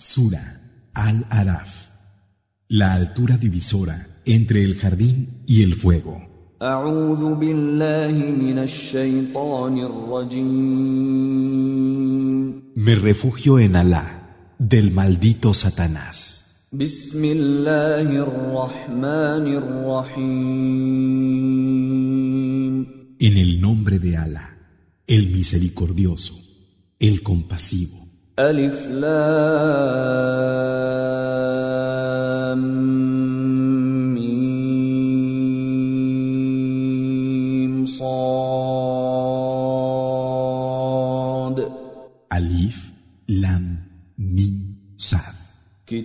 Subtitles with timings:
[0.00, 0.60] Sura
[0.94, 1.88] Al-Araf.
[2.68, 6.22] La altura divisora entre el jardín y el fuego.
[12.76, 16.68] Me refugio en Alá, del maldito Satanás.
[16.70, 16.86] En
[23.36, 24.58] el nombre de Alá,
[25.08, 26.40] el misericordioso,
[27.00, 27.97] el compasivo.
[28.38, 30.28] ألف لام.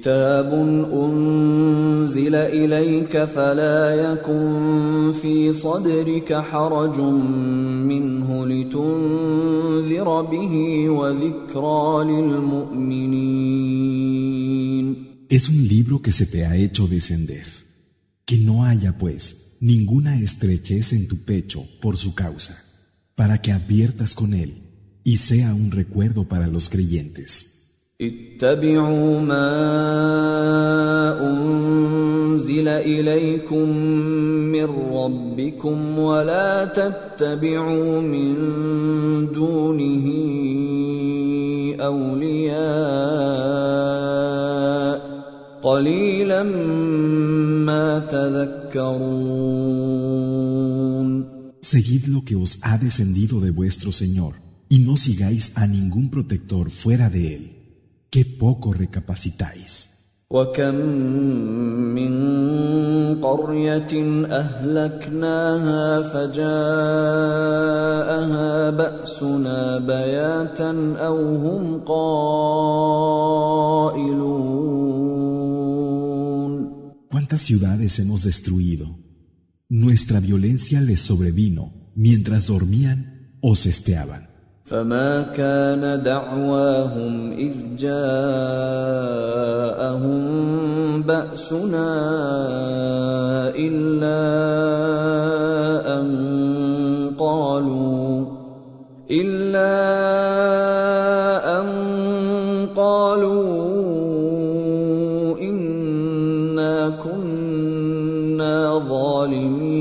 [0.02, 0.52] كتاب
[0.92, 7.00] أنزل إليك فلا يكن في صدرك حرج
[7.90, 13.48] منه لتنذر به وذكرى للمؤمنين
[15.30, 17.46] Es un libro que se te ha hecho descender.
[18.24, 22.56] Que no haya, pues, ninguna estrechez en tu pecho por su causa,
[23.14, 24.54] para que adviertas con él
[25.04, 27.51] y sea un recuerdo para los creyentes.
[28.02, 29.50] اتبعوا ما
[31.20, 33.68] أنزل إليكم
[34.54, 38.34] من ربكم ولا تتبعوا من
[39.34, 40.06] دونه
[41.80, 43.18] أولياء
[45.62, 46.42] قليلا
[47.68, 49.58] ما تذكرون
[51.60, 54.32] Seguid lo que os ha descendido de vuestro Señor
[54.70, 57.58] y no sigáis a ningún protector fuera de él.
[58.12, 59.98] Qué poco recapacitáis.
[60.30, 60.74] وكم
[61.94, 62.14] من
[63.20, 63.92] قرية
[64.30, 66.50] أهلكناها فجاءها
[68.70, 72.88] بأسنا بياتا أو هم قائلون
[77.10, 78.98] ¿Cuántas ciudades hemos destruido?
[79.70, 82.98] Nuestra violencia les sobrevino mientras dormían
[83.40, 84.28] o cesteaban.
[84.65, 89.03] فما كان دعواهم إذ جاءهم
[91.01, 91.91] بأسنا
[93.55, 94.23] إلا
[95.99, 96.07] أن
[97.19, 98.25] قالوا
[99.11, 99.75] إلا
[101.59, 101.67] أن
[102.75, 103.43] قالوا
[105.41, 109.73] إنا كنا ظالمين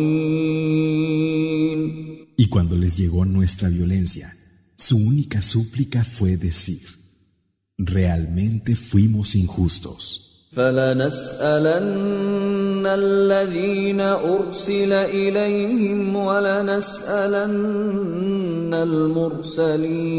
[2.37, 4.33] Y cuando les llegó nuestra violencia,
[4.82, 6.88] su única súplica fue decir,
[7.78, 10.24] realmente fuimos injustos.
[10.58, 12.08] فلنسألن
[12.86, 17.54] الذين أرسل إليهم ولنسألن
[18.74, 20.18] المرسلين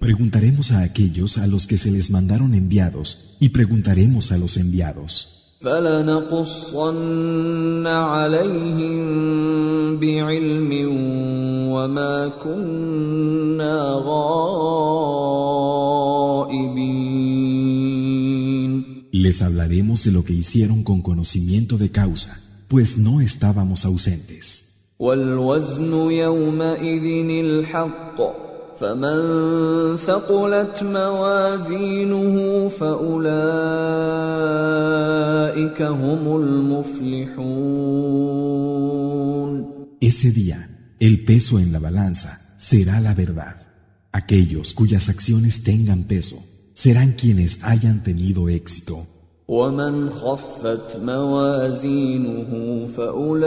[0.00, 5.33] Preguntaremos a aquellos a los que se les mandaron enviados y preguntaremos a los enviados.
[5.64, 7.06] فلنقصن
[7.86, 9.00] عليهم
[9.96, 10.70] بعلم
[11.72, 15.20] وما كنا غائبين
[19.12, 24.64] Les hablaremos de lo que hicieron con conocimiento de causa, pues no estábamos ausentes.
[25.00, 28.43] والوزن يومئذ الحق
[28.80, 33.30] فمن ثقلت موازينه فأولئك
[35.82, 38.10] هم المفلحون
[40.00, 40.58] Ese día,
[40.98, 43.56] el peso en la balanza será la verdad.
[44.12, 46.38] Aquellos cuyas acciones tengan peso
[46.72, 49.06] serán quienes hayan tenido éxito.
[49.47, 53.45] ومن خفت موازينه فأولئك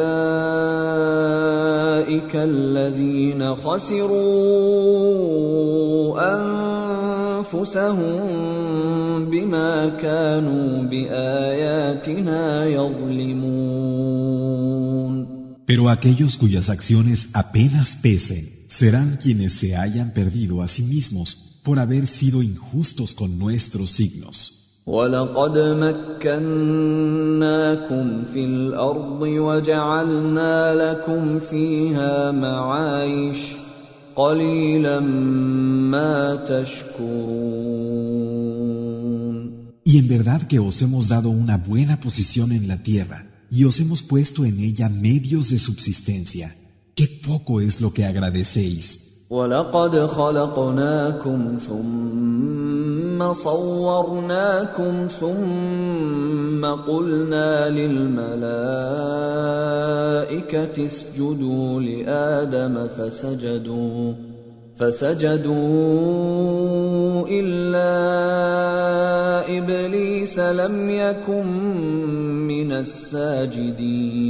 [2.35, 4.19] الذين خسروا
[7.39, 8.21] أنفسهم
[9.31, 13.89] بما كانوا بآياتنا يظلمون
[15.67, 21.79] Pero aquellos cuyas acciones apenas pesen serán quienes se hayan perdido a sí mismos por
[21.79, 24.58] haber sido injustos con nuestros signos.
[24.88, 26.24] ولقد مكناكم
[28.24, 33.38] في الأرض وجعلنا لكم فيها معايش
[34.16, 37.94] قليلا ما تشكرون
[39.86, 43.80] Y en verdad que os hemos dado una buena posición en la tierra y os
[43.80, 46.56] hemos puesto en ella medios de subsistencia.
[46.96, 49.07] Qué poco es lo que agradecéis.
[49.31, 58.47] ولقد خلقناكم ثم صورناكم ثم قلنا للملائكة
[60.87, 64.15] اسجدوا لآدم فسجدوا
[64.77, 65.59] فسجدوا
[67.29, 67.89] إلا
[69.59, 71.47] إبليس لم يكن
[72.49, 74.29] من الساجدين.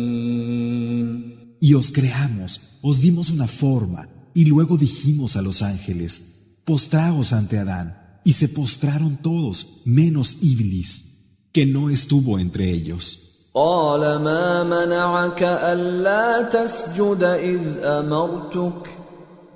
[1.61, 7.60] Y os creamos, os dimos una forma, y luego dijimos a los ángeles, postraos ante
[7.60, 13.20] Adán, y se postraron todos, menos Iblis, que no estuvo entre ellos.
[13.56, 18.90] قال ما منعك الا تسجد اذ امرتك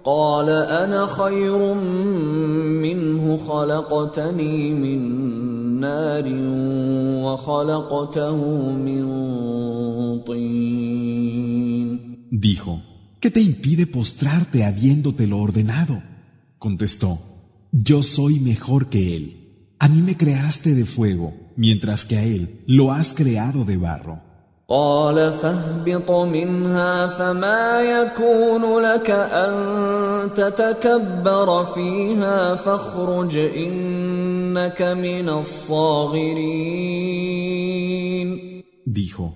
[0.05, 4.99] قال انا خير منه خلقتني من
[5.79, 6.25] نار
[7.25, 8.35] وخلقته
[8.71, 9.05] من
[10.19, 11.97] طين
[12.29, 12.81] Dijo,
[13.21, 16.01] ¿qué te impide postrarte habiéndotelo ordenado?
[16.59, 17.19] Contestó,
[17.71, 19.75] yo soy mejor que él.
[19.79, 24.27] A mí me creaste de fuego, mientras que a él lo has creado de barro.
[24.69, 36.97] قال فاهبط منها فما يكون لك ان تتكبر فيها فاخرج انك من الصاغرين
[38.85, 39.35] Dijo,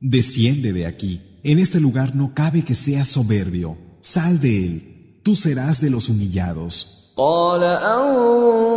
[0.00, 5.34] desciende de aquí, en este lugar no cabe que seas soberbio, sal de él, tú
[5.34, 6.94] serás de los humillados.
[7.18, 8.68] قال انظرني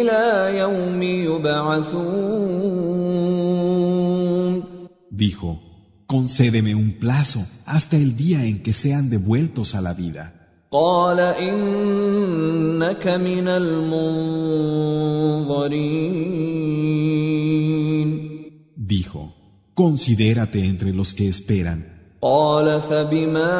[0.00, 2.30] الى يوم يبعثون
[5.10, 5.60] Dijo,
[6.06, 10.32] concédeme un plazo hasta el día en que sean devueltos a la vida.
[10.72, 14.10] قال انك من المنظرين
[18.76, 19.33] Dijo,
[19.74, 22.00] considérate entre los que esperan.
[22.22, 23.50] قال فبما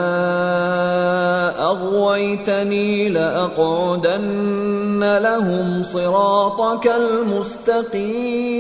[1.59, 8.51] اغويتني لاقعدن لهم صراطك المستقيم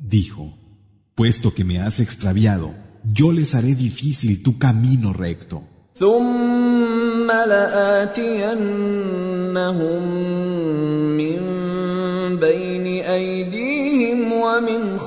[0.00, 0.52] Dijo,
[1.14, 2.74] puesto que me has extraviado,
[3.04, 5.62] yo les haré difícil tu camino recto.
[5.94, 8.66] ثم لآتينهم
[11.16, 11.59] من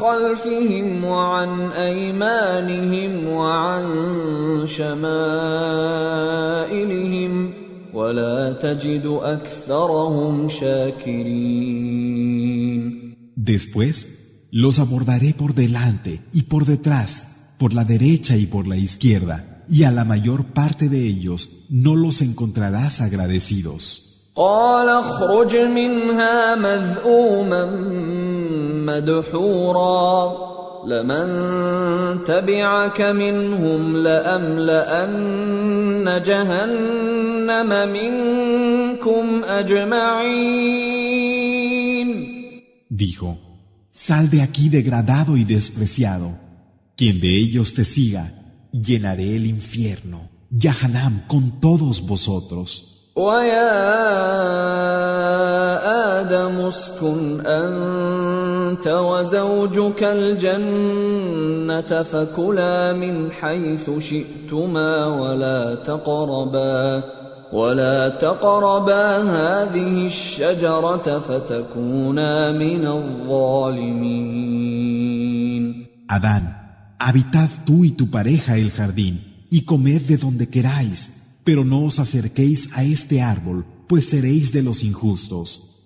[0.04, 3.86] خلفهم وعن أيمانهم وعن
[4.66, 6.14] شمائلهم
[7.94, 11.90] ولا تجد أكثرهم شاكرين
[13.36, 13.96] Después,
[14.52, 19.84] los abordaré por delante y por detrás, por la derecha y por la izquierda, y
[19.84, 24.03] a la mayor parte de ellos no los encontrarás agradecidos.
[24.36, 27.66] قال اخرج منها مذءوما
[28.86, 30.50] مدحورا
[30.88, 31.28] لمن
[32.24, 35.50] تبعك منهم لأملأن
[36.26, 40.90] جهنم منكم أجمعين
[42.92, 43.38] Dijo,
[43.92, 46.38] sal de aquí degradado y despreciado.
[46.98, 48.34] Quien de ellos te siga,
[48.74, 52.93] llenaré el infierno, Yahanam, con todos vosotros.
[53.15, 53.71] ويا
[56.21, 67.03] آدم اسكن أنت وزوجك الجنة فكلا من حيث شئتما ولا تقربا
[67.53, 74.35] ولا تقربا هذه الشجرة فتكونا من الظالمين.
[76.09, 76.43] Adán,
[76.99, 81.99] habitad tú y tu pareja el jardín, y comed de donde queráis, pero no os
[81.99, 85.74] acerquéis a este árbol, pues seréis de los injustos.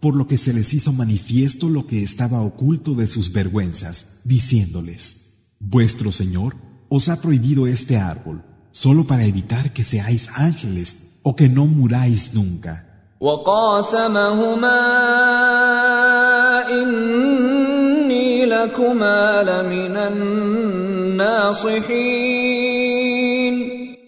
[0.00, 5.26] por lo que se les hizo manifiesto lo que estaba oculto de sus vergüenzas, diciéndoles,
[5.58, 6.54] Vuestro Señor
[6.88, 12.34] os ha prohibido este árbol, solo para evitar que seáis ángeles o que no muráis
[12.34, 12.82] nunca.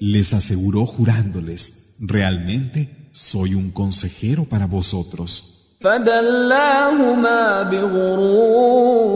[0.00, 5.57] Les aseguró jurándoles, realmente soy un consejero para vosotros.
[5.80, 9.08] فدلاهما بغرور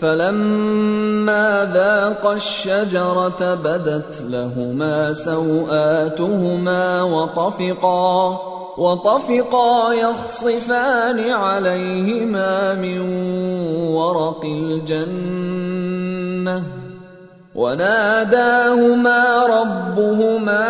[0.00, 8.38] فلما ذاقا الشجرة بدت لهما سوآتهما وطفقا
[8.78, 13.00] وطفقا يخصفان عليهما من
[13.94, 15.82] ورق الجنة
[17.54, 20.68] وناداهما ربهما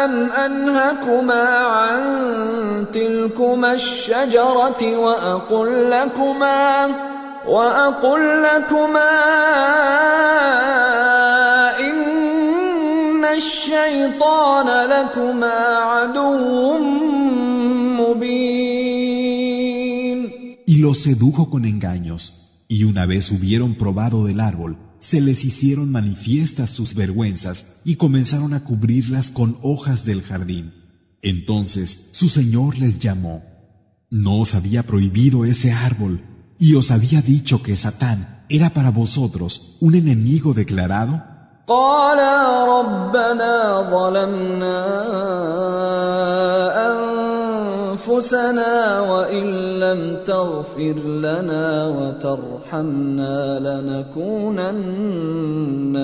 [0.00, 2.00] ألم أنهكما عن
[2.92, 6.86] تلكما الشجرة وأقل لكما
[7.46, 9.10] وأقل لكما
[11.80, 16.78] إن الشيطان لكما عدو
[17.98, 18.76] مبين
[20.68, 25.91] Y los sedujo con engaños, y una vez hubieron probado del árbol, se les hicieron
[25.91, 30.73] manifiestas sus vergüenzas y comenzaron a cubrirlas con hojas del jardín.
[31.23, 33.43] Entonces su Señor les llamó.
[34.11, 36.21] ¿No os había prohibido ese árbol
[36.59, 41.23] y os había dicho que Satán era para vosotros un enemigo declarado?
[47.90, 49.46] قالا ربنا ظلمنا انفسنا وان
[49.80, 54.82] لم تغفر لنا وترحمنا لنكونن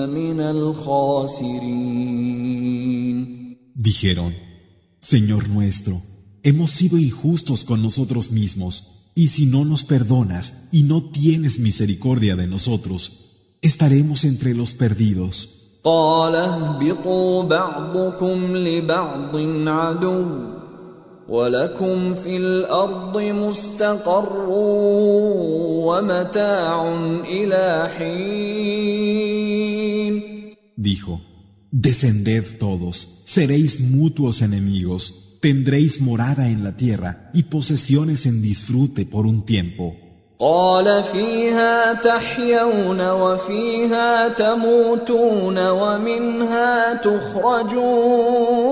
[0.09, 1.93] من الخاسرين
[3.75, 4.33] Dijeron,
[4.99, 6.01] Señor nuestro,
[6.43, 12.35] hemos sido injustos con nosotros mismos, y si no nos perdonas y no tienes misericordia
[12.35, 13.11] de nosotros,
[13.61, 15.59] estaremos entre los perdidos.
[15.83, 19.35] قال اهبطوا بعضكم لبعض
[19.67, 20.56] عدو
[21.28, 24.46] ولكم في الأرض مستقر
[25.86, 26.94] ومتاع
[27.24, 29.18] إلى حين
[30.76, 31.20] Dijo,
[31.72, 39.26] Descended todos, seréis mutuos enemigos, tendréis morada en la tierra y posesiones en disfrute por
[39.26, 39.96] un tiempo.
[40.40, 48.68] قال فيها تحيون وفيها تموتون ومنها تخرجون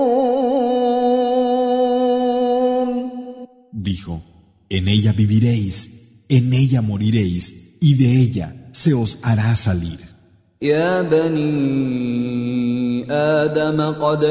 [3.79, 4.23] Dijo,
[4.69, 9.99] En ella viviréis, en ella moriréis, y de ella se os hará salir.
[10.61, 12.57] يا بني
[13.11, 14.23] آدم قد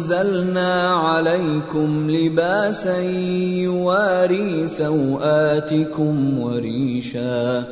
[0.00, 3.02] أنزلنا عليكم لباسا
[3.66, 7.64] يواري سوآتكم وريشا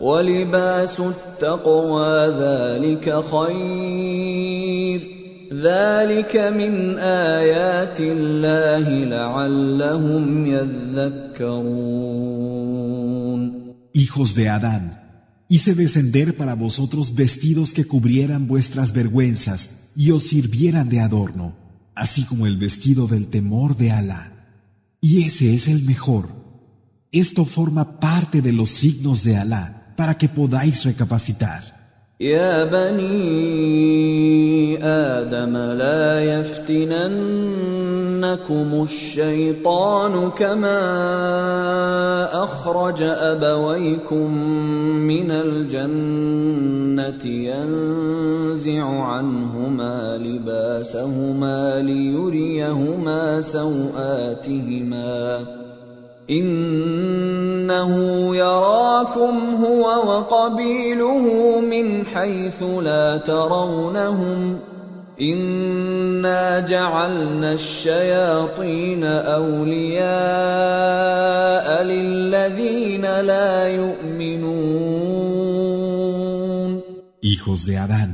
[0.00, 5.19] ولباس التقوى ذلك خير
[5.53, 12.15] ذلك من آيات الله لعلهم يذكرون
[13.93, 14.85] Hijos de Adán,
[15.47, 21.55] hice descender para vosotros vestidos que cubrieran vuestras vergüenzas y os sirvieran de adorno,
[21.95, 24.23] así como el vestido del temor de Alá.
[24.99, 26.27] Y ese es el mejor.
[27.13, 31.75] Esto forma parte de los signos de Alá para que podáis recapacitar.
[32.19, 34.48] يا بني
[34.82, 37.10] آدم لا يفتننكم
[38.82, 40.80] الشيطان كما
[42.44, 44.38] أخرج أبويكم
[45.06, 55.00] من الجنة ينزع عنهما لباسهما ليريهما سوآتهما
[56.30, 57.92] إنه
[58.36, 61.24] يراكم هو وقبيله
[61.60, 64.58] من حيث لا ترونهم
[65.20, 70.10] إنا جعلنا الشياطين أولياء
[71.82, 75.20] للذين لا يؤمنون.
[77.22, 78.10] Hijos de Adán,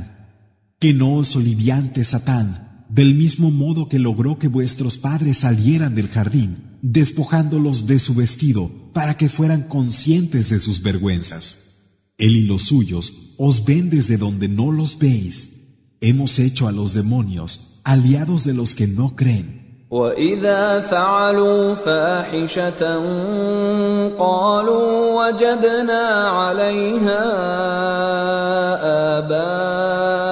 [0.81, 6.08] que no os oliviante Satán, del mismo modo que logró que vuestros padres salieran del
[6.08, 11.62] jardín, despojándolos de su vestido para que fueran conscientes de sus vergüenzas.
[12.18, 15.50] Él y los suyos os ven desde donde no los veis.
[16.00, 19.62] Hemos hecho a los demonios aliados de los que no creen.
[19.92, 22.82] وإذا فعلوا فاحشة
[24.18, 27.24] قالوا وجدنا عليها
[29.18, 30.25] آباءنا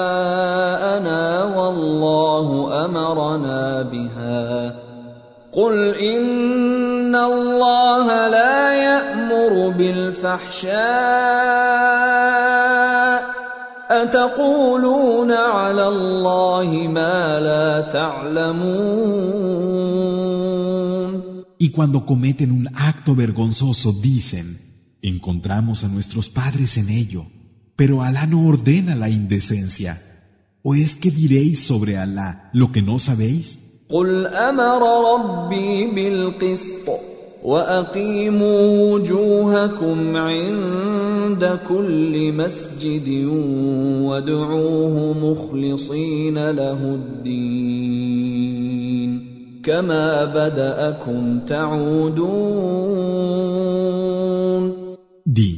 [3.15, 4.75] أمرنا بها
[5.51, 10.75] قل إن الله لا يأمر بالفحشاء
[13.89, 19.15] أتقولون على الله ما لا تعلمون
[21.57, 24.59] Y cuando cometen un acto vergonzoso dicen,
[25.01, 27.25] encontramos a nuestros padres en ello,
[27.77, 30.14] pero Alá no ordena la indecencia.
[30.64, 33.58] ¿O es que diréis sobre Alá lo que no sabéis?
[33.90, 34.82] قل أمر
[35.14, 36.88] ربي بالقسط
[37.44, 43.08] وأقيموا وجوهكم عند كل مسجد
[44.02, 48.10] وادعوه مخلصين له الدين
[49.62, 53.10] كما بدأكم تعودون
[55.26, 55.50] Di,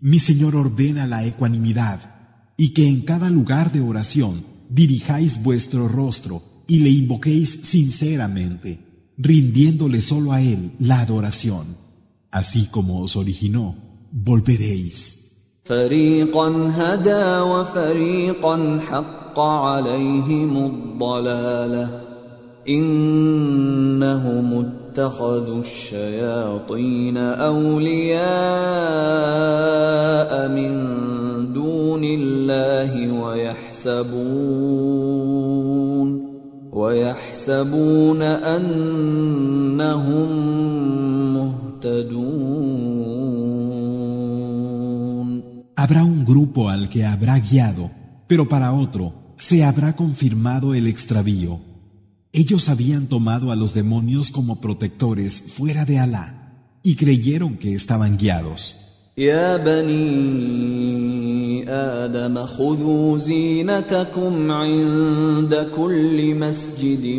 [0.00, 2.15] mi Señor ordena la ecuanimidad
[2.57, 8.79] y que en cada lugar de oración dirijáis vuestro rostro y le invoquéis sinceramente,
[9.17, 11.77] rindiéndole solo a Él la adoración.
[12.31, 13.75] Así como os originó,
[14.11, 15.23] volveréis.
[24.97, 28.17] اتخذوا الشياطين اولياء
[30.49, 30.73] من
[31.53, 34.17] دون الله ويحسبون
[36.73, 39.87] ويحسبون انهم
[41.33, 42.47] مهتدون
[45.77, 47.91] Habrá un grupo al que habrá guiado,
[48.27, 51.76] pero para otro se habrá confirmado el extravío.
[52.36, 58.16] Ellos habían tomado a los demonios como protectores fuera de Alá y creyeron que estaban
[58.16, 58.78] guiados.
[59.18, 61.02] يا بني
[61.68, 67.18] آدم خذوا زينتكم عند كل مسجد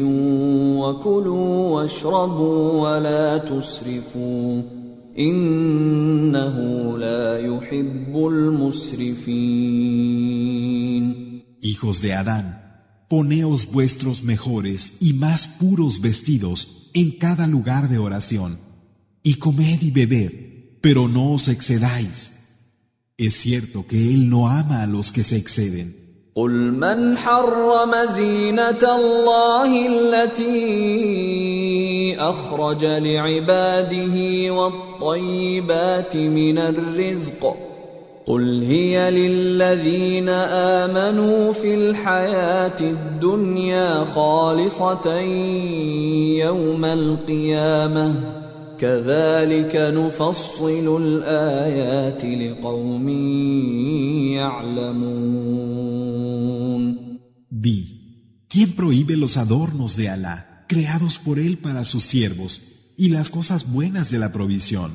[0.81, 4.61] وكلوا واشربوا ولا تسرفوا
[5.19, 6.57] إنه
[6.97, 8.27] لا يحب
[10.03, 11.23] المسرفين
[11.61, 12.45] Hijos de Adán,
[13.08, 18.58] Poneos vuestros mejores y más puros vestidos en cada lugar de oración,
[19.22, 20.32] y comed y bebed,
[20.80, 22.34] pero no os excedáis.
[23.16, 25.98] Es cierto que Él no ama a los que se exceden.
[26.38, 26.70] قل
[38.36, 45.20] هي للذين امنوا في الحياة الدنيا خالصه
[46.44, 48.14] يوم القيامه
[48.78, 53.08] كذلك نفصل الايات لقوم
[54.36, 55.48] يعلمون
[57.50, 63.30] Di, ¿quién prohíbe los adornos de Alá, creados por Él para sus siervos, y las
[63.30, 64.92] cosas buenas de la provisión?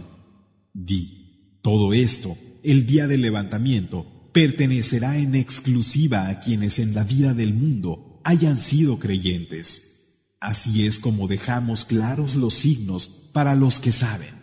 [0.73, 7.33] Di, todo esto el día del levantamiento pertenecerá en exclusiva a quienes en la vida
[7.33, 9.93] del mundo hayan sido creyentes.
[10.39, 14.42] Así es como dejamos claros los signos para los que saben.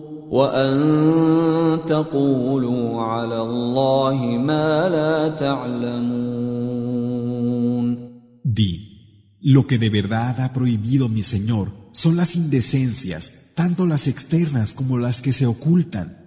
[8.43, 14.73] Di, lo que de verdad ha prohibido mi Señor son las indecencias, tanto las externas
[14.73, 16.17] como las que se ocultan,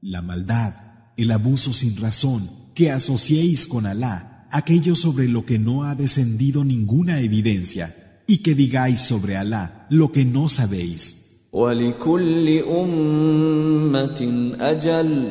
[0.00, 0.72] la maldad,
[1.18, 6.64] el abuso sin razón, que asociéis con Alá aquello sobre lo que no ha descendido
[6.64, 7.94] ninguna evidencia,
[8.26, 11.21] y que digáis sobre Alá lo que no sabéis.
[11.52, 14.20] ولكل أمة
[14.60, 15.30] أجل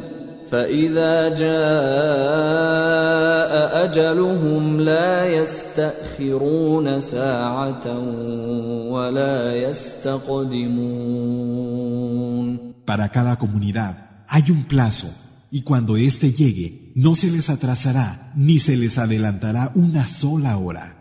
[0.51, 1.51] فإذا جاء
[3.85, 7.87] أجلهم لا يستأخرون ساعة
[8.89, 11.01] ولا يستقدمون
[12.85, 15.07] Para cada comunidad hay un plazo
[15.49, 21.00] y cuando éste llegue no se les atrasará ni se les adelantará una sola hora.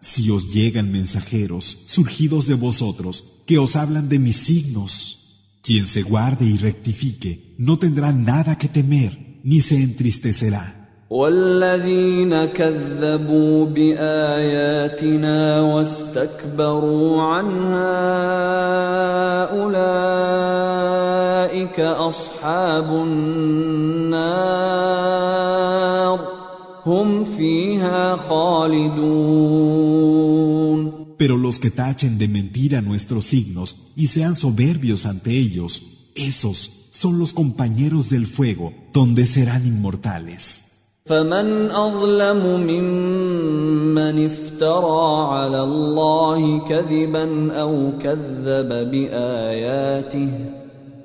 [0.00, 4.92] Si os llegan mensajeros surgidos de vosotros que os hablan de mis signos,
[5.62, 10.82] quien se guarde y rectifique no tendrá nada que temer ni se entristecerá.
[11.12, 17.92] والذين كذبوا بآياتنا واستكبروا عنها
[19.60, 21.00] أولئك
[21.80, 24.20] أصحاب النار هم
[24.92, 25.45] فيها خالدون
[31.18, 37.18] Pero los que tachen de mentira nuestros signos y sean soberbios ante ellos, esos son
[37.18, 40.72] los compañeros del fuego, donde serán inmortales.
[41.06, 50.30] فمن اظلم ممن افترى على الله كذبا او كذب باياته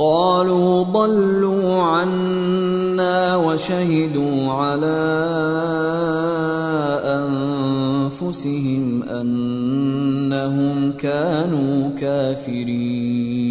[0.00, 5.02] قالوا ضلوا عنا وشهدوا على
[7.16, 13.46] انفسهم انهم كانوا كافرين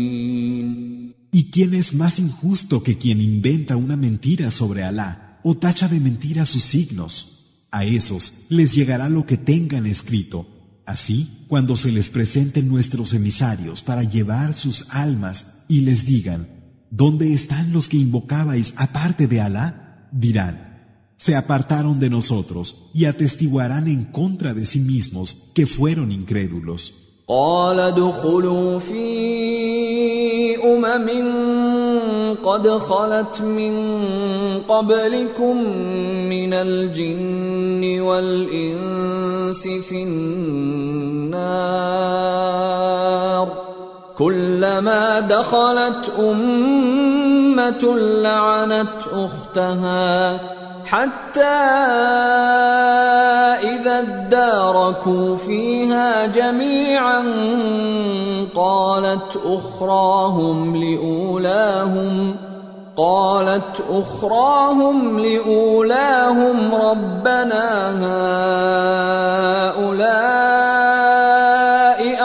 [1.32, 6.00] ¿Y quién es más injusto que quien inventa una mentira sobre Alá o tacha de
[6.00, 7.14] mentira sus signos?
[7.72, 10.48] A esos les llegará lo que tengan escrito.
[10.91, 16.49] Así, cuando se les presenten nuestros emisarios para llevar sus almas y les digan,
[16.91, 20.09] ¿dónde están los que invocabais aparte de Alá?
[20.11, 27.23] Dirán, se apartaron de nosotros y atestiguarán en contra de sí mismos que fueron incrédulos.
[32.45, 33.75] قد خلت من
[34.69, 35.65] قبلكم
[36.29, 41.61] من الجن والإنس في النار.
[44.19, 50.41] كلما دخلت أمة لعنت أختها.
[50.91, 51.61] حتى
[53.63, 57.25] إذا اداركوا فيها جميعا
[58.55, 62.37] قالت أخراهم لأولاهم
[62.97, 67.91] قالت أخراهم لأولاهم ربنا
[69.71, 70.11] هؤلاء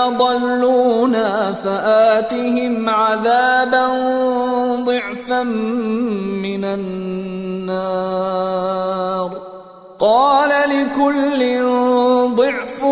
[0.07, 3.87] أضلونا فآتهم عذابا
[4.85, 5.43] ضعفا
[6.43, 8.54] من النار.
[9.98, 11.40] قال لكل
[12.36, 12.82] ضعف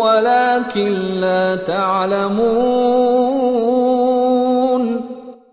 [0.00, 2.76] ولكن لا تعلمون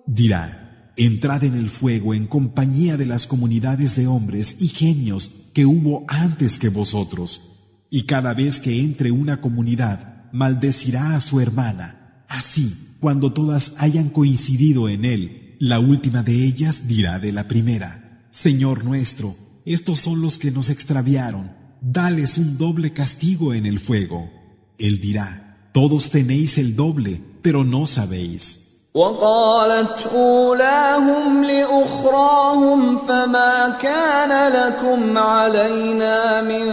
[0.06, 5.66] Dirá, entrad en el fuego en compañía de las comunidades de hombres y genios que
[5.66, 7.88] hubo antes que vosotros.
[7.90, 12.26] Y cada vez que entre una comunidad, maldecirá a su hermana.
[12.28, 18.22] Así, cuando todas hayan coincidido en él, la última de ellas dirá de la primera,
[18.30, 19.36] Señor nuestro,
[19.68, 24.30] estos son los que nos extraviaron, dales un doble castigo en el fuego.
[24.78, 28.64] Él dirá, todos tenéis el doble, pero no sabéis.
[28.94, 36.72] وقالت اولاهم لاخراهم فما كان لكم علينا من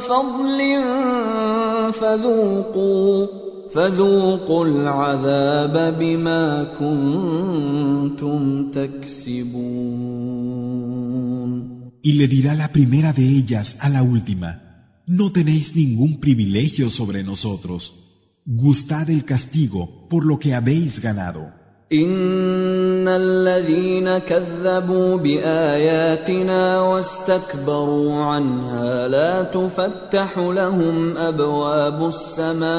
[0.00, 0.82] فضل
[1.92, 3.26] فذوقوا
[3.74, 10.30] فذوقوا العذاب بما كنتم تكسبون
[12.04, 14.50] Y le dirá la primera de ellas a la última,
[15.06, 17.80] no tenéis ningún privilegio sobre nosotros.
[18.46, 21.60] Gustad el castigo por lo que habéis ganado.
[21.92, 32.70] ان الذين كذبوا باياتنا واستكبروا عنها لا تفتح لهم ابواب السماء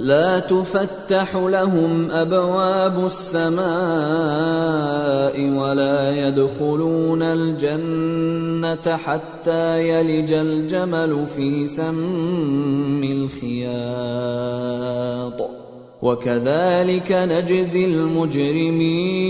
[0.00, 3.60] لا تفتح لهم ابواب السماء
[5.50, 13.80] ولا يدخلون الجنه حتى يلج الجمل في سم الخياط
[16.02, 19.20] وكذلك نجزي المجرمين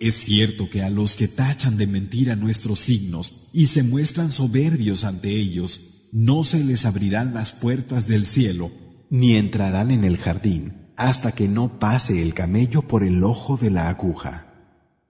[0.00, 5.04] Es cierto que a los que tachan de mentira nuestros signos y se muestran soberbios
[5.04, 8.70] ante ellos, no se les abrirán las puertas del cielo,
[9.10, 13.72] ni entrarán en el jardín, hasta que no pase el camello por el ojo de
[13.72, 14.46] la aguja.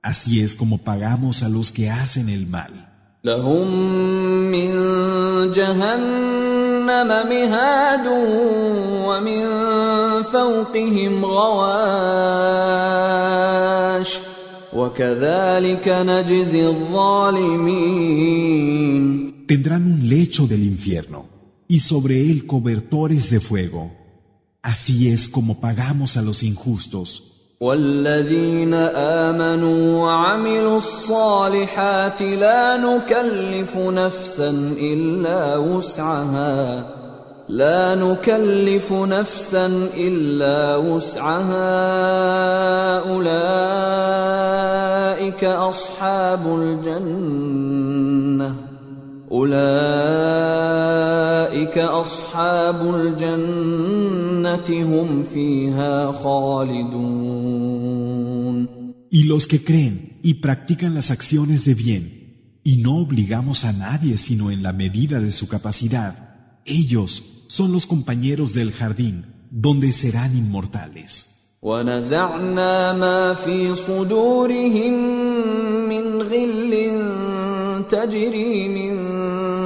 [0.01, 2.73] Así es como pagamos a los que hacen el mal
[19.44, 21.26] لهم من جهنم مهاد ومن فوقهم غواش وكذلك نجزي الظالمين Tendrán un lecho del infierno
[21.68, 23.92] y sobre él cobertores de fuego.
[24.62, 27.30] Así es como pagamos a los injustos.
[27.62, 36.88] والذين امنوا وعملوا الصالحات لا نكلف نفسا الا وسعها
[37.50, 41.70] لا نكلف نفسا الا وسعها
[43.10, 44.14] اولئك
[45.44, 48.56] اصحاب الجنه
[49.32, 49.58] اولئك
[51.78, 57.50] اصحاب الجنه هم فيها خالدون
[59.12, 62.04] Y los que creen y practican las acciones de bien,
[62.64, 66.14] y no obligamos a nadie sino en la medida de su capacidad,
[66.66, 71.26] ellos son los compañeros del jardín, donde serán inmortales.
[71.62, 74.94] ونزعنا ما في صدورهم
[75.90, 76.74] من غل
[77.90, 79.13] تجري من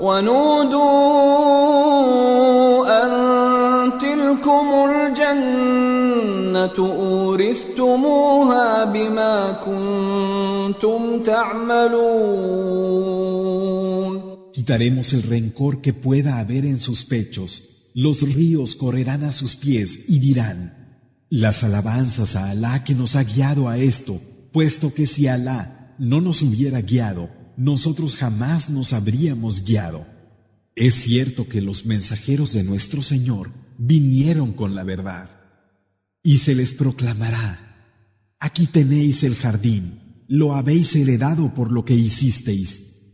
[0.00, 1.60] ونودوا
[3.04, 3.10] ان
[3.98, 12.70] تلكم الجنه اورثتموها بما كنتم تعملون
[14.52, 17.90] Quitaremos el rencor que pueda haber en sus pechos.
[17.94, 20.98] Los ríos correrán a sus pies y dirán,
[21.30, 24.20] las alabanzas a Alá que nos ha guiado a esto,
[24.52, 30.05] puesto que si Alá no nos hubiera guiado, nosotros jamás nos habríamos guiado.
[30.75, 35.29] Es cierto que los mensajeros de nuestro Señor vinieron con la verdad.
[36.23, 37.59] Y se les proclamará,
[38.39, 43.13] aquí tenéis el jardín, lo habéis heredado por lo que hicisteis.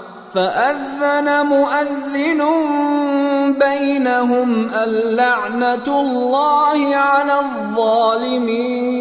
[0.34, 2.40] فاذن مؤذن
[3.58, 8.96] بينهم اللعنه الله على الظالمين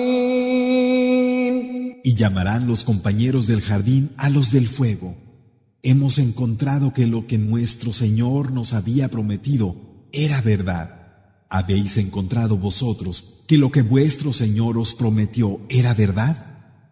[2.04, 5.16] Y llamarán los compañeros del jardín a los del fuego.
[5.82, 9.76] Hemos encontrado que lo que nuestro Señor nos había prometido
[10.12, 10.88] era verdad.
[11.50, 16.36] ¿Habéis encontrado vosotros que lo que vuestro Señor os prometió era verdad?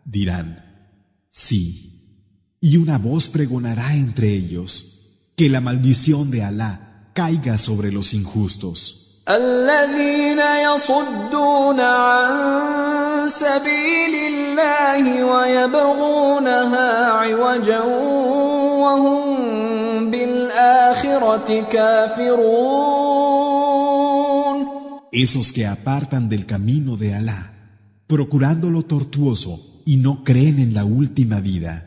[0.05, 0.47] Dirán,
[1.29, 1.86] sí.
[2.61, 9.03] Y una voz pregonará entre ellos, que la maldición de Alá caiga sobre los injustos.
[9.29, 17.81] الذين يصدون عن سبيل الله ويبغونها عوجا
[18.83, 23.13] وهم بالآخرة كافرون
[25.13, 27.53] Esos que apartan del camino de Alá,
[28.07, 31.86] procurándolo tortuoso y no creen en la última vida.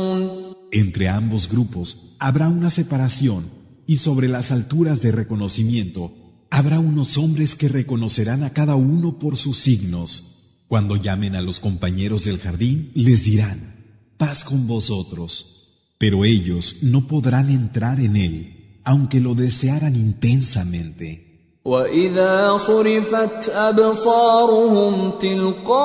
[0.71, 3.45] Entre ambos grupos habrá una separación
[3.85, 6.13] y sobre las alturas de reconocimiento
[6.49, 10.63] habrá unos hombres que reconocerán a cada uno por sus signos.
[10.67, 13.75] Cuando llamen a los compañeros del jardín, les dirán,
[14.17, 15.57] paz con vosotros.
[15.97, 21.30] Pero ellos no podrán entrar en él, aunque lo desearan intensamente.
[21.65, 25.75] واذا صرفت ابصارهم تلقاء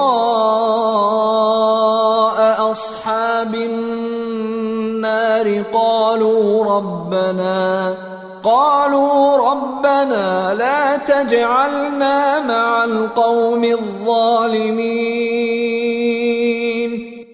[2.70, 7.94] اصحاب النار قالوا ربنا
[8.42, 14.86] قالوا ربنا لا تجعلنا مع القوم الظالمين.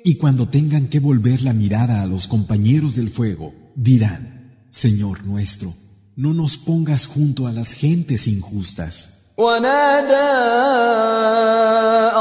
[0.04, 5.74] Y cuando tengan que volver la mirada a los compañeros del fuego, dirán, Señor nuestro,
[6.16, 9.08] no nos pongas junto a las gentes injustas.
[9.38, 10.14] ونادى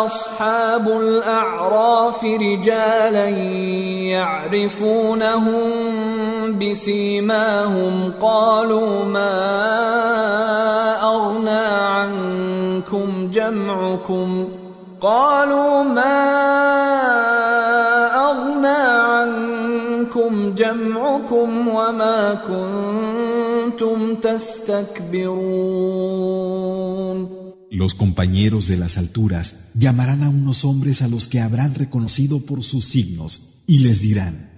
[0.05, 3.29] اصحاب الاعراف رجالا
[4.15, 5.61] يعرفونهم
[6.59, 9.37] بسيماهم قالوا ما
[11.03, 11.67] اغنى
[11.99, 14.47] عنكم جمعكم
[15.01, 16.21] قالوا ما
[18.15, 18.81] اغنى
[21.31, 23.10] عنكم وما كنتم
[27.69, 32.63] Los compañeros de las alturas llamarán a unos hombres a los que habrán reconocido por
[32.63, 34.51] sus signos y les dirán,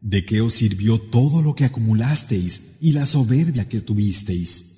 [0.00, 4.76] ¿de qué os sirvió todo lo que acumulasteis y la soberbia que tuvisteis?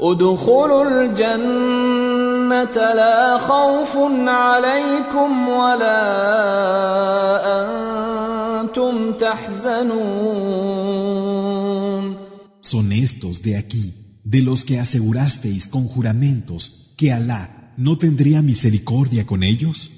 [0.00, 3.96] ادخلوا الجنة لا خوف
[4.26, 6.02] عليكم ولا
[8.60, 10.16] أنتم تحزنون
[12.60, 13.94] Son estos de aquí,
[14.24, 19.92] de los que asegurasteis con juramentos que Alá no tendría misericordia con ellos.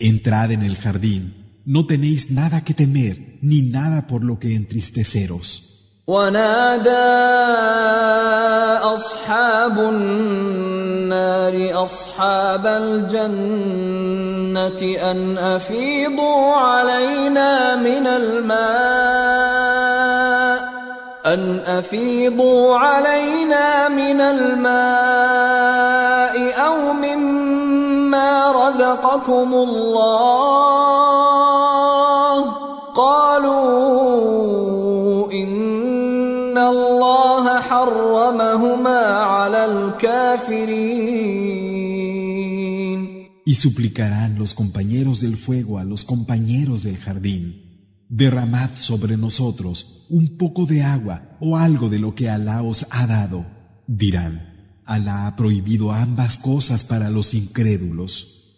[0.00, 5.71] Entrad en el jardín, no tenéis nada que temer ni nada por lo que entristeceros.
[6.07, 6.89] ونادى
[8.83, 13.51] أصحاب النار أصحاب الجنة
[15.11, 19.63] أن أفيضوا علينا من الماء
[21.25, 24.73] أن أفيضوا علينا من الماء
[26.65, 31.32] أو مما رزقكم الله.
[43.45, 48.05] Y suplicarán los compañeros del fuego a los compañeros del jardín.
[48.09, 53.07] Derramad sobre nosotros un poco de agua o algo de lo que Alá os ha
[53.07, 53.45] dado.
[53.87, 58.32] Dirán, Alá ha prohibido ambas cosas para los incrédulos.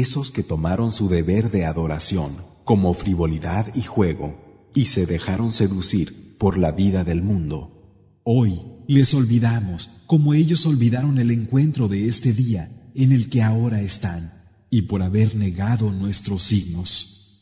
[0.00, 2.32] Esos que tomaron su deber de adoración
[2.64, 8.20] como frivolidad y juego y se dejaron seducir por la vida del mundo.
[8.22, 13.80] Hoy les olvidamos como ellos olvidaron el encuentro de este día en el que ahora
[13.80, 17.38] están y por haber negado nuestros signos.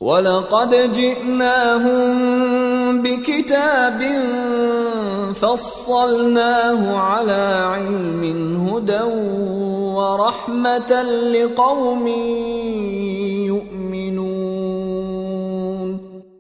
[3.04, 4.00] ولقد جئناهم بكتاب
[5.34, 7.42] فصلناه على
[7.74, 8.24] علم
[8.68, 9.02] هدى
[9.96, 10.92] ورحمة
[11.34, 12.08] لقوم
[13.48, 14.40] يؤمنون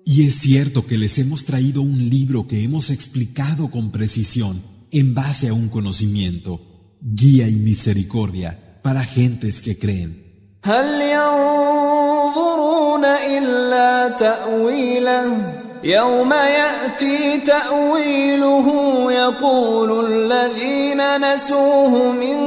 [0.05, 4.61] Y es cierto que les hemos traído un libro que hemos explicado con precisión
[4.91, 6.59] en base a un conocimiento,
[6.99, 10.25] guía y misericordia para gentes que creen.
[10.63, 18.66] هل ينظرون إلا تأويله يوم يأتي تأويله
[19.12, 22.38] يقول الذين نسوه من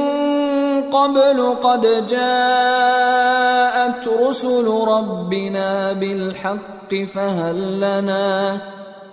[0.90, 8.58] قبل قد جاءت رسل ربنا بالحق فهل لنا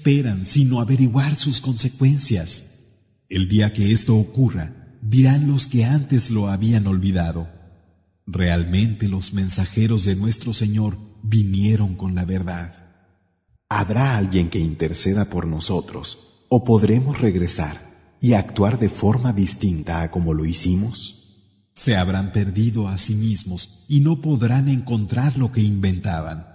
[0.00, 2.86] esperan sino averiguar sus consecuencias?
[3.28, 7.50] El día que esto ocurra, dirán los que antes lo habían olvidado.
[8.26, 12.86] Realmente los mensajeros de nuestro Señor vinieron con la verdad.
[13.68, 20.10] ¿Habrá alguien que interceda por nosotros o podremos regresar y actuar de forma distinta a
[20.10, 21.68] como lo hicimos?
[21.74, 26.49] Se habrán perdido a sí mismos y no podrán encontrar lo que inventaban.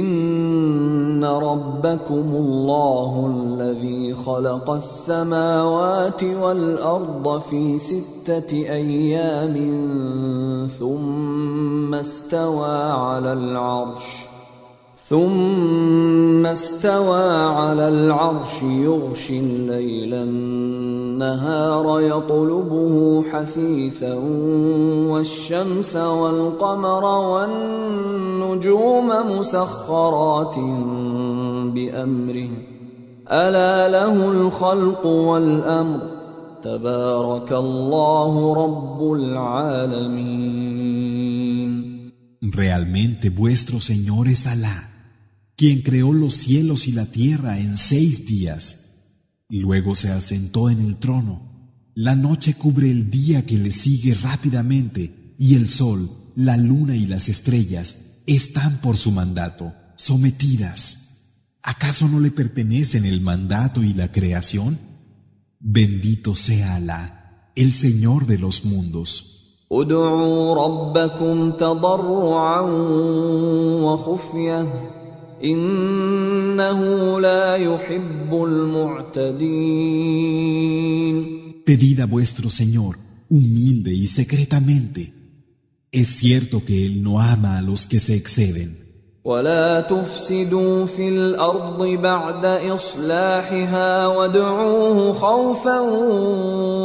[0.00, 9.54] إن ربكم الله الذي خلق السماوات والأرض في ستة أيام
[10.68, 14.31] ثم استوى على العرش
[15.12, 24.14] ثم استوى على العرش يغشي الليل النهار يطلبه حثيثا
[25.12, 29.08] والشمس والقمر والنجوم
[29.38, 30.58] مسخرات
[31.74, 32.50] بأمره.
[33.28, 36.00] ألا له الخلق والأمر.
[36.62, 40.52] تبارك الله رب العالمين.
[42.40, 44.91] Realmente vuestro Señor es Alá,
[45.56, 48.78] quien creó los cielos y la tierra en seis días.
[49.48, 51.50] Luego se asentó en el trono.
[51.94, 57.06] La noche cubre el día que le sigue rápidamente y el sol, la luna y
[57.06, 57.96] las estrellas
[58.26, 61.02] están por su mandato, sometidas.
[61.62, 64.78] ¿Acaso no le pertenecen el mandato y la creación?
[65.60, 69.28] Bendito sea Alá, el Señor de los mundos.
[75.44, 76.80] إنه
[77.20, 80.02] لا يحب المعتدين
[81.64, 82.98] Pedid a vuestro Señor,
[83.30, 85.12] humilde y secretamente.
[85.92, 88.82] Es cierto que Él no ama a los que se exceden.
[89.24, 95.80] ولا تفسدوا في الأرض بعد اصلاحها وادعوه خوفا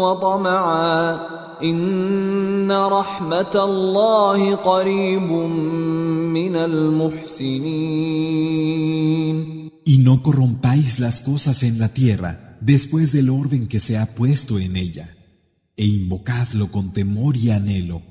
[0.02, 1.20] وطمعا
[1.64, 5.32] ان رحمه الله قريب
[9.85, 14.59] Y no corrompáis las cosas en la tierra después del orden que se ha puesto
[14.59, 15.17] en ella,
[15.77, 18.03] e invocadlo con temor y anhelo.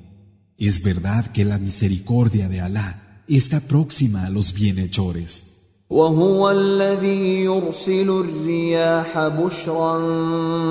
[0.58, 5.52] Es verdad que la misericordia de Alá está próxima a los bienhechores.
[5.92, 9.98] وهو الذي يرسل الرياح بشرا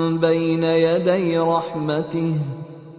[0.09, 2.35] بين يدي رحمته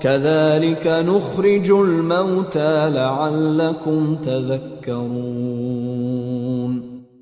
[0.00, 5.64] كذلك نخرج الموتى لعلكم تذكرون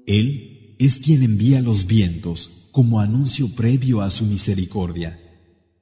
[0.06, 5.18] Él es quien envía los vientos como anuncio previo a su misericordia.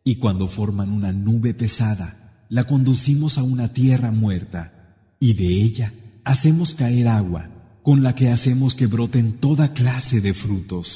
[0.04, 5.94] Y cuando forman una nube pesada, la conducimos a una tierra muerta y de ella
[6.24, 7.48] hacemos caer agua,
[7.82, 10.90] con la que hacemos que broten toda clase de frutos.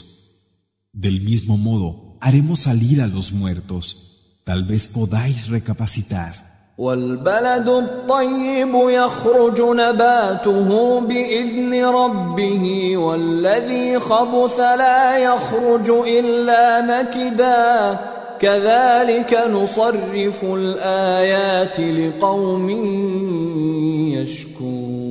[0.93, 4.08] Del mismo modo, haremos salir a los muertos.
[4.49, 6.55] Tal vez podáis recapacitar.
[6.79, 17.99] والبلد الطيب يخرج نباته باذن ربه والذي خبث لا يخرج الا نكدا
[18.39, 22.71] كذلك نصرف الايات لقوم
[24.11, 25.05] يشكرون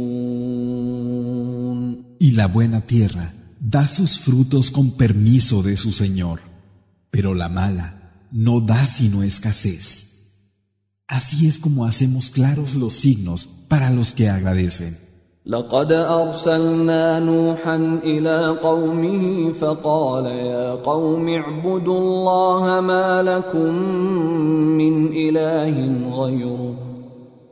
[2.20, 6.39] Y la buena tierra da sus frutos con permiso de su Señor,
[7.11, 7.97] pero la mala
[8.31, 10.09] no da sino escasez.
[11.07, 15.09] Así es como hacemos claros los signos para los que agradecen.
[15.49, 23.74] لقد أرسلنا نوحا إلى قومه فقال يا قوم اعبدوا الله ما لكم
[24.76, 25.76] من إله
[26.22, 26.74] غيره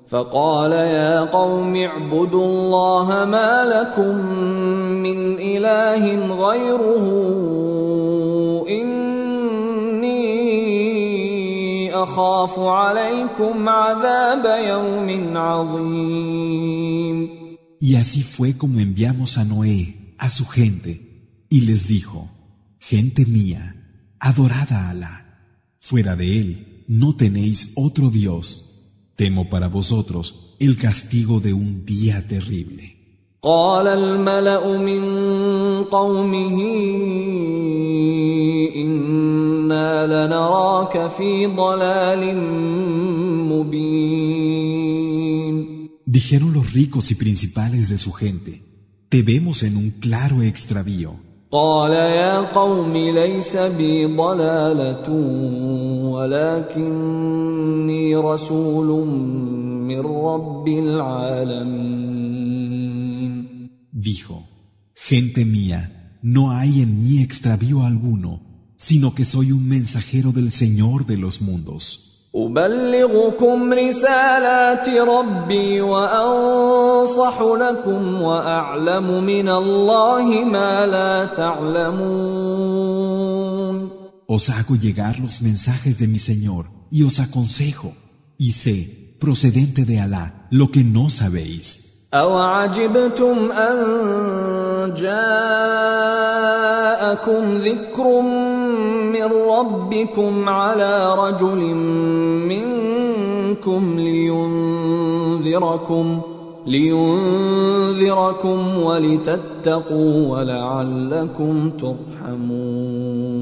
[0.08, 4.16] فقال يا قوم اعبدوا الله ما لكم
[5.02, 6.04] من إله
[6.46, 7.04] غيره
[8.68, 9.05] إني
[11.95, 17.41] أخاف عليكم عذاب يوم عظيم
[17.83, 22.29] Y así fue como enviamos a Noé, a su gente, y les dijo,
[22.79, 23.75] Gente mía,
[24.19, 25.17] adorad a Alá.
[25.79, 28.81] Fuera de él no tenéis otro Dios.
[29.15, 32.94] Temo para vosotros el castigo de un día terrible.
[33.46, 35.02] قال الملأ من
[35.84, 36.56] قومه
[38.76, 42.36] إنا لنراك في ضلال
[43.52, 44.66] مبين
[46.06, 48.52] Dijeron los ricos y principales de su gente,
[49.08, 51.12] Te vemos en un claro extravío.
[51.52, 55.10] قال يا قوم ليس بي ضلالة
[56.76, 59.06] ولكني رسول
[59.86, 62.16] من رب العالمين
[63.95, 64.47] Dijo,
[64.95, 68.41] Gente mía, no hay en mí extravío alguno,
[68.77, 72.11] sino que soy un mensajero del Señor de los mundos.
[72.35, 82.71] أبلغكم رسالات ربي وأنصح لكم وأعلم من الله ما لا تعلمون
[84.27, 87.93] Os hago llegar los mensajes de mi Señor y os aconsejo,
[88.37, 91.84] y sé, procedente de Alá, lo que no sabéis.
[92.14, 93.76] أوعجبتم أن
[94.96, 95.16] جاءكم
[97.56, 98.20] ذكر
[99.12, 101.74] من ربكم على رجل
[102.48, 105.16] منكم لينذركم
[106.66, 113.35] لينذركم ولتتقوا ولعلكم ترحمون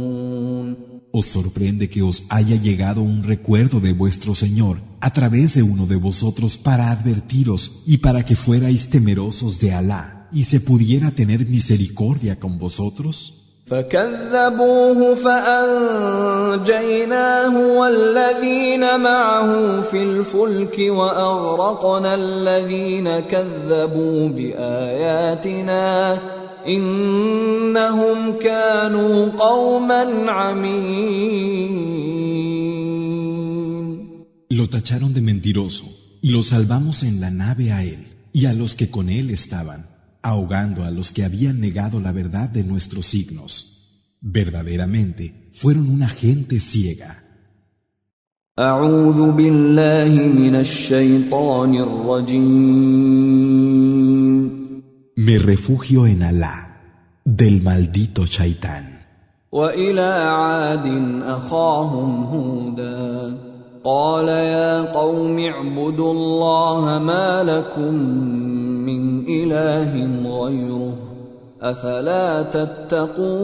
[1.13, 5.87] ¿Os sorprende que os haya llegado un recuerdo de vuestro Señor a través de uno
[5.87, 11.47] de vosotros para advertiros y para que fuerais temerosos de Alá y se pudiera tener
[11.47, 13.39] misericordia con vosotros?
[13.69, 16.57] فكذبوه فأنجيناه
[17.77, 26.17] والذين معه في الفلك وأغرقنا الذين كذبوا بآياتنا
[26.67, 31.89] إنهم كانوا قوما عمين
[34.51, 35.85] Lo tacharon de mentiroso
[36.21, 39.89] y lo salvamos en la nave a él y a los que con él estaban.
[40.21, 44.17] ahogando a los que habían negado la verdad de nuestros signos.
[44.21, 47.23] Verdaderamente fueron una gente ciega.
[55.23, 56.55] Me refugio en Alá,
[57.25, 58.99] del maldito Shaitán.
[63.83, 67.93] قال يا قوم اعبدوا الله ما لكم
[68.83, 69.91] من إله
[70.29, 70.97] غيره
[71.61, 73.39] أفلا تتقون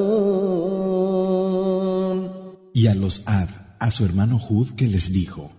[2.77, 3.49] Y a los Ad,
[3.79, 5.49] a su hermano Hud, que les dijo,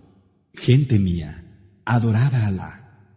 [0.53, 1.43] Gente mía,
[1.83, 2.71] adorad a Alá,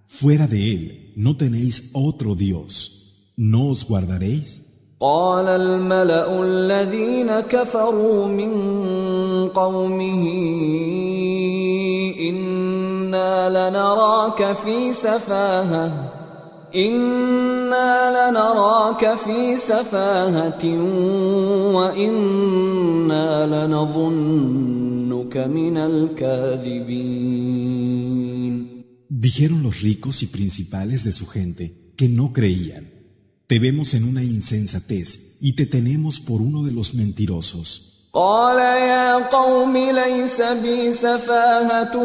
[0.06, 2.93] fuera de él no tenéis otro Dios,
[3.36, 4.70] ¿no os guardaréis?
[5.00, 8.52] قال الملأ الذين كفروا من
[9.48, 10.24] قومه
[12.20, 16.12] إنا لنراك في سفاهة
[16.74, 20.64] إنا لنراك في سفاهة
[21.74, 23.26] وإنا
[23.66, 27.40] لنظنك من الكاذبين
[29.08, 32.93] Dijeron los ricos y principales de su gente que no creían.
[33.46, 37.90] Te vemos en una insensatez y te tenemos por uno de los mentirosos.
[38.12, 41.96] قال يا قوم ليس بي سفاهة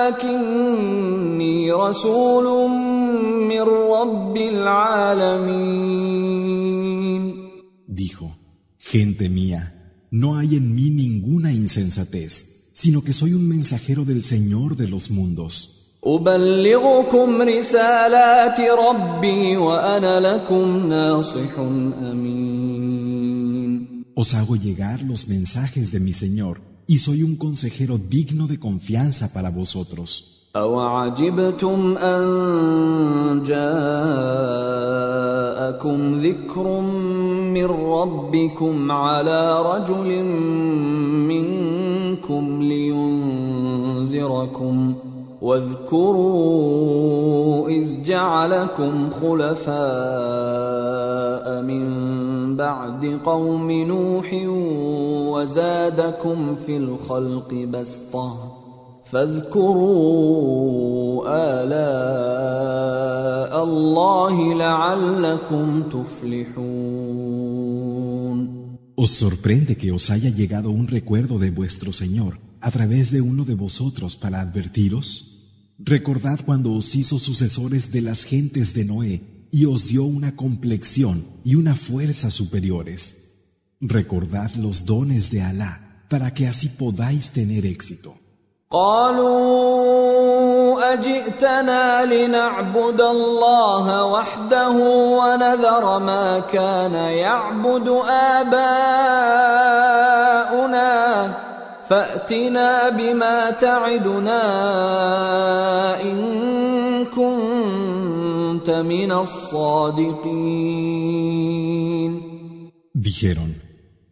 [0.00, 0.92] ولكني
[1.72, 2.70] رسول
[3.48, 5.90] من رب العالمين
[7.86, 8.36] Dijo,
[8.78, 9.62] gente mía,
[10.10, 15.10] no hay en mí ninguna insensatez, sino que soy un mensajero del Señor de los
[15.10, 15.73] mundos.
[16.04, 21.58] أبلغكم رسالات ربي وأنا لكم ناصح
[22.10, 23.10] أمين
[24.14, 29.32] Os hago llegar los mensajes de mi Señor y soy un consejero digno de confianza
[29.32, 30.36] para vosotros.
[30.56, 32.22] أوعجبتم أن
[33.46, 33.60] جاءكم
[36.22, 36.80] ذكر
[37.54, 40.24] من ربكم على رجل
[41.30, 45.03] منكم لينذركم ۖ
[45.45, 46.49] واذكروا
[47.69, 49.75] اذ جعلكم خلفاء
[51.61, 51.85] من
[52.57, 54.33] بعد قوم نوح
[55.33, 58.53] وزادكم في الخلق بسطه
[59.05, 60.43] فاذكروا
[61.63, 62.83] الاء
[63.63, 67.35] الله لعلكم تفلحون
[68.97, 73.43] Os sorprende que os haya llegado un recuerdo de vuestro Señor a través de uno
[73.45, 75.34] de vosotros para advertiros?
[75.77, 79.21] Recordad cuando os hizo sucesores de las gentes de Noé
[79.51, 83.33] y os dio una complexión y una fuerza superiores.
[83.81, 88.15] Recordad los dones de Alá para que así podáis tener éxito.
[101.90, 104.42] فأتنا بما تعدنا
[106.02, 106.18] إن
[107.04, 110.70] كنت من الصادقين
[112.92, 113.56] Dijeron,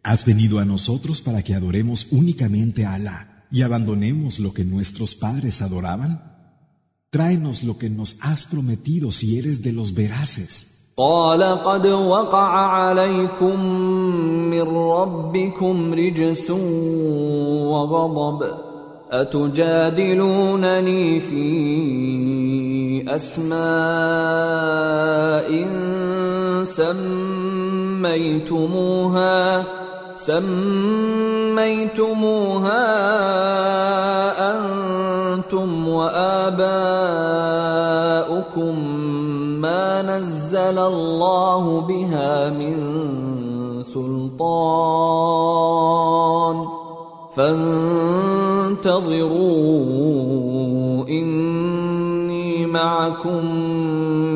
[0.03, 5.15] has venido a nosotros para que adoremos únicamente a Alá y abandonemos lo que nuestros
[5.15, 6.11] padres adoraban?
[7.11, 10.72] Tráenos lo que nos has prometido si eres de los veraces.
[10.96, 13.64] قال قد وقع عليكم
[14.50, 16.50] من ربكم رجس
[17.66, 18.46] وغضب
[19.10, 20.40] أتجادلونني
[21.20, 21.44] في
[23.14, 23.54] أسماء
[28.04, 29.64] سميتموها
[30.16, 31.34] سميتموها
[34.54, 37.23] أنتم وآباؤكم
[40.13, 42.75] نزل الله بها من
[43.83, 44.99] سلطان
[47.35, 48.69] فانتظروا
[51.07, 53.45] إني معكم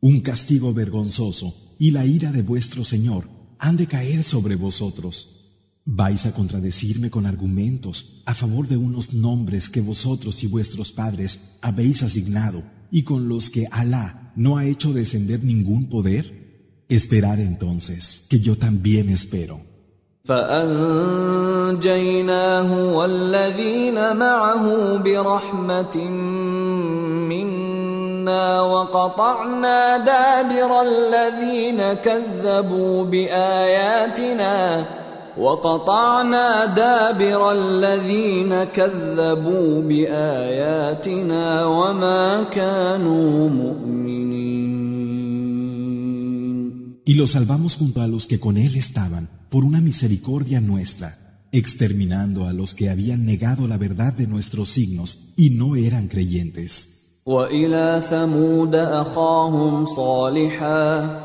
[0.01, 1.47] un castigo vergonzoso
[1.79, 3.23] y la ira de vuestro Señor
[3.57, 5.44] han de caer sobre vosotros.
[5.88, 11.58] Vais a contradecirme con argumentos a favor de unos nombres que vosotros y vuestros padres
[11.62, 16.82] habéis asignado y con los que Alá no ha hecho descender ningún poder?
[16.88, 19.60] Esperad entonces, que yo también espero.
[35.37, 44.31] وقطعنا دابر الذين كذبوا باياتنا وما كانوا مؤمنين
[47.03, 51.17] Y los salvamos junto a los que con él estaban por una misericordia nuestra
[51.51, 56.97] exterminando a los que habían negado la verdad de nuestros signos y no eran creyentes.
[57.25, 61.24] وإلى ثمود أخاهم صالحا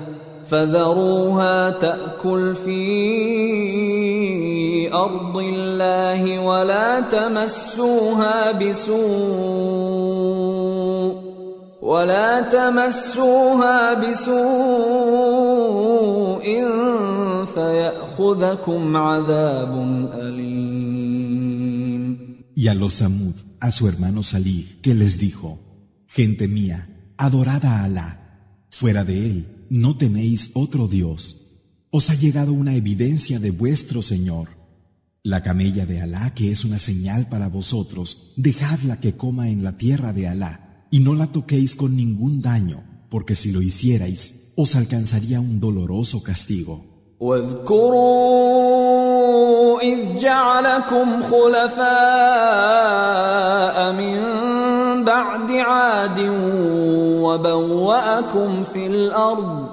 [0.51, 2.83] فذروها تاكل في
[4.93, 8.91] أرض الله ولا تمسوها بسوء
[11.81, 14.41] ولا تمسوها بسوء
[17.55, 19.73] فيأخذكم عذاب
[20.13, 21.31] أليم
[22.53, 25.57] Y a los Samud, a su hermano Salih, que les dijo,
[26.07, 28.19] Gente mía, adorad a Alá,
[28.69, 31.61] fuera de él no tenéis otro Dios.
[31.91, 34.49] Os ha llegado una evidencia de vuestro Señor.
[35.23, 39.77] La camella de Alá, que es una señal para vosotros, dejadla que coma en la
[39.77, 44.75] tierra de Alá, y no la toquéis con ningún daño, porque si lo hicierais, os
[44.75, 46.90] alcanzaría un doloroso castigo.
[47.21, 48.81] واذكروا
[49.79, 51.81] إذ جعلكم خلفاء
[53.91, 54.17] من
[55.03, 56.19] بعد عاد
[57.21, 59.65] وبوأكم في الأرض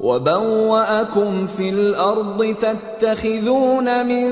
[0.00, 4.30] وبوأكم في الأرض تتخذون من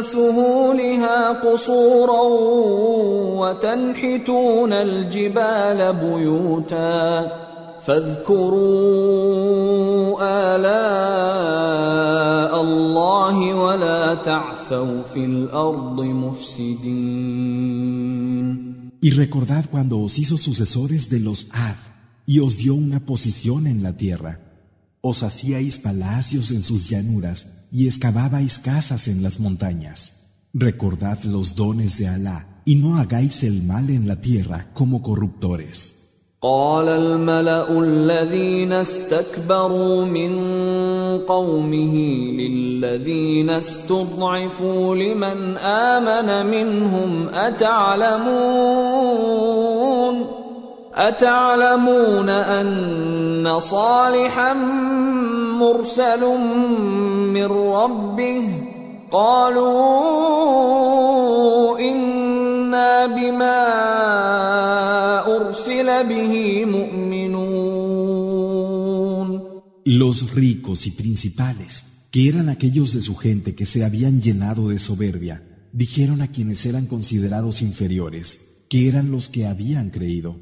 [0.00, 2.22] سهولها قصورا
[3.38, 7.47] وتنحتون الجبال بيوتاً.
[7.87, 9.43] فاذكروا
[10.55, 18.03] آلاء الله ولا تعثوا في الأرض مفسدين
[19.01, 21.75] Y recordad cuando os hizo sucesores de los Ad
[22.25, 24.39] y os dio una posición en la tierra.
[25.01, 30.13] Os hacíais palacios en sus llanuras y excavabais casas en las montañas.
[30.53, 35.96] Recordad los dones de Alá y no hagáis el mal en la tierra como corruptores.
[36.42, 40.32] قال الملأ الذين استكبروا من
[41.28, 41.94] قومه
[42.38, 48.28] للذين استضعفوا لمن آمن منهم أتعلمون؟
[50.94, 54.54] أتعلمون أن صالحا
[55.58, 56.20] مرسل
[57.34, 58.48] من ربه؟
[59.12, 60.38] قالوا
[62.97, 63.59] إنا بما
[65.37, 67.53] أرسل به مؤمنون
[69.85, 74.79] Los ricos y principales, que eran aquellos de su gente que se habían llenado de
[74.79, 80.39] soberbia, dijeron a quienes eran considerados inferiores, que eran los que habían creído.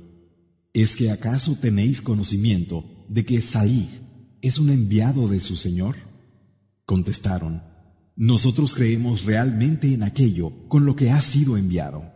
[0.74, 3.90] ¿Es que acaso tenéis conocimiento de que Saíd
[4.42, 5.96] es un enviado de su Señor?
[6.86, 7.64] Contestaron,
[8.16, 12.15] nosotros creemos realmente en aquello con lo que ha sido enviado.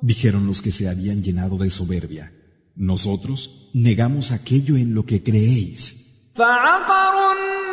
[0.00, 2.32] Dijeron los que se habían llenado de soberbia.
[2.74, 6.02] Nosotros negamos aquello en lo que creéis.
[6.34, 7.65] فعقروا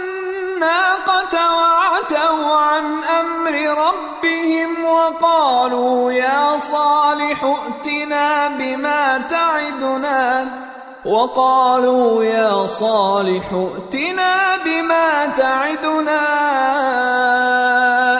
[0.54, 2.84] الناقة وعتوا عن
[3.20, 3.54] أمر
[3.86, 10.48] ربهم وقالوا يا صالح ائتنا بما تعدنا
[11.04, 16.22] وقالوا يا صالح ائتنا بما تعدنا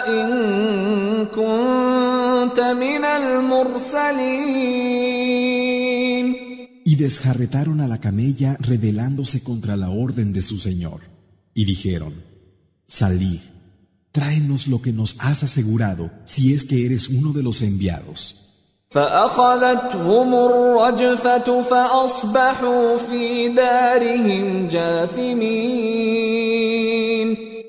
[0.07, 4.75] إن كنت من المرسلين
[6.87, 11.14] y desjarretaron a la camella rebelándose contra la orden de su Señor.
[11.55, 12.23] Y dijeron,
[12.85, 13.41] Salí,
[14.11, 18.41] tráenos lo que nos has asegurado si es que eres uno de los enviados.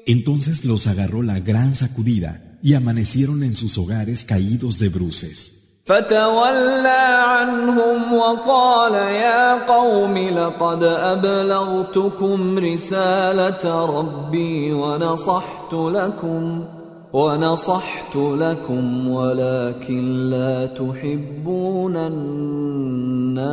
[0.07, 5.66] Entonces los agarró la gran sacudida y amanecieron en sus hogares caídos de bruces.
[5.87, 16.65] فتولى عنهم وقال يا قوم لقد أبلغتكم رسالة ربي ونصحت لكم
[17.13, 23.47] ونصحت لكم ولكن لا تحبون الناصحين.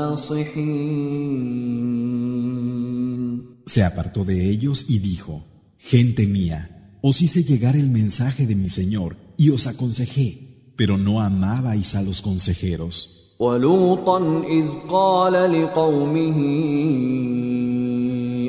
[3.67, 5.43] Se apartó de ellos y dijo,
[5.77, 10.52] Gente mía, os hice llegar el mensaje de mi Señor y os aconsejé.
[10.76, 13.14] pero no amabais a los consejeros.
[13.38, 15.32] ولوطا إذ قال
[15.62, 16.38] لقومه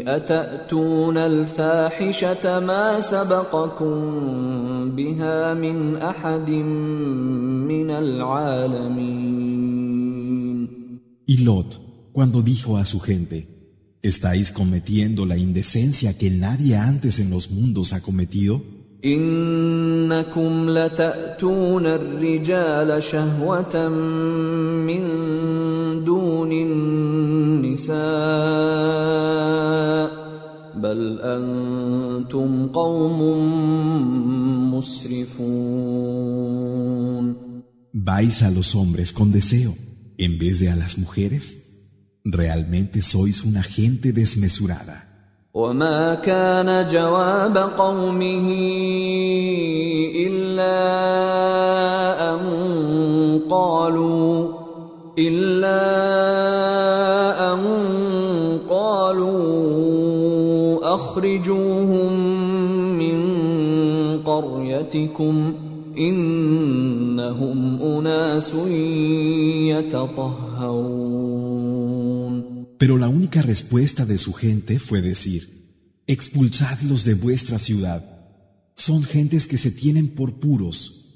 [0.07, 3.95] أتأتون الفاحشة ما سبقكم
[4.95, 6.49] بها من أحد
[7.69, 9.49] من العالمين
[11.27, 11.77] Y Lot,
[12.11, 13.47] cuando dijo a su gente,
[14.01, 18.63] ¿estáis cometiendo la indecencia que nadie antes en los mundos ha cometido?
[19.05, 23.89] انكم لتاتون الرجال شهوه
[24.87, 25.03] من
[26.05, 27.99] دون النساء
[30.81, 33.19] بل انتم قوم
[34.73, 36.29] مسرفون
[37.93, 39.75] vais a los hombres con deseo
[40.17, 41.43] en vez de a las mujeres
[42.25, 44.97] realmente sois una gente desmesurada
[45.54, 48.48] وما كان جواب قومه
[50.26, 50.80] إلا
[52.34, 52.40] أن
[53.50, 54.48] قالوا
[55.18, 55.82] إلا
[57.54, 57.60] أن
[58.70, 59.34] قالوا
[60.94, 62.12] أخرجوهم
[62.98, 63.18] من
[64.26, 65.54] قريتكم
[65.98, 68.54] إنهم أناس
[69.70, 70.93] يتطهرون
[72.78, 75.54] Pero la única respuesta de su gente fue decir,
[76.06, 78.04] expulsadlos de vuestra ciudad.
[78.76, 81.14] Son gentes que se tienen por puros.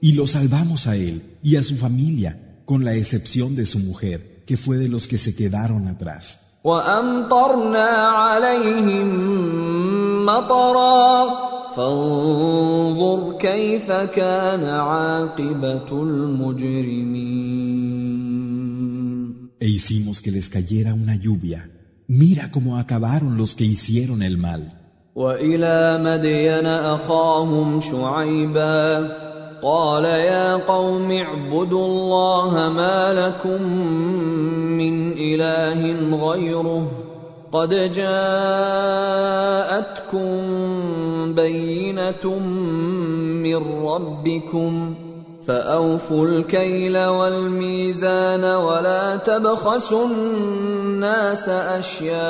[0.00, 4.44] Y lo salvamos a él y a su familia, con la excepción de su mujer,
[4.46, 6.51] que fue de los que se quedaron atrás.
[6.64, 7.88] وامطرنا
[8.24, 9.08] عليهم
[10.26, 11.24] مطرا
[11.76, 17.52] فانظر كيف كان عاقبه المجرمين
[19.64, 21.70] E hicimos que les cayera una lluvia.
[22.08, 24.62] Mira cómo acabaron los que hicieron el mal.
[25.14, 29.31] وإلى مدين أخاهم شعيبا
[29.62, 33.62] قال يا قوم اعبدوا الله ما لكم
[34.78, 35.94] من إله
[36.26, 36.86] غيره
[37.52, 38.22] قد جاءتكم
[41.34, 42.38] بينة
[43.44, 44.94] من ربكم
[45.46, 52.20] فأوفوا الكيل والميزان ولا تبخسوا الناس أشياءهم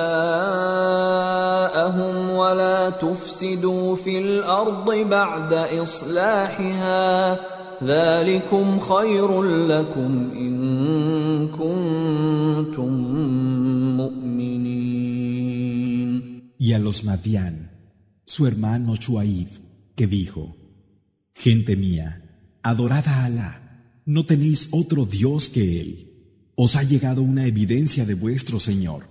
[2.30, 7.38] ولا تفسدوا في الأرض بعد إصلاحها
[7.84, 12.92] ذلكم خير لكم إن كنتم
[13.96, 15.02] مؤمنين.
[16.58, 17.70] Y a los Madian,
[18.24, 19.48] su hermano Shuaib,
[19.96, 20.54] que dijo,
[21.34, 22.22] Gente mía,
[22.62, 26.08] adorad a Alá, no tenéis otro Dios que Él.
[26.54, 29.06] Os ha llegado una evidencia de vuestro Señor.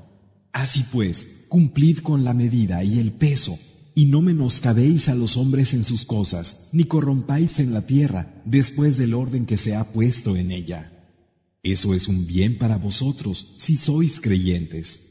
[0.54, 3.58] Así pues, cumplid con la medida y el peso,
[3.96, 8.98] y no menoscabéis a los hombres en sus cosas, ni corrompáis en la tierra después
[8.98, 10.92] del orden que se ha puesto en ella.
[11.64, 15.11] Eso es un bien para vosotros si sois creyentes.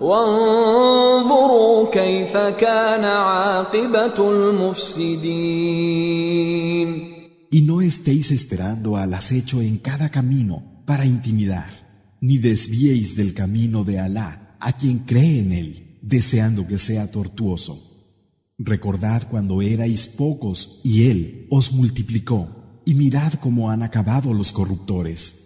[0.00, 5.92] وانظروا كيف كان عاقبه المفسدين
[7.54, 11.70] Y no estéis esperando al acecho en cada camino para intimidar,
[12.22, 17.74] ni desviéis del camino de Alá a quien cree en él, deseando que sea tortuoso.
[18.56, 25.45] Recordad cuando erais pocos y él os multiplicó, y mirad cómo han acabado los corruptores.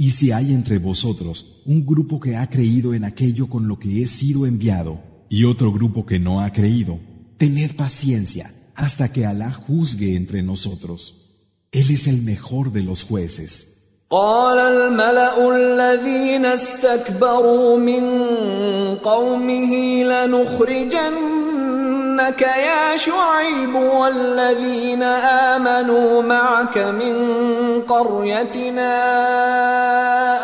[0.00, 4.02] Y si hay entre vosotros un grupo que ha creído en aquello con lo que
[4.02, 6.98] he sido enviado y otro grupo que no ha creído,
[7.38, 11.22] tened paciencia hasta que Alá juzgue entre nosotros.
[11.72, 13.72] Él es el mejor de los jueces.
[14.10, 18.04] قال الملا الذين استكبروا من
[18.94, 20.04] قومه
[22.20, 27.14] لنخرجنك يا شعيب والذين امنوا معك من
[27.82, 28.96] قريتنا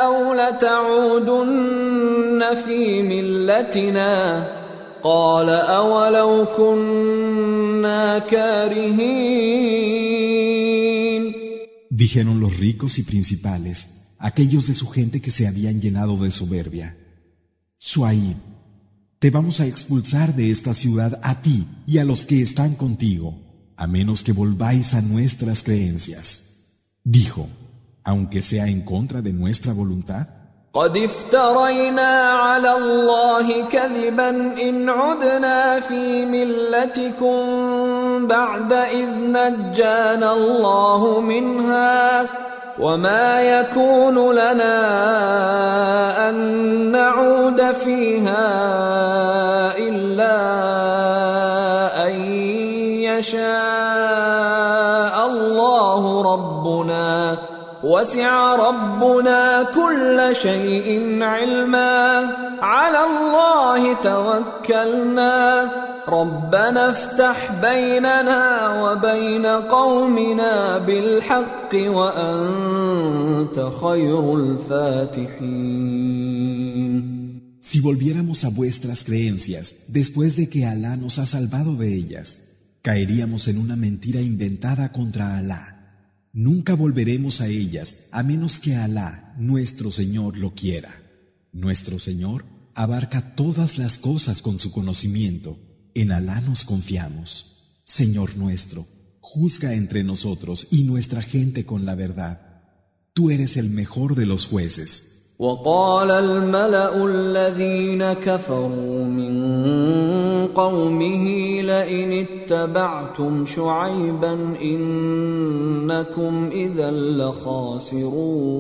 [0.05, 1.75] او لتعودن
[2.65, 4.49] في ملتنا
[5.03, 9.33] قال اولو كنا كارهين
[12.03, 13.79] Dijeron los ricos y principales,
[14.19, 16.97] aquellos de su gente que se habían llenado de soberbia.
[17.79, 18.39] Shuaib,
[19.19, 23.39] te vamos a expulsar de esta ciudad a ti y a los que están contigo,
[23.77, 26.27] a menos que volváis a nuestras creencias.
[27.05, 27.49] Dijo,
[28.05, 30.27] aunque sea en contra de nuestra voluntad.
[30.75, 34.31] قد افترينا على الله كذبا
[34.63, 37.37] ان عدنا في ملتكم
[38.27, 42.29] بعد اذ نجانا الله منها
[42.80, 44.80] وما يكون لنا
[46.30, 46.36] ان
[46.92, 48.48] نعود فيها
[49.78, 50.38] الا
[52.08, 52.14] ان
[53.02, 53.46] يشاء
[55.26, 57.38] الله ربنا
[57.87, 62.29] وسع ربنا كل شيء علما
[62.61, 65.71] على الله توكلنا
[66.09, 75.93] ربنا افتح بيننا وبين قومنا بالحق وانت خير الفاتحين
[77.73, 82.29] Si volviéramos a vuestras creencias después de que Alá nos ha salvado de ellas,
[82.83, 85.76] caeríamos en una mentira inventada contra Alá.
[86.38, 91.02] Nunca volveremos a ellas a menos que Alá, nuestro Señor, lo quiera.
[91.52, 95.58] Nuestro Señor abarca todas las cosas con su conocimiento.
[95.96, 97.80] En Alá nos confiamos.
[97.86, 98.86] Señor nuestro,
[99.20, 102.62] juzga entre nosotros y nuestra gente con la verdad.
[103.14, 105.17] Tú eres el mejor de los jueces.
[105.39, 109.35] وقال الملا الذين كفروا من
[110.47, 111.25] قومه
[111.63, 118.53] لئن اتبعتم شعيبا انكم اذا لخاسرون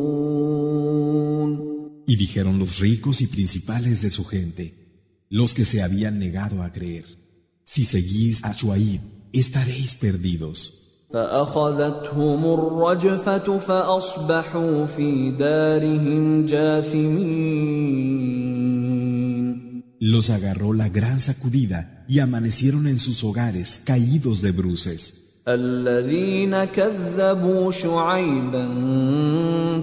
[2.04, 4.64] Y dijeron los ricos y principales de su gente,
[5.30, 7.06] los que se habían negado a creer,
[7.62, 9.00] si seguís a Shuaib,
[9.32, 10.75] estaréis perdidos.
[11.13, 18.07] فأخذتهم الرجفة فأصبحوا في دارهم جاثمين
[19.99, 25.13] Los agarró la gran sacudida y amanecieron en sus hogares caídos de bruces.
[25.47, 28.67] الذين كذبوا شعيبا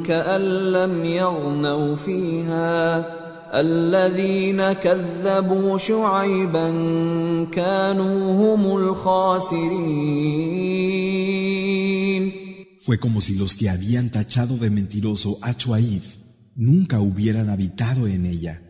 [0.07, 0.41] كأن
[0.73, 3.24] لم يغنوا فيها
[3.54, 6.70] الذين كذبوا شعيبا
[7.52, 10.30] كانوا هم الخاسرين
[12.82, 16.02] Fue como si los que habían tachado de mentiroso a Shuaib
[16.56, 18.62] nunca hubieran habitado en ella.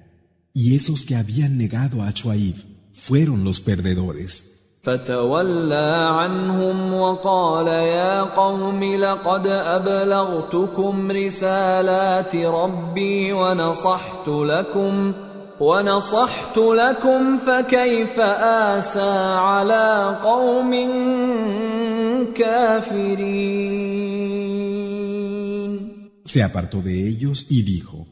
[0.53, 2.55] Y esos que habían negado a Shuaib
[2.91, 4.52] fueron los perdedores.
[4.84, 15.12] فتولى عنهم وقال يا قوم لقد ابلغتكم رسالات ربي ونصحت لكم
[15.60, 20.72] ونصحت لكم فكيف اسى على قوم
[22.34, 23.84] كافرين
[26.26, 28.08] Se apartó de ellos y dijo,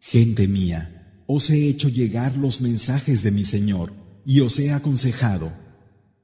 [0.00, 0.80] Gente mía,
[1.26, 3.92] os he hecho llegar los mensajes de mi Señor
[4.24, 5.65] y os he aconsejado.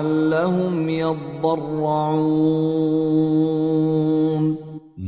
[0.00, 2.46] لعلهم يضرعون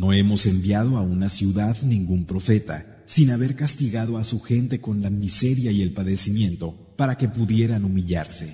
[0.00, 5.02] No hemos enviado a una ciudad ningún profeta, sin haber castigado a su gente con
[5.02, 8.48] la miseria y el padecimiento para que pudieran humillarse.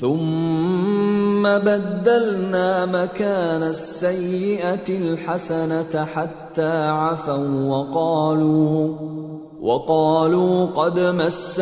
[0.00, 9.29] ثم بدلنا مكان السيئة الحسنة حتى عفوا وقالوا
[9.61, 11.59] وقالوا قد مس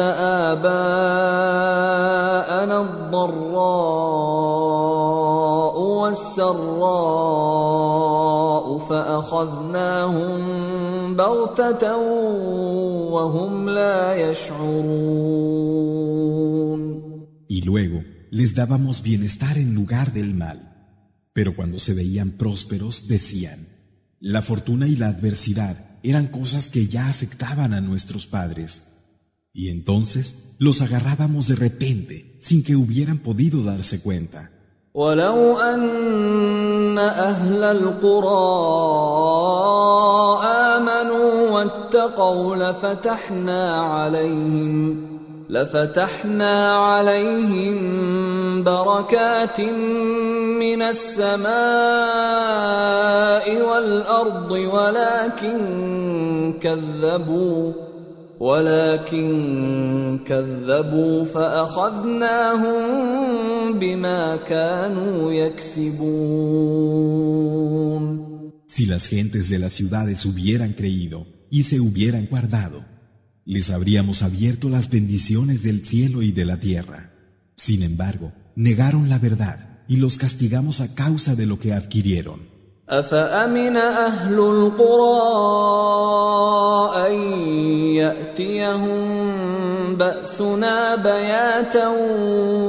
[0.47, 0.71] آباءنا
[2.81, 3.79] الضراء
[5.99, 7.19] والسراء
[8.77, 10.39] فأخذناهم
[11.15, 11.97] بغتة
[13.11, 15.59] وهم لا يشعرون
[17.51, 20.59] Y luego les dábamos bienestar en lugar del mal.
[21.33, 23.78] Pero cuando se veían prósperos decían,
[24.20, 28.82] la fortuna y la adversidad eran cosas que ya afectaban a nuestros padres.
[29.52, 34.50] Y entonces los agarrábamos de repente sin que hubieran podido darse cuenta.
[34.94, 38.38] ولو أن أهل القرى
[40.44, 45.07] آمنوا واتقوا لفتحنا عليهم
[45.49, 47.77] لفتحنا عليهم
[48.63, 49.61] بركات
[50.61, 51.49] من السماء
[53.69, 55.59] والأرض ولكن
[56.61, 57.73] كذبوا
[58.39, 62.79] ولكن كذبوا فأخذناهم
[63.79, 66.69] بما كانوا يكسبون.
[68.67, 72.98] Si las gentes de las ciudades hubieran creído y se hubieran guardado,
[73.48, 77.10] les habríamos abierto las bendiciones del cielo y de la tierra.
[77.56, 82.54] Sin embargo, negaron la verdad y los castigamos a causa de lo que adquirieron.
[82.88, 85.16] أفأمن أهل القرى
[87.08, 87.12] أن
[87.96, 89.00] يأتيهم
[89.96, 91.88] بأسنا بياتا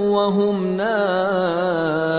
[0.09, 2.16] وهم نائمون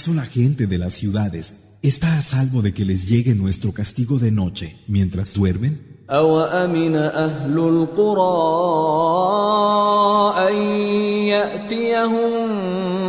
[0.00, 4.18] ¿Acaso la gente de las ciudades está a salvo de que les llegue nuestro castigo
[4.18, 5.82] de noche mientras duermen?
[6.10, 8.36] أوأمن أهل القرى
[10.48, 10.54] أن
[11.28, 12.38] يأتيهم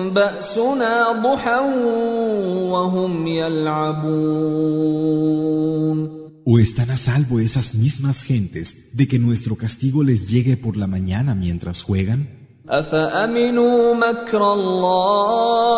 [0.10, 1.60] بأسنا ضحى
[2.72, 4.58] وهم يلعبون
[6.44, 10.88] ¿O están a salvo esas mismas gentes de que nuestro castigo les llegue por la
[10.88, 12.41] mañana mientras juegan?
[12.70, 15.78] أفأمنوا مكر الله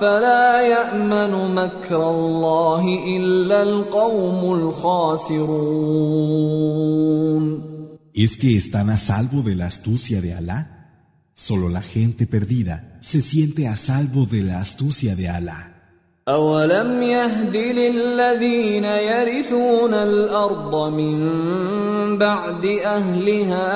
[0.00, 2.84] فلا يأمن مكر الله
[3.16, 6.02] إلا القوم الخاسرون
[8.14, 10.60] ¿Es que están a salvo de la astucia de Alá?
[11.32, 15.75] Solo la gente perdida se siente a salvo de la astucia de Alá.
[16.27, 21.17] أولم يهد للذين يرثون الأرض من
[22.17, 23.69] بعد أهلها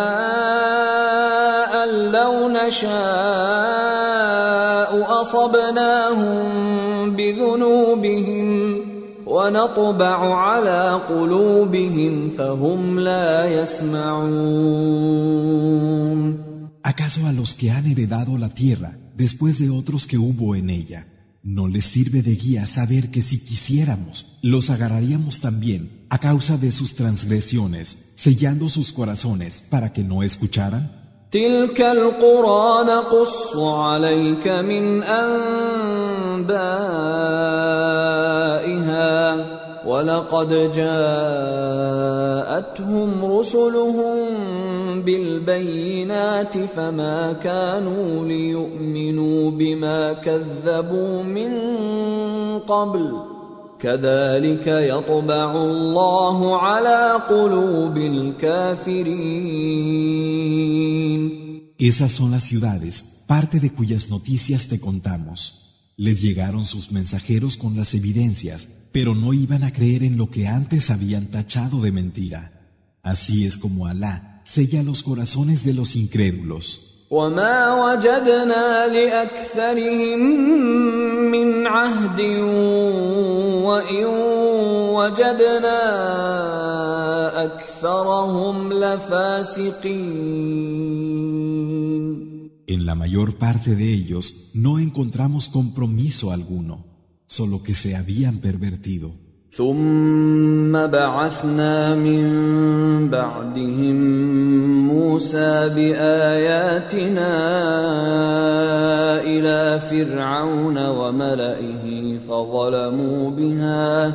[1.84, 2.92] أن لو نشاء
[5.22, 6.42] أصبناهم
[7.16, 8.82] بذنوبهم
[9.26, 14.92] ونطبع على قلوبهم فهم لا يسمعون
[16.84, 21.06] ¿Acaso a los que han heredado la tierra después de otros que hubo en ella,
[21.43, 26.73] no les sirve de guía saber que si quisiéramos, los agarraríamos también a causa de
[26.73, 31.07] sus transgresiones, sellando sus corazones para que no escucharan?
[31.31, 36.57] تلك القرى نقص عليك من أنبائها
[39.87, 42.05] ولقد جاءتهم
[43.25, 44.60] رسلهم
[45.05, 51.53] بالبينات فما كانوا ليؤمنوا بما كذبوا من
[52.59, 53.37] قبل
[53.81, 59.17] كذلك يطبع الله على قلوب الكافرين
[61.79, 65.39] Esas son las ciudades, parte de cuyas noticias te contamos.
[65.99, 70.49] Les llegaron sus mensajeros con las evidencias, pero no iban a creer en lo que
[70.49, 72.43] antes habían tachado de mentira.
[73.03, 76.87] Así es como Alá sella los corazones de los incrédulos.
[77.11, 80.19] وما وجدنا لأكثرهم
[81.31, 82.21] من عهد
[83.63, 84.05] وإن
[84.91, 85.81] وجدنا
[87.45, 90.17] أكثرهم لفاسقين
[92.69, 96.85] En la mayor parte de ellos no encontramos compromiso alguno,
[97.27, 99.13] solo que se habían pervertido.
[99.52, 102.26] ثم بعثنا من
[103.10, 103.98] بعدهم
[104.88, 107.34] موسى بآياتنا
[109.22, 114.14] إلى فرعون وملئه فظلموا بها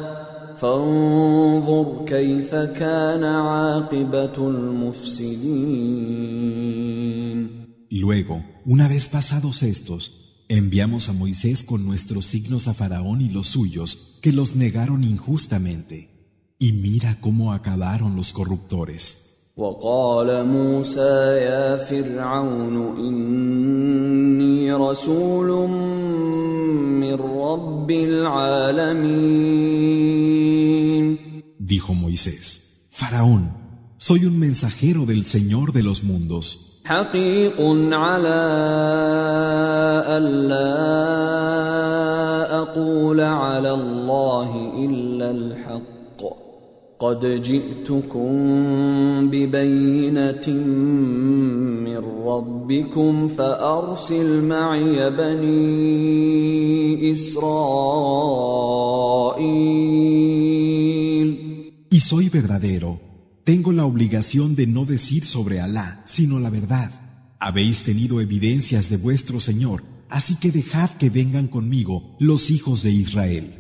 [0.57, 6.07] فانظر كيف كان عاقبة المفسدين
[7.91, 13.47] Luego, una vez pasados estos, Enviamos a Moisés con nuestros signos a Faraón y los
[13.47, 16.09] suyos, que los negaron injustamente.
[16.59, 19.32] Y mira cómo acabaron los corruptores.
[19.57, 25.70] وقال موسى يا فرعون إني رسول
[26.99, 29.41] من رب العالمين
[31.59, 33.51] Dijo Moisés, Faraón,
[33.97, 36.74] soy un mensajero del Señor de los mundos.
[36.87, 37.59] حقيق
[37.93, 38.43] على
[40.16, 40.72] ألا
[42.62, 44.51] أقول على الله
[44.84, 46.20] إلا الحق.
[46.99, 48.30] قد جئتكم
[49.30, 50.49] ببينة
[51.87, 56.03] من ربكم فأرسل معي بني
[57.12, 58.16] إسرائيل.
[61.91, 63.16] Y soy verdadero
[63.47, 66.90] Tengo la obligación de no decir sobre Alá, sino la verdad.
[67.38, 72.90] Habéis tenido evidencias de vuestro Señor, así que dejad que vengan conmigo los hijos de
[72.90, 73.53] Israel.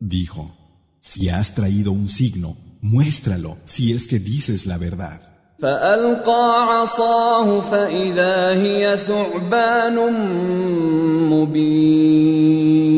[0.00, 0.56] Dijo,
[1.00, 5.33] si has traído un signo, muéstralo si es que dices la verdad.
[5.59, 9.95] فألقى عصاه فإذا هي ثعبان
[11.29, 12.89] مبين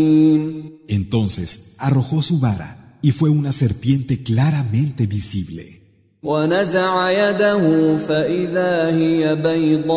[0.88, 5.82] Entonces arrojó su vara y fue una serpiente claramente visible.
[6.24, 9.92] ونزع يده فإذا هي بيضاء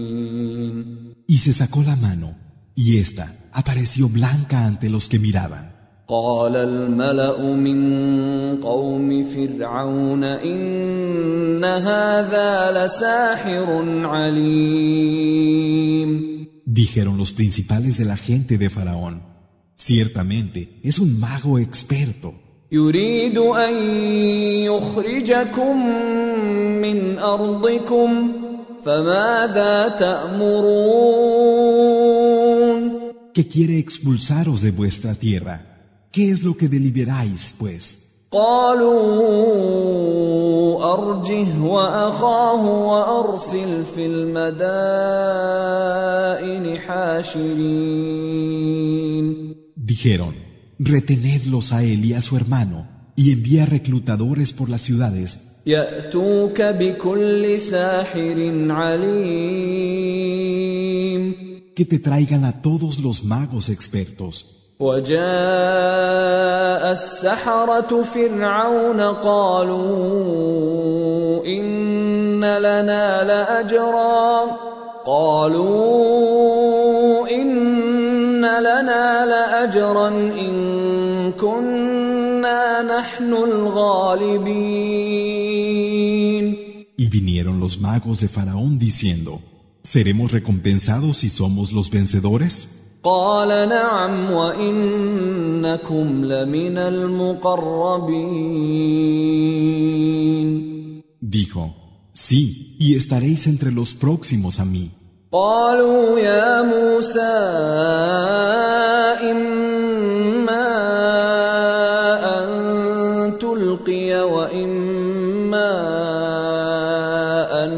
[0.00, 2.36] للناظرين Y se sacó la mano
[2.76, 5.73] y ésta apareció blanca ante los que miraban.
[6.08, 7.80] قال الملا من
[8.62, 15.60] قوم فرعون ان هذا لساحر عليم
[16.66, 19.22] Dijeron los principales de la gente de Faraón,
[19.74, 22.32] ciertamente es un mago experto.
[22.72, 23.74] يريد ان
[24.64, 25.86] يخرجكم
[26.82, 28.32] من ارضكم
[28.84, 31.40] فماذا تأمرون
[33.32, 35.70] Que quiere expulsaros de vuestra tierra.
[36.15, 37.83] ¿Qué es lo que deliberáis, pues?
[49.75, 50.35] Dijeron,
[50.79, 52.87] retenedlos a él y a su hermano
[53.17, 55.59] y envía reclutadores por las ciudades
[61.75, 64.64] que te traigan a todos los magos expertos.
[64.80, 65.20] وجاء
[66.92, 69.80] السحرة فرعون قالوا
[71.46, 74.44] إن لنا لأجرا
[75.06, 76.50] قالوا
[77.28, 80.52] إن لنا لأجرا إن
[81.32, 85.00] كنا نحن الغالبين
[86.96, 89.40] Y vinieron los magos de Faraón diciendo,
[89.82, 92.68] ¿seremos recompensados si somos los vencedores?
[93.05, 98.25] قال نعم وإنكم لمن المقربين
[101.21, 101.63] Dijo,
[102.13, 104.91] sí, y estaréis entre los próximos a mí.
[105.31, 107.35] قالوا يا موسى
[109.31, 110.67] إما
[112.37, 112.47] أن
[113.39, 115.71] تلقي وإما
[117.65, 117.71] أن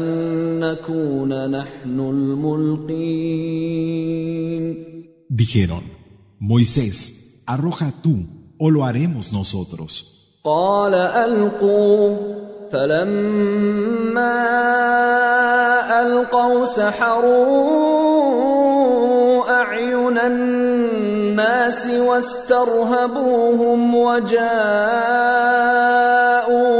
[0.60, 3.07] نكون نحن الملقين
[5.47, 5.83] Dijeron,
[6.39, 8.25] Moisés, arroja tú,
[8.57, 10.09] o lo haremos nosotros.
[10.43, 12.17] قال ألقوا
[12.71, 14.43] فلما
[16.01, 18.03] ألقوا سحروا
[19.49, 24.35] أعين الناس واسترهبوهم وجاءوا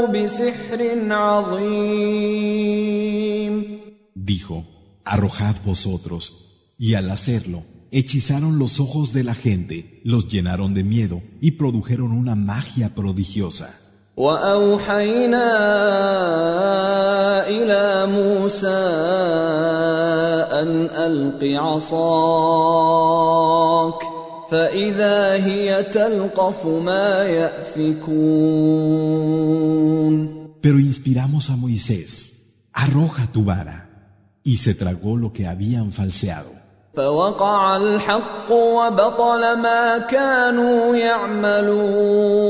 [0.06, 2.54] بسحر عظيم
[4.14, 4.64] Dijo,
[5.04, 11.22] arrojad vosotros, y al hacerlo, hechizaron los ojos de la gente, los llenaron de miedo
[11.40, 13.80] y produjeron una magia prodigiosa.
[14.16, 15.50] واوحينا
[17.48, 18.84] الى موسى
[20.62, 22.94] ان الق عصاك
[24.50, 28.74] فاذا هي تلقف ما يافكون
[30.64, 32.10] Pero inspiramos a Moisés,
[32.72, 33.78] arroja tu vara,
[34.42, 36.57] y se tragó lo que habían falseado.
[36.94, 42.44] فوقع الحق وبطل ما كانوا يعملون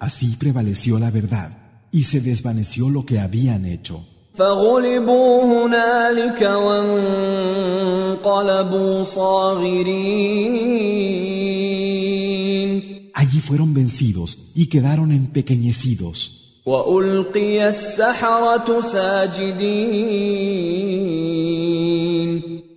[0.00, 1.50] Así prevaleció la verdad
[1.92, 4.00] y se desvaneció lo que habían hecho.
[4.34, 6.42] فغلبوا هنالك
[8.22, 10.22] وانقلبوا صاغرين
[13.14, 16.42] Allí fueron vencidos y quedaron empequeñecidos.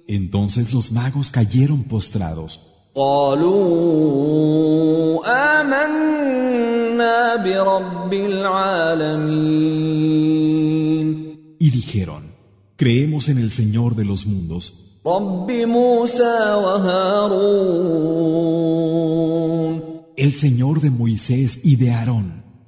[0.06, 2.60] Entonces los magos cayeron postrados.
[11.58, 12.32] Y dijeron,
[12.76, 15.00] creemos en el Señor de los mundos.
[20.16, 22.39] El Señor de Moisés y de Aarón.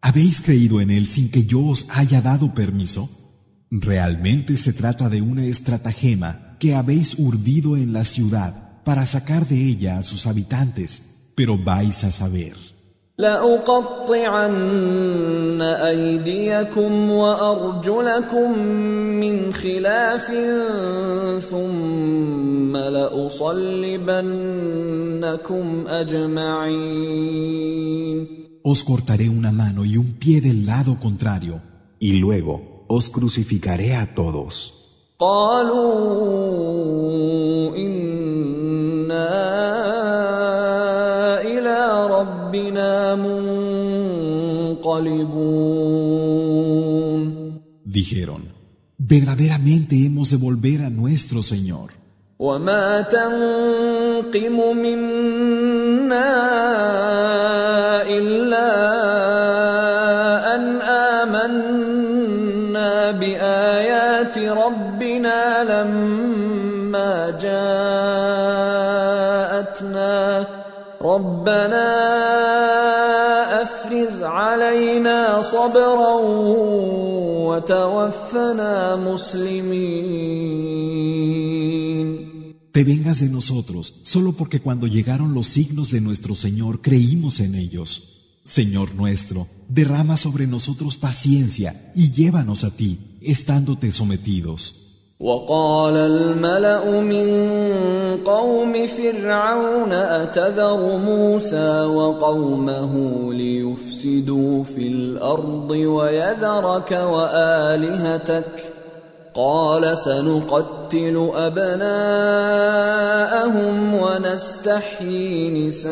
[0.00, 3.10] ¿habéis creído en él sin que yo os haya dado permiso?
[3.70, 9.56] Realmente se trata de una estratagema que habéis urdido en la ciudad para sacar de
[9.56, 12.56] ella a sus habitantes, pero vais a saber.
[13.18, 14.52] لأقطعن
[15.62, 18.58] أيديكم وأرجلكم
[19.20, 20.26] من خلاف
[21.50, 24.24] ثم لأصلبنكم
[25.88, 27.26] أجمعين
[28.63, 31.61] os cortaré una mano y un pie del lado contrario,
[31.99, 34.77] y luego os crucificaré a todos.
[47.85, 48.41] Dijeron,
[48.97, 51.91] verdaderamente hemos de volver a nuestro Señor.
[58.07, 58.69] إلا
[60.55, 60.81] أن
[61.21, 67.95] آمنا بآيات ربنا لما جاءتنا
[71.01, 71.87] ربنا
[73.61, 76.13] أفرغ علينا صبرا
[77.47, 80.40] وتوفنا مسلمين
[82.72, 87.54] Te vengas de nosotros solo porque cuando llegaron los signos de nuestro Señor creímos en
[87.54, 88.16] ellos.
[88.44, 94.86] Señor nuestro, derrama sobre nosotros paciencia y llévanos a ti, estándote sometidos.
[95.20, 97.26] وقال الملا من
[98.24, 102.92] قوم فرعون اتذر موسى وقومه
[103.32, 108.72] ليفسدوا في الارض ويذرك والهتك
[109.36, 111.86] قال سنقتل ابناءهم
[113.94, 115.90] ونستحيي نساءهم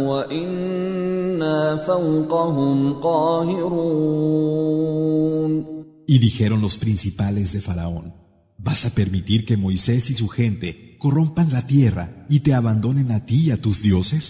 [0.00, 4.46] وانا فوقهم قاهرون
[6.08, 8.14] Y dijeron los principales de Faraón,
[8.58, 13.26] ¿vas a permitir que Moisés y su gente corrompan la tierra y te abandonen a
[13.26, 14.24] ti y a tus dioses?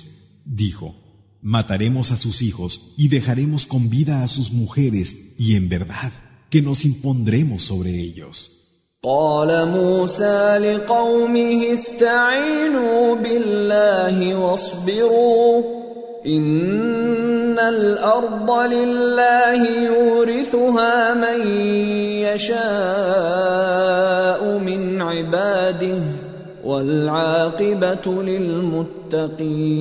[0.46, 0.94] Dijo,
[1.42, 6.12] mataremos a sus hijos y dejaremos con vida a sus mujeres y en verdad
[6.50, 8.56] que nos impondremos sobre ellos.
[9.02, 15.62] قال موسى لقومه استعينوا بالله واصبروا
[16.26, 21.48] ان الارض لله يورثها من
[22.26, 22.58] يشاء
[24.58, 26.02] من عباده
[26.64, 29.76] والعاقبه للمتقين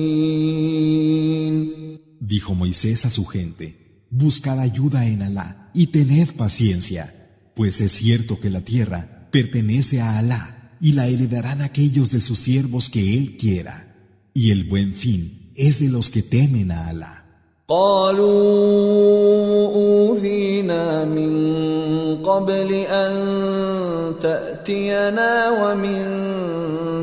[2.20, 3.66] Dijo Moisés a su gente,
[4.10, 7.12] buscad ayuda en Alá y tened paciencia,
[7.54, 12.38] pues es cierto que la tierra pertenece a Alá y la heredarán aquellos de sus
[12.38, 13.94] siervos que Él quiera,
[14.34, 17.22] y el buen fin es de los que temen a Alá.
[17.68, 18.26] قالوا
[19.74, 21.32] اوذينا من
[22.22, 23.14] قبل ان
[24.20, 26.06] تاتينا ومن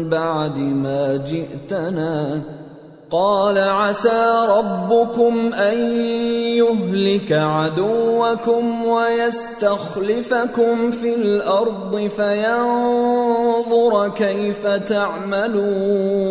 [0.10, 2.44] بعد ما جئتنا
[3.14, 5.78] قال عسى ربكم ان
[6.58, 16.24] يهلك عدوكم ويستخلفكم في الارض فينظر كيف تعملون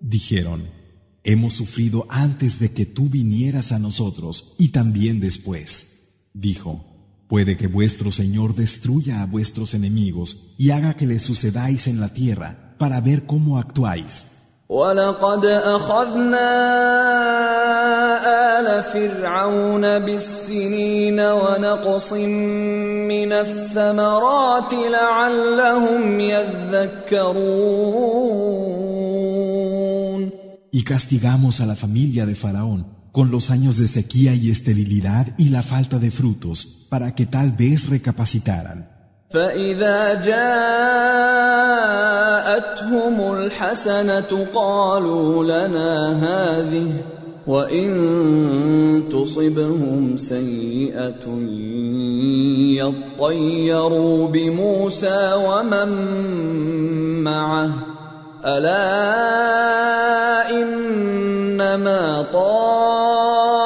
[0.00, 0.70] Dijeron,
[1.24, 6.12] hemos sufrido antes de que tú vinieras a nosotros y también después.
[6.32, 6.84] Dijo,
[7.28, 12.14] puede que vuestro Señor destruya a vuestros enemigos y haga que les sucedáis en la
[12.14, 14.36] tierra para ver cómo actuáis.
[14.70, 16.50] ولقد اخذنا
[18.58, 27.76] ال فرعون بالسنين ونقص من الثمرات لعلهم يذكرون
[30.72, 32.80] Y castigamos a la familia de Faraón
[33.12, 37.50] con los años de sequía y esterilidad y la falta de frutos, para que tal
[37.50, 38.90] vez recapacitaran.
[39.33, 40.53] فإذا جاءتهم
[43.33, 46.91] الحسنة قالوا لنا هذه
[47.47, 47.89] وإن
[49.11, 51.39] تصبهم سيئة
[52.75, 55.89] يطيروا بموسى ومن
[57.23, 57.71] معه
[58.45, 58.89] ألا
[60.49, 63.60] إنما طائرهم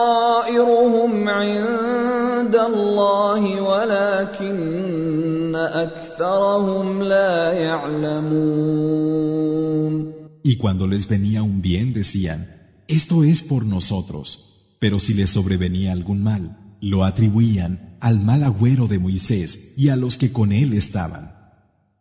[10.43, 12.47] Y cuando les venía un bien decían,
[12.87, 18.87] esto es por nosotros, pero si les sobrevenía algún mal, lo atribuían al mal agüero
[18.87, 21.35] de Moisés y a los que con él estaban.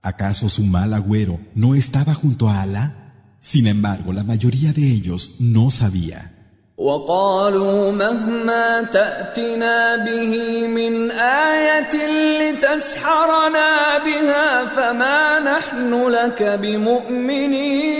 [0.03, 3.37] ¿Acaso su mal agüero no estaba junto a Alá?
[3.41, 6.34] Sin embargo, la mayoría de ellos no sabía.
[6.79, 11.95] وقالوا مهما تأتنا به من آية
[12.41, 17.95] لتسحرنا بها فما نحن لك بمؤمنين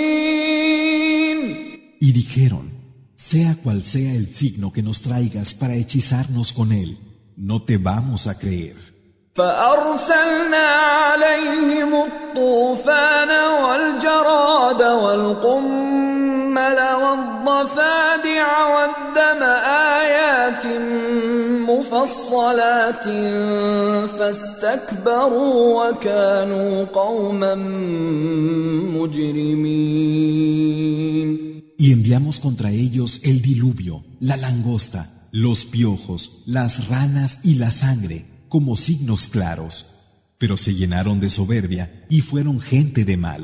[2.01, 2.71] Y dijeron,
[3.15, 6.99] sea cual sea el signo que nos traigas para hechizarnos con él,
[7.37, 8.77] no te vamos a creer.
[9.35, 13.31] فأرسلنا عليهم الطوفان
[13.63, 16.04] والجراد والقمل
[21.94, 23.04] مفصلات
[24.10, 27.56] فاستكبروا وكانوا قوما
[30.30, 30.50] مجرمين
[31.82, 38.26] Y enviamos contra ellos el diluvio, la langosta, los piojos, las ranas y la sangre,
[38.50, 39.74] como signos claros.
[40.38, 43.44] Pero se llenaron de soberbia y fueron gente de mal.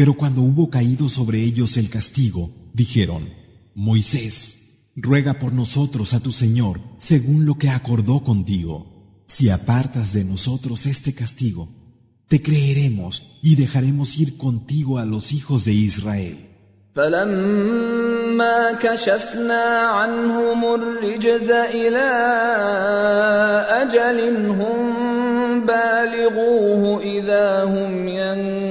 [0.00, 3.30] Pero cuando hubo caído sobre ellos el castigo, dijeron,
[3.74, 9.22] Moisés, ruega por nosotros a tu Señor según lo que acordó contigo.
[9.26, 11.68] Si apartas de nosotros este castigo,
[12.28, 16.36] te creeremos y dejaremos ir contigo a los hijos de Israel.
[16.96, 22.08] فلما كشفنا عنهم الرجز إلى
[23.82, 28.69] أجل هم بالغوه إذا هم ينكثون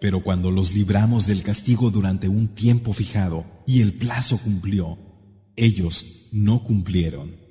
[0.00, 4.98] Pero cuando los libramos del castigo durante un tiempo fijado y el plazo cumplió,
[5.56, 7.44] ellos no cumplieron.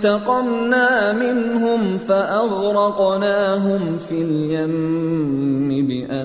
[0.00, 6.18] فانتقمنا منهم فأغرقناهم في اليم بأنهم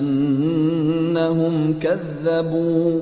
[1.78, 3.00] كذبوا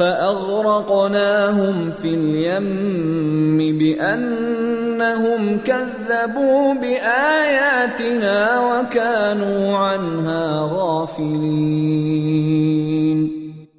[0.00, 12.20] فأغرقناهم في اليم بأنهم كذبوا بآياتنا وكانوا عنها غافلين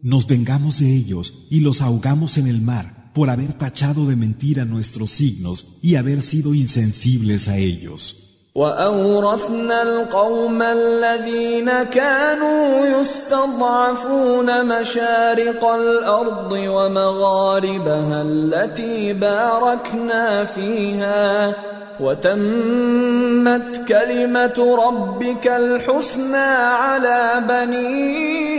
[0.03, 4.65] Nos vengamos de ellos y los ahogamos en el mar por haber tachado de mentira
[4.65, 8.24] nuestros signos y haber sido insensibles a ellos.
[8.56, 21.52] وأورثنا القوم الذين كانوا يستضعفون مشارق الأرض ومغاربها التي باركنا فيها
[22.00, 28.56] وتمت كلمة ربك الحسنى على بني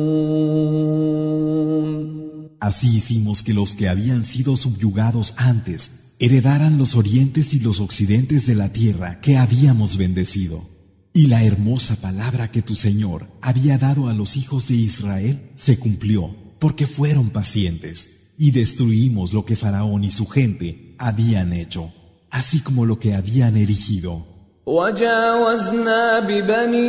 [2.60, 8.46] Así hicimos que los que habían sido subyugados antes heredaran los orientes y los occidentes
[8.46, 10.71] de la tierra que habíamos bendecido.
[11.12, 15.78] Y la hermosa palabra que tu Señor había dado a los hijos de Israel se
[15.78, 21.92] cumplió, porque fueron pacientes, y destruimos lo que Faraón y su gente habían hecho,
[22.30, 24.38] así como lo que habían erigido.
[24.68, 26.88] وجاوزنا ببني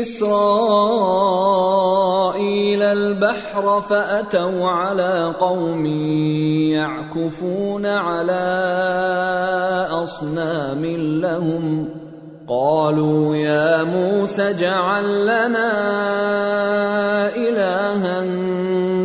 [0.00, 1.22] اسرائيل
[2.82, 5.86] البحر فاتوا على قوم
[6.76, 8.46] يعكفون على
[9.90, 10.84] اصنام
[11.20, 11.88] لهم
[12.48, 15.70] قالوا يا موسى اجعل لنا
[17.36, 18.24] الها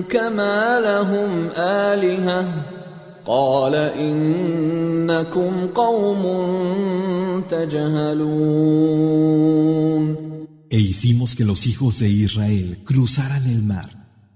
[0.09, 2.47] كما لهم الهه
[3.25, 6.23] قال انكم قوم
[7.49, 8.95] تجهلون
[10.69, 13.89] E hicimos que los hijos de Israel cruzaran el mar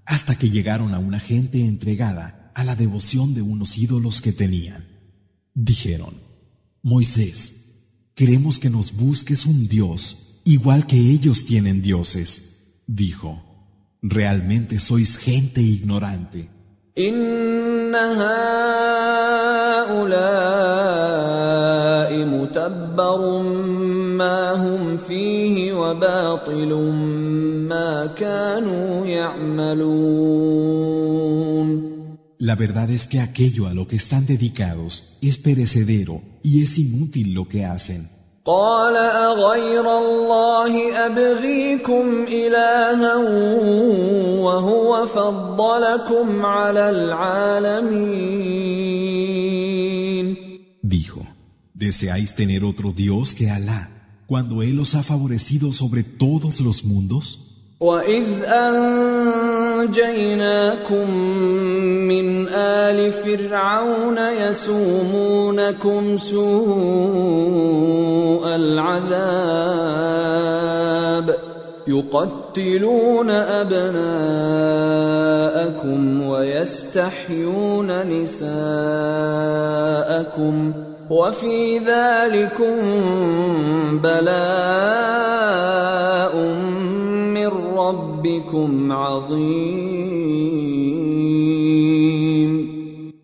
[0.06, 4.86] hasta que llegaron a una gente entregada a la devoción de unos ídolos que tenían.
[5.54, 6.14] Dijeron,
[6.82, 7.63] Moisés,
[8.15, 12.81] queremos que nos busques un Dios igual que ellos tienen dioses.
[12.87, 13.41] Dijo,
[14.01, 16.49] realmente sois gente ignorante.
[32.44, 37.34] La verdad es que aquello a lo que están dedicados es perecedero y es inútil
[37.34, 38.08] lo que hacen.
[38.44, 43.16] قال اغير الله ابغيكم الها
[44.40, 48.30] وهو فضلكم على العالمين
[50.82, 51.26] Dijo,
[51.74, 53.90] ¿deseáis tener otro Dios que Alá
[54.26, 57.50] cuando Él os ha favorecido sobre todos los mundos?
[57.80, 58.44] واذ
[59.81, 61.17] انجيناكم
[62.07, 64.17] من آل فرعون
[64.49, 66.45] يسومونكم سوء
[68.55, 69.75] العذاب
[71.87, 74.01] يقتلون أبناءكم
[76.27, 78.45] ويستحيون نساءكم
[81.09, 82.75] وفي ذلكم
[84.03, 85.45] بلاء
[87.44, 87.46] من
[87.76, 90.60] ربكم عظيم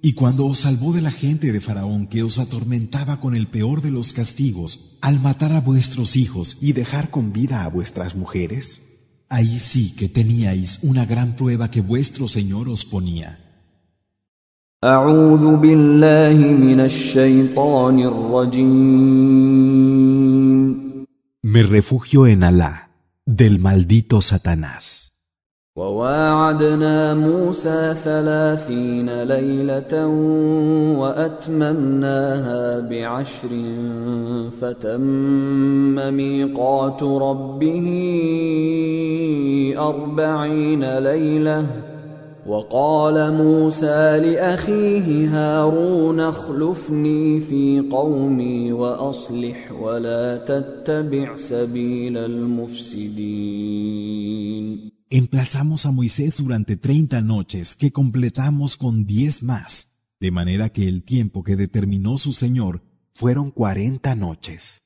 [0.03, 3.83] Y cuando os salvó de la gente de Faraón que os atormentaba con el peor
[3.83, 8.65] de los castigos, al matar a vuestros hijos y dejar con vida a vuestras mujeres,
[9.29, 13.39] ahí sí que teníais una gran prueba que vuestro Señor os ponía.
[14.85, 19.57] أعوذ بالله من الشيطان الرجيم
[21.47, 22.90] me refugio en Alá,
[23.40, 25.12] del maldito Satanás.
[25.76, 30.08] وواعدنا موسى ثلاثين ليلة
[31.00, 33.50] وأتممناها بعشر
[34.62, 37.88] فتم ميقات ربه
[39.78, 41.91] أربعين ليلة
[42.51, 53.77] وقال موسى لأخيه هارون اخلفني في قومي وأصلح ولا تتبع سبيل المفسدين
[55.09, 59.71] Emplazamos a Moisés durante treinta noches que completamos con diez más,
[60.21, 62.83] de manera que el tiempo que determinó su Señor
[63.19, 64.83] Fueron cuarenta noches.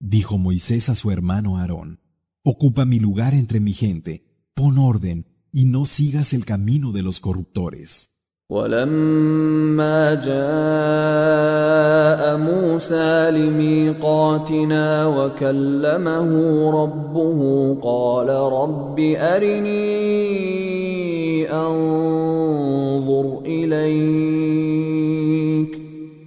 [0.00, 2.00] Dijo Moisés a su hermano Aarón,
[2.42, 4.24] Ocupa mi lugar entre mi gente,
[4.54, 8.09] pon orden y no sigas el camino de los corruptores.
[8.49, 10.33] ولما جاء
[12.37, 16.29] موسى لميقاتنا وكلمه
[16.83, 17.39] ربه
[17.81, 19.83] قال رب ارني
[21.51, 24.62] انظر اليك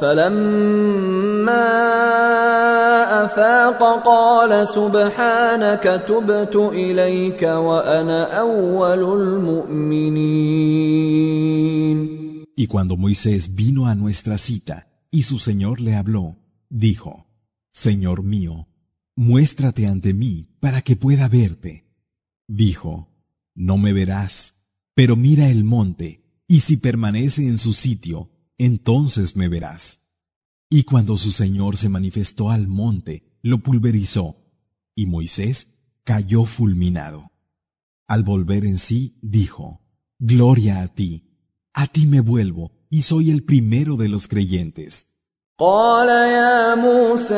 [0.00, 1.68] فلما
[3.24, 10.62] افاق قال سبحانك تبت اليك وانا اول المؤمنين
[12.54, 16.36] Y cuando Moisés vino a nuestra cita y su Señor le habló,
[16.68, 17.26] dijo,
[17.72, 18.68] Señor mío,
[19.16, 21.86] muéstrate ante mí para que pueda verte.
[22.46, 23.08] Dijo,
[23.54, 24.54] No me verás,
[24.94, 30.01] pero mira el monte, y si permanece en su sitio, entonces me verás.
[30.69, 34.37] Y cuando su Señor se manifestó al monte, lo pulverizó,
[34.95, 37.31] y Moisés cayó fulminado.
[38.07, 39.81] Al volver en sí, dijo,
[40.19, 41.27] Gloria a ti,
[41.73, 45.06] a ti me vuelvo, y soy el primero de los creyentes.
[45.62, 47.34] قال يا موسى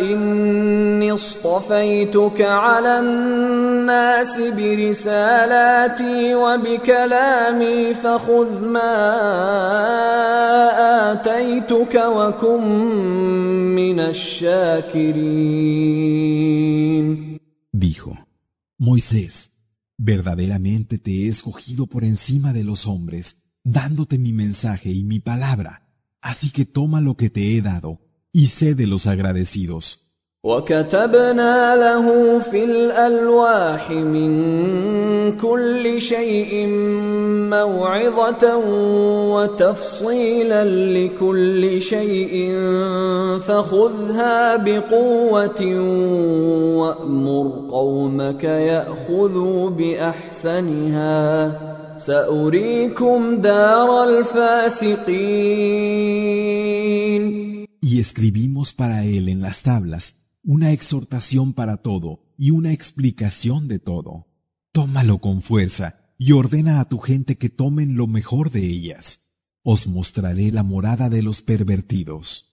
[0.00, 8.96] إني اصطفيتك على الناس برسالاتي وبكلامي فخذ ما
[11.12, 12.64] آتيتك وكن
[13.74, 15.58] من الشاكرين
[17.72, 18.12] Dijo,
[18.78, 19.52] Moisés,
[19.98, 23.24] verdaderamente te he escogido por encima de los hombres,
[23.64, 25.81] dándote mi mensaje y mi palabra.
[26.23, 27.99] Así que toma lo que te he dado
[28.31, 29.85] y sé de los agradecidos.
[30.45, 34.31] وكتبنا له في الألواح من
[35.37, 36.67] كل شيء
[37.49, 38.57] موعظة
[39.33, 42.59] وتفصيلا لكل شيء
[43.39, 45.61] فخذها بقوة
[46.77, 51.03] وأمر قومك يأخذوا بأحسنها
[57.81, 63.79] Y escribimos para él en las tablas una exhortación para todo y una explicación de
[63.79, 64.27] todo.
[64.71, 69.33] Tómalo con fuerza y ordena a tu gente que tomen lo mejor de ellas.
[69.63, 72.52] Os mostraré la morada de los pervertidos.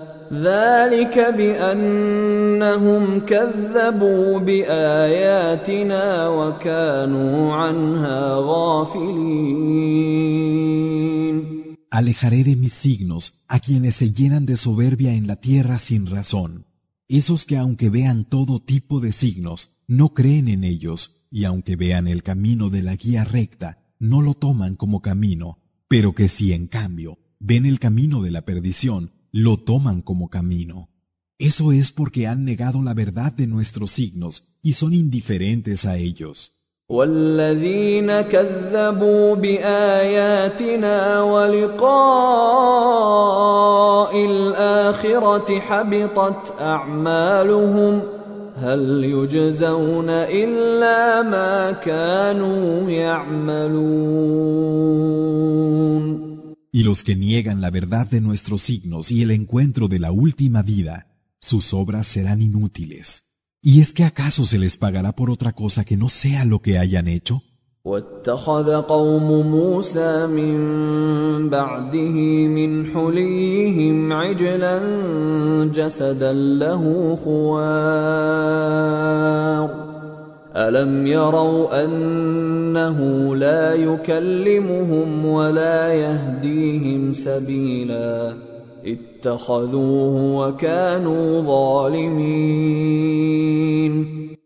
[0.32, 9.86] ذلك بانهم كذبوا باياتنا وكانوا عنها غافلين
[11.88, 16.66] Alejaré de mis signos a quienes se llenan de soberbia en la tierra sin razón,
[17.08, 22.06] esos que aunque vean todo tipo de signos, no creen en ellos, y aunque vean
[22.06, 25.58] el camino de la guía recta, no lo toman como camino,
[25.88, 30.88] pero que si en cambio ven el camino de la perdición, lo toman como camino.
[31.38, 36.52] Eso es porque han negado la verdad de nuestros signos y son indiferentes a ellos.
[36.88, 41.86] والذين كذبوا بآياتنا ولقاء
[44.26, 48.02] الآخرة حبطت أعمالهم
[48.56, 54.76] هل يجزون إلا ما كانوا يعملون
[56.72, 60.62] Y los que niegan la verdad de nuestros signos y el encuentro de la última
[60.62, 61.06] vida,
[61.38, 63.34] sus obras serán inútiles.
[63.62, 66.78] ¿Y es que acaso se les pagará por otra cosa que no sea lo que
[66.78, 67.42] hayan hecho?
[67.86, 70.56] واتخذ قوم موسى من
[71.50, 74.78] بعده من حليهم عجلا
[75.74, 78.36] جسدا له خوار
[80.56, 88.36] الم يروا انه لا يكلمهم ولا يهديهم سبيلا
[88.84, 93.16] اتخذوه وكانوا ظالمين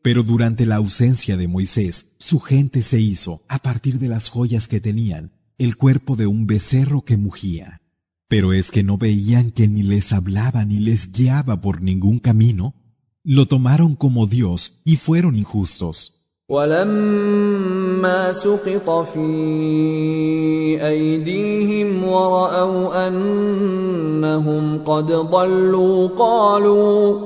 [0.03, 4.67] Pero durante la ausencia de Moisés, su gente se hizo, a partir de las joyas
[4.67, 7.83] que tenían, el cuerpo de un becerro que mugía.
[8.27, 12.75] Pero es que no veían que ni les hablaba ni les guiaba por ningún camino.
[13.28, 16.12] Lo tomaron como Dios y fueron injustos.
[16.50, 19.28] ولما سقط في
[20.88, 27.20] ايديهم وراوا انهم قد ضلوا قالوا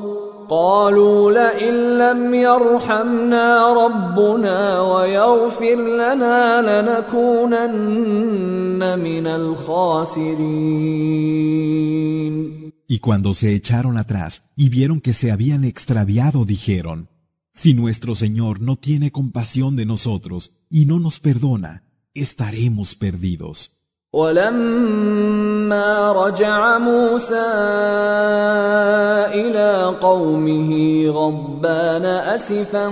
[0.49, 7.79] قالوا لئن لم يرحمنا ربنا ويغفر لنا لنكونن
[8.99, 10.39] من الخاسرين
[12.88, 17.08] Y cuando se echaron atrás y vieron que se habían extraviado, dijeron,
[17.52, 21.84] Si nuestro Señor no tiene compasión de nosotros y no nos perdona,
[22.14, 23.84] estaremos perdidos.
[24.14, 27.46] ولما رجع موسى
[29.34, 30.70] الى قومه
[31.08, 32.86] غضبان اسفا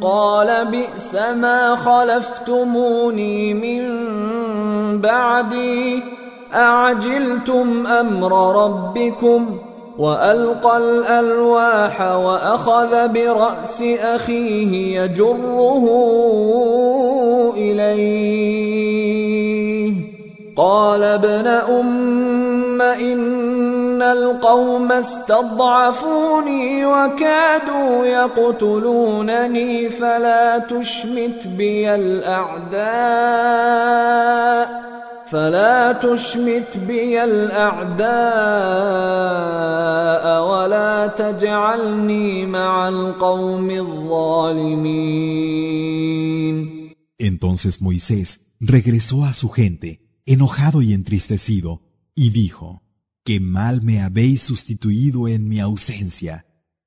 [0.00, 3.82] قال بئس ما خلفتموني من
[5.00, 6.02] بعدي
[6.55, 9.57] أعجلتم أمر ربكم
[9.97, 15.85] وألقى الألواح وأخذ برأس أخيه يجره
[17.57, 19.03] إليه.
[20.57, 32.83] قال ابن أم إن القوم استضعفوني وكادوا يقتلونني فلا تشمت بي الأعداء.
[35.32, 38.08] فلا تشمت بي الاعداء
[40.50, 45.28] ولا تجعلني مع القوم الظالمين
[47.18, 51.82] Entonces Moisés regresó a su gente, enojado y entristecido,
[52.14, 52.82] y dijo,
[53.24, 56.46] Qué mal me habéis sustituido en mi ausencia.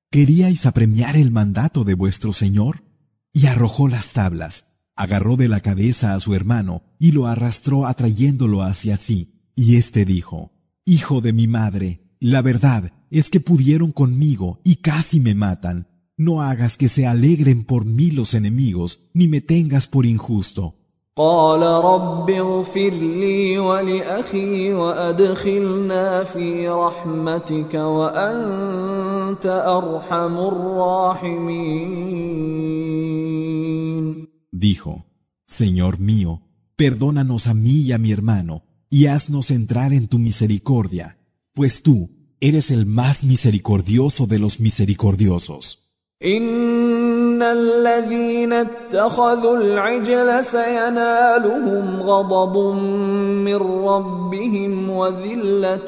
[0.09, 2.83] ¿Queríais apremiar el mandato de vuestro Señor?
[3.31, 8.62] Y arrojó las tablas, agarró de la cabeza a su hermano y lo arrastró atrayéndolo
[8.62, 9.34] hacia sí.
[9.54, 10.52] Y éste dijo,
[10.84, 15.88] Hijo de mi madre, la verdad es que pudieron conmigo y casi me matan.
[16.16, 20.74] No hagas que se alegren por mí los enemigos, ni me tengas por injusto.
[34.55, 35.05] قال رب اغفر لي ولأخي وأدخلنا في رحمتك وأنت أرحم الراحمين Dijo,
[35.47, 36.41] Señor mío,
[36.75, 41.17] perdónanos a mí y a mi hermano, y haznos entrar en tu misericordia,
[41.53, 42.09] pues tú
[42.41, 45.81] eres el más misericordioso de los misericordiosos.
[46.23, 52.57] ان الذين اتخذوا العجل سينالهم غضب
[53.45, 55.87] من ربهم وذله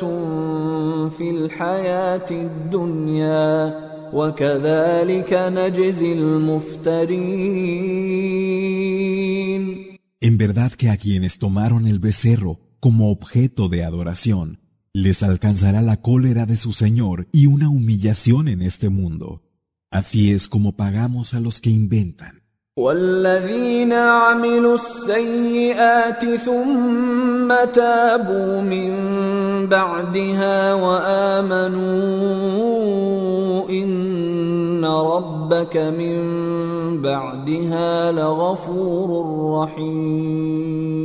[1.17, 3.73] في الحياه الدنيا
[4.13, 7.23] وكذلك نجزي المفترين
[10.21, 14.59] En verdad que a quienes tomaron el becerro como objeto de adoración,
[14.93, 19.41] les alcanzará la cólera de su Señor y una humillación en este mundo.
[19.91, 22.36] Así es como pagamos a los que inventan.
[22.78, 28.90] والذين عملوا السيئات ثم تابوا من
[29.66, 31.78] بعدها وامنوا
[33.70, 36.18] ان ربك من
[37.02, 39.08] بعدها لغفور
[39.58, 40.98] رحيم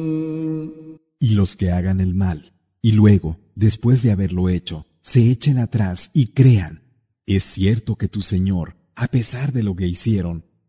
[1.20, 2.40] Y los que hagan el mal,
[2.82, 6.84] y luego, después de haberlo hecho, se echen atrás y crean,
[7.26, 10.44] es cierto que tu Señor, a pesar de lo que hicieron,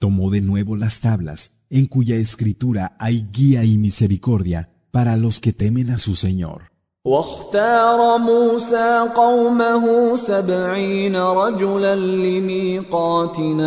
[0.00, 5.52] tomó de nuevo las tablas, en cuya escritura hay guía y misericordia para los que
[5.52, 6.76] temen a su Señor.
[7.06, 13.66] واختار موسى قومه سبعين رجلا لميقاتنا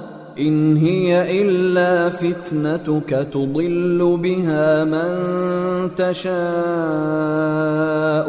[0.41, 5.09] إن هي إلا فتنتك تضل بها من
[5.95, 6.31] تشاء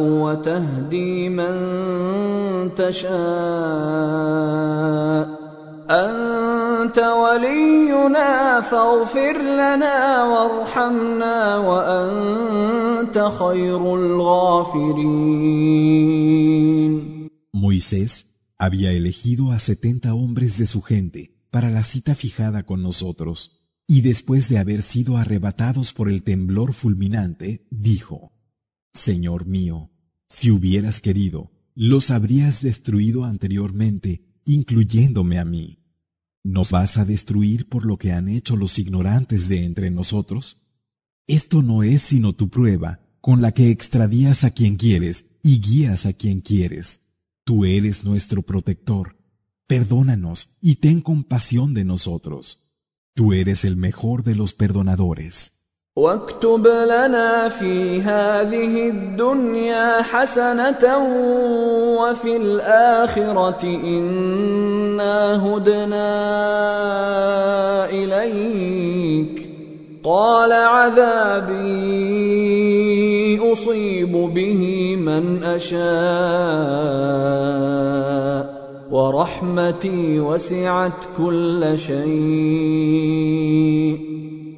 [0.03, 1.55] وتهدي من
[2.75, 3.13] تشاء.
[5.91, 15.23] أنت ولينا فاغفر لنا وارحمنا وأنت خير الغافرين.
[17.53, 18.13] Moisés
[18.59, 24.01] había elegido a setenta hombres de su gente para la cita fijada con nosotros, y
[24.01, 28.33] después de haber sido arrebatados por el temblor fulminante, dijo,
[28.95, 29.91] Señor mío,
[30.31, 35.79] si hubieras querido, los habrías destruido anteriormente, incluyéndome a mí.
[36.43, 40.63] ¿Nos vas a destruir por lo que han hecho los ignorantes de entre nosotros?
[41.27, 46.07] Esto no es sino tu prueba, con la que extravías a quien quieres y guías
[46.07, 47.11] a quien quieres.
[47.45, 49.22] Tú eres nuestro protector
[49.68, 52.64] Perdónanos y ten compasión de nosotros.
[53.14, 55.58] Tú eres el mejor de los perdonadores.
[55.98, 60.98] واكتب لنا في هذه الدنيا حسنة
[62.00, 66.10] وفي الآخرة إنا هدنا
[67.90, 69.50] إليك
[70.04, 71.58] قال عذابي
[73.54, 75.78] أصيب به من أشاء
[78.93, 82.03] ورحمتي وسعت كل شيء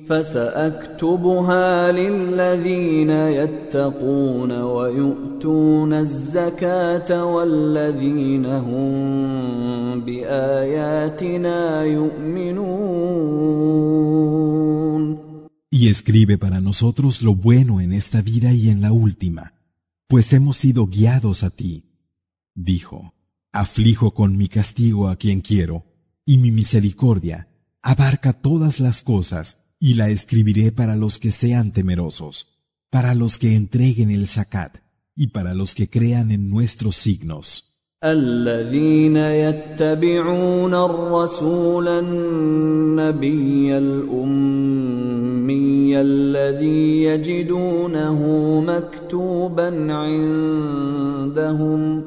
[0.08, 13.04] فساكتبها للذين يتقون ويؤتون الزكاه والذين هم باياتنا يؤمنون
[15.88, 19.54] escribe para nosotros lo bueno en esta vida y en la última,
[20.08, 21.84] pues hemos sido guiados a ti.
[22.54, 23.13] Dijo,
[23.53, 25.85] aflijo con mi castigo a quien quiero,
[26.25, 27.47] y mi misericordia
[27.81, 32.47] abarca todas las cosas, y la escribiré para los que sean temerosos,
[32.89, 34.79] para los que entreguen el zakat,
[35.15, 37.65] y para los que crean en nuestros signos.
[38.03, 44.81] الذين يتبعون الرسول النبي الأمي
[46.01, 48.19] الذي يجدونه
[48.61, 52.03] مكتوبا عندهم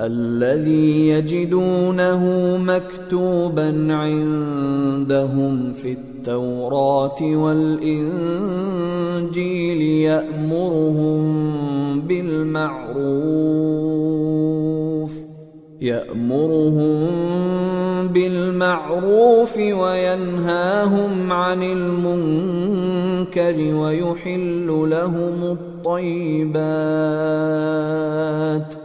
[0.00, 8.22] الذي يجدونه مكتوبا عندهم في التوراة والإنجيل
[9.82, 11.20] يأمرهم
[12.00, 13.44] بالمعروف
[15.80, 17.00] يأمرهم
[18.06, 22.94] بالمعروف وينهاهم عن المنكر
[23.74, 26.54] ويحل لهم الطيبات
[28.74, 28.83] ۖ.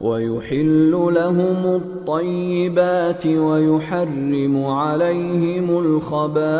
[0.00, 6.50] ويحل لهم الطيبات ويحرم عليهم الخبائث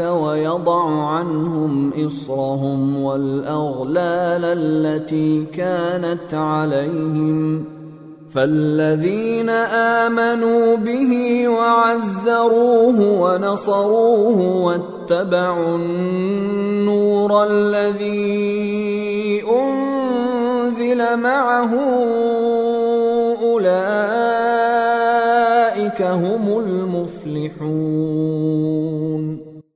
[0.00, 7.64] ويضع عنهم إصرهم والأغلال التي كانت عليهم.
[8.34, 19.85] فالذين آمنوا به وعزروه ونصروه واتبعوا النور الذي أنزل
[21.15, 21.73] معه
[23.41, 24.41] أولئك
[26.01, 28.01] هم المفلحون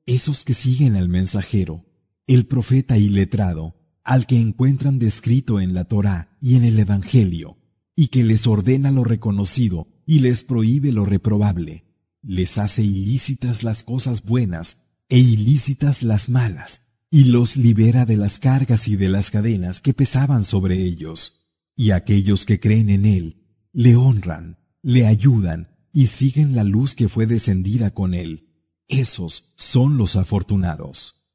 [0.07, 1.83] Esos que siguen al mensajero,
[2.27, 7.57] el profeta y letrado, al que encuentran descrito en la Torá y en el Evangelio,
[7.95, 11.85] y que les ordena lo reconocido y les prohíbe lo reprobable,
[12.21, 14.77] les hace ilícitas las cosas buenas
[15.09, 19.92] e ilícitas las malas, y los libera de las cargas y de las cadenas que
[19.92, 21.52] pesaban sobre ellos.
[21.76, 27.08] Y aquellos que creen en Él le honran, le ayudan y siguen la luz que
[27.08, 28.48] fue descendida con Él.
[28.86, 31.26] Esos son los afortunados.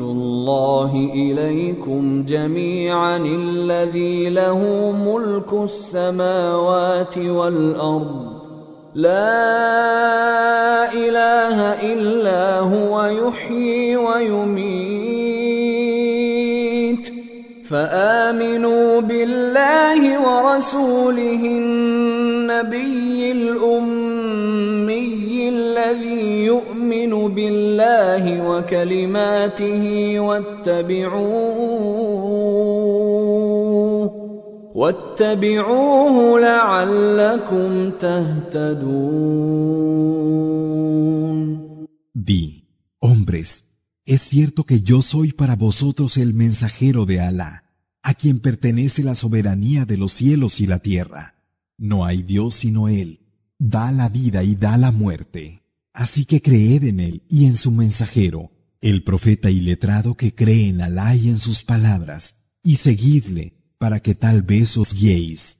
[0.00, 4.60] الله إليكم جميعا الذي له
[5.06, 8.26] ملك السماوات والأرض.
[8.94, 9.34] لا
[10.94, 11.58] إله
[11.92, 15.15] إلا هو يحيي ويميت.
[17.70, 25.08] فآمنوا بالله ورسوله النبي الأمي
[25.48, 29.84] الذي يؤمن يؤمن بالله وكلماته
[30.20, 31.56] واتبعوه
[34.74, 39.06] واتبعوه لعلكم تهتدون.
[42.14, 42.44] Di,
[43.02, 43.65] hombres,
[44.06, 47.64] es cierto que yo soy para vosotros el mensajero de Alá,
[48.02, 51.34] a quien pertenece la soberanía de los cielos y la tierra.
[51.76, 53.26] No hay Dios sino Él,
[53.58, 55.64] da la vida y da la muerte.
[55.92, 60.68] Así que creed en él y en su mensajero, el profeta y letrado que cree
[60.68, 65.58] en Alá y en sus palabras, y seguidle para que tal vez os guiéis.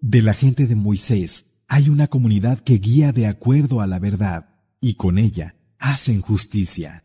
[0.00, 1.30] De la gente de Moisés
[1.68, 4.46] hay una comunidad que guía de acuerdo a la verdad,
[4.80, 7.02] y con ella hacen justicia.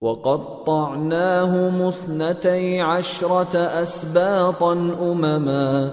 [0.00, 4.72] وقطعناهم اثنتي عشرة أسباطا
[5.12, 5.92] أمما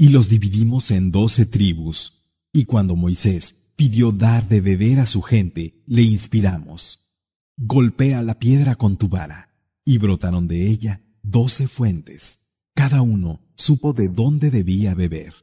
[0.00, 2.22] Y los dividimos en doce tribus.
[2.54, 7.12] Y cuando Moisés pidió dar de beber a su gente, le inspiramos.
[7.58, 9.50] golpea la piedra con tu vara.
[9.84, 12.38] Y brotaron de ella doce fuentes.
[12.74, 15.34] Cada uno supo de dónde debía beber.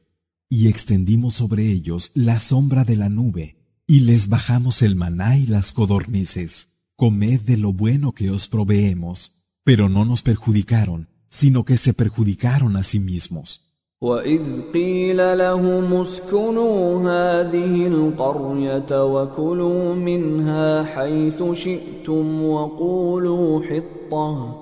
[0.50, 5.46] Y extendimos sobre ellos la sombra de la nube, y les bajamos el maná y
[5.46, 6.80] las codornices.
[6.96, 9.44] Comed de lo bueno que os proveemos.
[9.62, 13.67] Pero no nos perjudicaron, sino que se perjudicaron a sí mismos.
[14.02, 14.42] وإذ
[14.74, 24.54] قيل لهم اسكنوا هذه القرية وكلوا منها حيث شئتم وقولوا حطة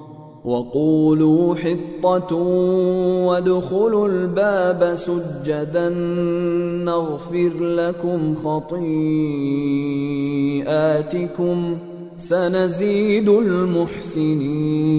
[0.44, 2.36] وقولوا حطة
[3.26, 5.88] وادخلوا الباب سجدا
[6.84, 8.88] نغفر لكم خطيئاتكم
[12.18, 14.96] سنزيد المحسنين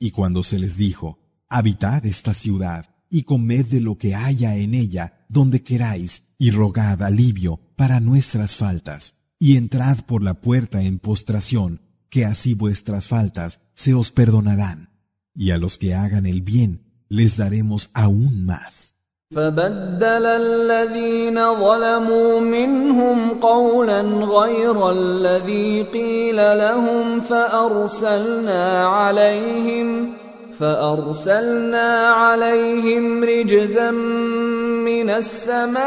[0.00, 1.18] Y cuando se les dijo,
[1.49, 7.01] habitad esta ciudad y comed de lo que haya en ella donde queráis y rogad
[7.03, 13.59] alivio para nuestras faltas y entrad por la puerta en postración que así vuestras faltas
[13.73, 14.89] se os perdonarán
[15.33, 18.93] y a los que hagan el bien les daremos aún más.
[19.35, 24.01] فبدل الذين ظلموا منهم قولا
[24.39, 30.13] غير الذي قيل لهم فأرسلنا عليهم
[30.59, 35.83] فأرسلنا عليهم رجزا من السماء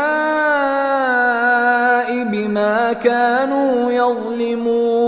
[2.33, 5.07] بما كانوا يظلمون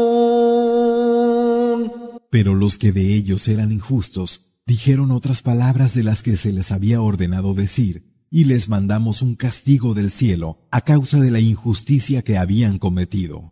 [2.30, 6.70] Pero los que de ellos eran injustos dijeron otras palabras de las que se les
[6.72, 12.22] había ordenado decir, y les mandamos un castigo del cielo a causa de la injusticia
[12.22, 13.51] que habían cometido.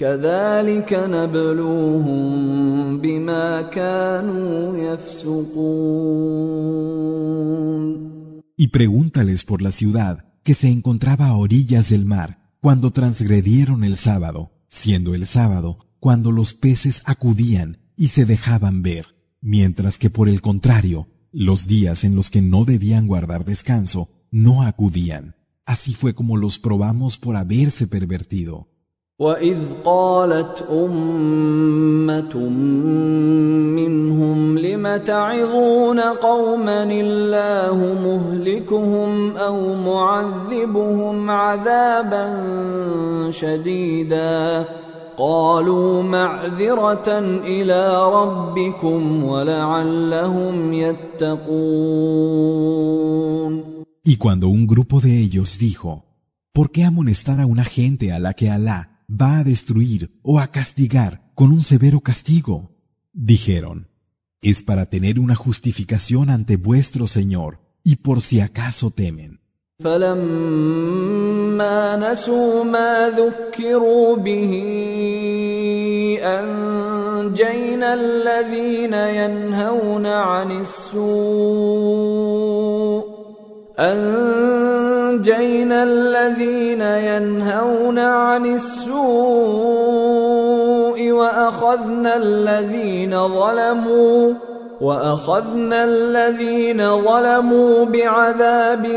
[0.00, 6.66] كذلك نبلوهم بما كانوا يفسقون
[8.58, 13.96] Y pregúntales por la ciudad que se encontraba a orillas del mar cuando transgredieron el
[13.96, 20.28] sábado, siendo el sábado cuando los peces acudían y se dejaban ver, mientras que por
[20.28, 25.36] el contrario, los días en los que no debían guardar descanso no acudían.
[25.64, 28.68] Así fue como los probamos por haberse pervertido.
[29.21, 32.37] وإذ قالت أمة
[33.77, 42.25] منهم لم تعظون قوما الله مهلكهم أو معذبهم عذابا
[43.31, 44.65] شديدا
[45.17, 52.31] قالوا معذرة إلى ربكم ولعلهم يتقون
[54.03, 56.05] Y cuando un grupo de ellos dijo,
[56.53, 60.48] ¿por qué amonestar a una gente a la que Alá va a destruir o a
[60.48, 62.70] castigar con un severo castigo.
[63.12, 63.88] Dijeron,
[64.42, 69.40] es para tener una justificación ante vuestro Señor y por si acaso temen.
[69.84, 71.16] فلما
[71.96, 74.52] نسوا ما ذكروا به
[76.22, 82.16] أنجينا الذين ينهون عن السوء
[85.21, 89.01] أنجينا الذين ينهون عن السوء
[91.11, 94.33] وأخذنا الذين ظلموا
[94.81, 98.87] وأخذنا الذين ظلموا بعذاب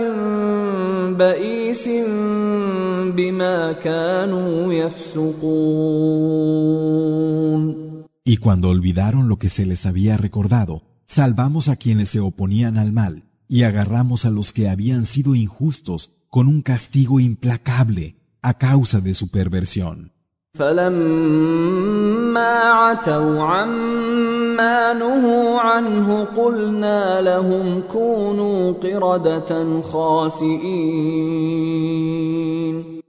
[1.19, 1.89] بئيس
[3.13, 5.45] بما كانوا يفسقون.
[8.27, 12.93] Y cuando olvidaron lo que se les había recordado, salvamos a quienes se oponían al
[12.93, 13.25] mal.
[13.49, 19.15] Y agarramos a los que habían sido injustos con un castigo implacable a causa de
[19.15, 20.13] su perversión.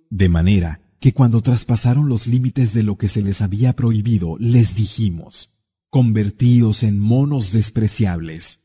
[0.09, 4.73] De manera que cuando traspasaron los límites de lo que se les había prohibido, les
[4.75, 5.59] dijimos,
[5.91, 8.64] convertíos en monos despreciables.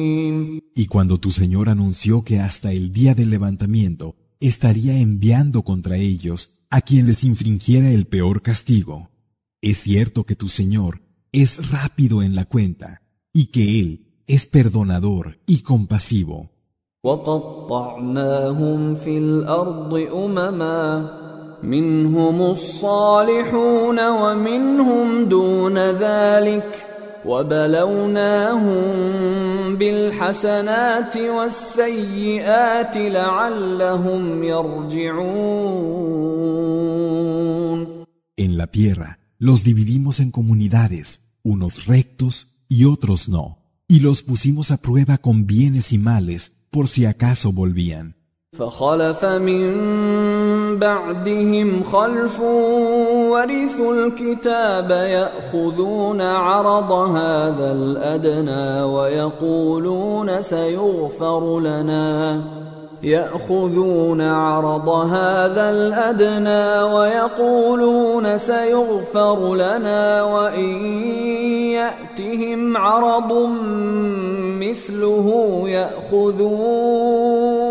[0.75, 6.65] Y cuando tu Señor anunció que hasta el día del levantamiento estaría enviando contra ellos
[6.69, 9.09] a quien les infringiera el peor castigo,
[9.61, 13.01] es cierto que tu Señor es rápido en la cuenta
[13.33, 16.49] y que Él es perdonador y compasivo.
[27.24, 28.86] وقطعناهم في الارض امما منهم الصالحون ومنهم دون ذلك وبلوناهم
[29.76, 35.46] بالحسنات والسيئات لعلهم يرجعون
[38.38, 43.58] En la tierra los dividimos en comunidades, unos rectos y otros no,
[43.88, 48.14] y los pusimos a prueba con bienes y males por si acaso volvían.
[48.58, 49.74] فخلف من
[50.78, 52.40] بعدهم خلف
[53.31, 62.41] ورثوا الكتاب يأخذون عرض هذا الأدنى ويقولون سيغفر لنا.
[63.03, 70.85] يأخذون عرض هذا الأدنى ويقولون سيغفر لنا وإن
[71.73, 73.33] يأتهم عرض
[74.61, 77.70] مثله ياخذوه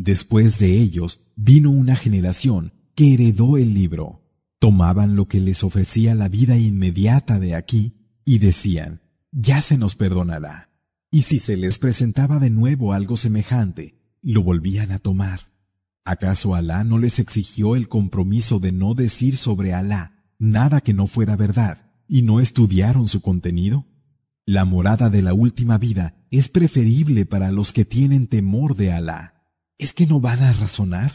[0.00, 4.22] Después de ellos vino una generación que heredó el libro.
[4.60, 9.00] Tomaban lo que les ofrecía la vida inmediata de aquí y decían,
[9.32, 10.70] ya se nos perdonará.
[11.10, 15.40] Y si se les presentaba de nuevo algo semejante, lo volvían a tomar.
[16.04, 21.08] ¿Acaso Alá no les exigió el compromiso de no decir sobre Alá nada que no
[21.08, 23.84] fuera verdad y no estudiaron su contenido?
[24.46, 29.37] La morada de la última vida es preferible para los que tienen temor de Alá.
[29.77, 31.11] ¿Es que no van a razonar?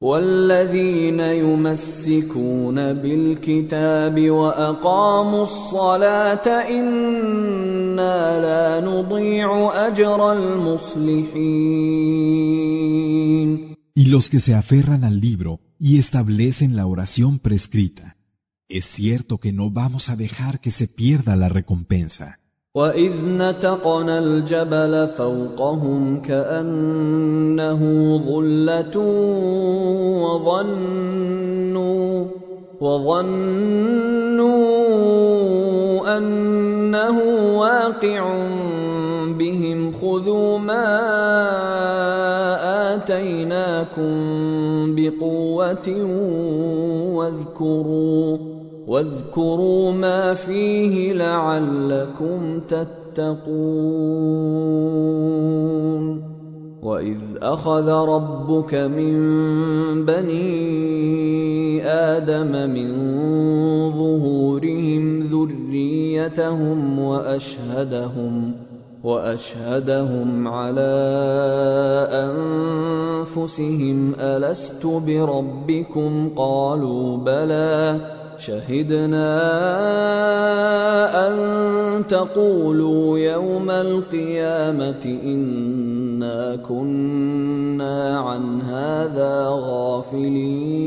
[0.00, 11.78] والذين يمسكون بالكتاب واقاموا الصلاه انا لا نضيع اجر المصلحين
[13.96, 18.16] Y los que se aferran al libro y establecen la oración prescrita.
[18.68, 22.38] Es cierto que no vamos a dejar que se pierda la recompensa.
[22.75, 27.81] واذ نتقنا الجبل فوقهم كانه
[28.17, 28.97] ظله
[30.23, 32.25] وظنوا
[32.81, 33.37] وظنوا
[36.17, 37.19] انه
[37.57, 38.47] واقع
[39.27, 40.85] بهم خذوا ما
[42.95, 44.15] اتيناكم
[44.95, 45.89] بقوه
[47.13, 48.52] واذكروا
[48.87, 53.63] واذكروا ما فيه لعلكم تتقون
[56.83, 59.15] وإذ أخذ ربك من
[60.05, 62.91] بني آدم من
[63.91, 68.53] ظهورهم ذريتهم وأشهدهم
[69.03, 70.93] وأشهدهم على
[73.31, 77.99] أنفسهم ألست بربكم؟ قالوا بلى.
[78.42, 79.28] شهدنا
[81.26, 85.04] ان تقولوا يوم القيامه
[86.18, 90.78] انا كنا عن هذا غافلين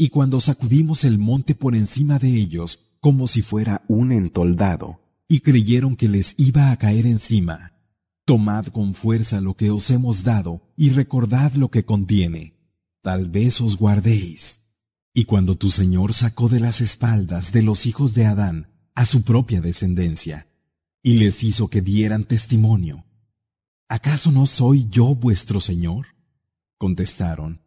[0.00, 5.40] Y cuando sacudimos el monte por encima de ellos, como si fuera un entoldado, y
[5.40, 7.72] creyeron que les iba a caer encima,
[8.24, 12.54] tomad con fuerza lo que os hemos dado y recordad lo que contiene,
[13.02, 14.61] tal vez os guardéis.
[15.13, 19.21] Y cuando tu Señor sacó de las espaldas de los hijos de Adán a su
[19.21, 20.47] propia descendencia,
[21.03, 23.05] y les hizo que dieran testimonio,
[23.87, 26.07] ¿acaso no soy yo vuestro Señor?
[26.77, 27.61] Contestaron,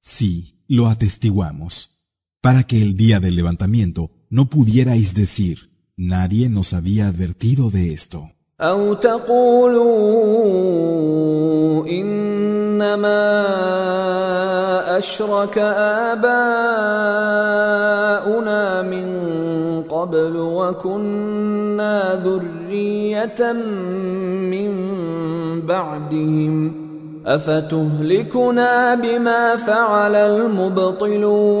[0.00, 2.02] sí, lo atestiguamos,
[2.42, 8.32] para que el día del levantamiento no pudierais decir, nadie nos había advertido de esto.
[15.01, 16.81] أو تقولوا إنما أشرك آباؤنا
[18.81, 19.07] من
[19.83, 23.53] قبل وكنا ذرية
[24.51, 24.71] من
[25.61, 26.73] بعدهم
[27.25, 31.57] أفتهلكنا بما فعل المبطلون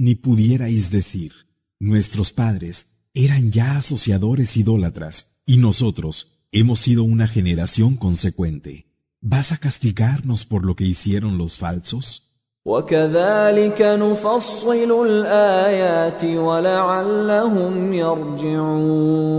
[0.00, 1.32] Ni pudierais decir,
[1.80, 8.86] nuestros padres eran ya asociadores idólatras, y nosotros hemos sido una generación consecuente.
[9.22, 12.28] ¿Vas a castigarnos por lo que hicieron los falsos?
[12.68, 19.38] وكذلك نفصل الآيات ولعلهم يرجعون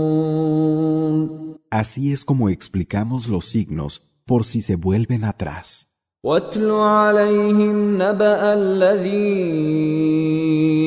[1.70, 3.92] Así es como explicamos los signos
[4.26, 5.86] por si se vuelven atrás.
[6.24, 9.30] واتل عليهم نبأ الذي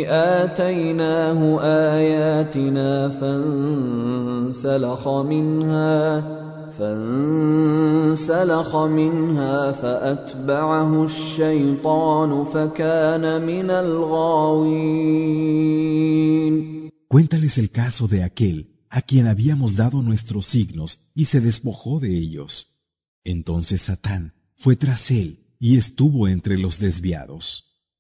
[0.10, 6.37] آتيناه آياتنا فانسلخ منها
[6.80, 15.24] فانسلخ منها فأتبعه الشيطان فكان من الغاوين
[17.08, 22.18] Cuéntales el caso de aquel a quien habíamos dado nuestros signos y se despojó de
[22.18, 22.80] ellos.
[23.24, 27.67] Entonces Satán fue tras él y estuvo entre los desviados.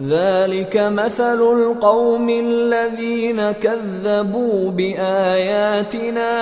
[0.00, 6.32] ذلك مثل القوم الذين كذبوا باياتنا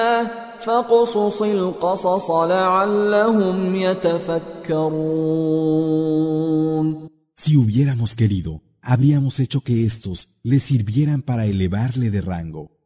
[0.61, 5.21] فاقصص القصص لعلهم يتفكرون
[7.35, 12.79] Si hubiéramos querido, habríamos hecho que éstos le sirvieran para elevarle de rango.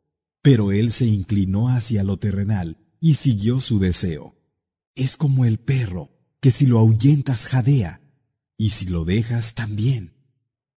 [0.42, 4.36] Pero él se inclinó hacia lo terrenal y siguió su deseo.
[4.94, 6.10] Es como el perro,
[6.40, 8.00] que si lo ahuyentas jadea,
[8.56, 10.14] y si lo dejas también.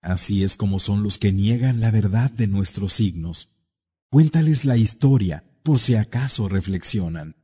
[0.03, 3.57] Así es como son los que niegan la verdad de nuestros signos.
[4.11, 7.37] Cuéntales la historia por si acaso reflexionan.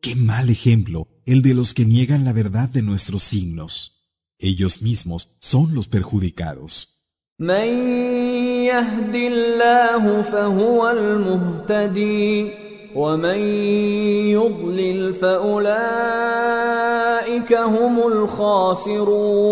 [0.00, 4.02] Qué mal ejemplo el de los que niegan la verdad de nuestros signos.
[4.38, 6.91] Ellos mismos son los perjudicados.
[7.42, 7.68] من
[8.70, 12.50] يهد الله فهو المهتدي
[12.94, 13.38] ومن
[14.30, 15.62] يضلل فاولئك
[17.52, 19.42] هم الخاسرون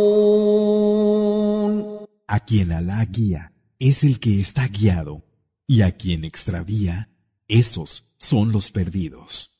[2.28, 5.24] A quien Alá guía es el que está guiado,
[5.66, 7.08] y a quien extravía,
[7.48, 9.59] esos son los perdidos.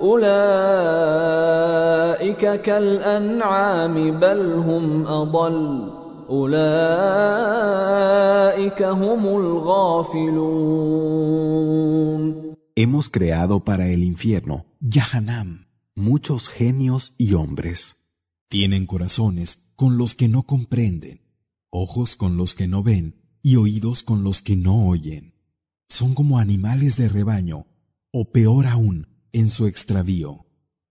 [0.00, 1.34] أولئك
[2.60, 5.90] كالأنعام بل هم أضل
[6.30, 6.64] أولئك
[8.82, 10.64] هم الغافلون
[12.76, 18.08] Hemos creado para el infierno, Yahanam, muchos genios y hombres.
[18.48, 21.20] Tienen corazones con los que no comprenden,
[21.70, 25.34] ojos con los que no ven y oídos con los que no oyen.
[25.88, 27.66] Son como animales de rebaño,
[28.10, 30.46] o peor aún, en su extravío.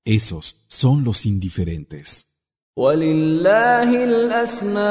[0.06, 2.34] Esos son los indiferentes.
[2.76, 4.84] ولله الأسماء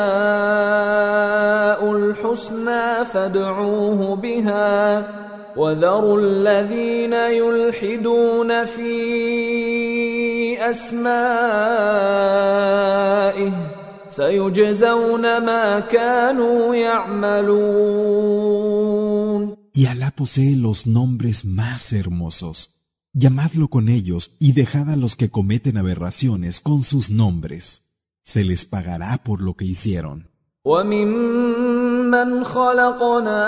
[1.97, 5.09] الحسنى فادعوه بها
[5.57, 8.93] وذروا الذين يلحدون في
[10.71, 12.13] أسمائه
[14.11, 18.33] سيجزون ما كانوا يعملون
[19.75, 22.76] Y Alá posee los nombres más hermosos.
[23.17, 27.91] Llamadlo con ellos y dejad a los que cometen aberraciones con sus nombres.
[28.25, 30.33] Se les pagará por lo que hicieron.
[30.65, 33.43] وممن خلقنا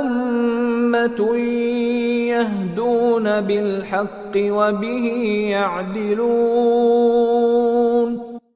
[0.00, 1.36] أمة
[2.32, 5.06] يهدون بالحق وبه
[5.50, 6.70] يعدلون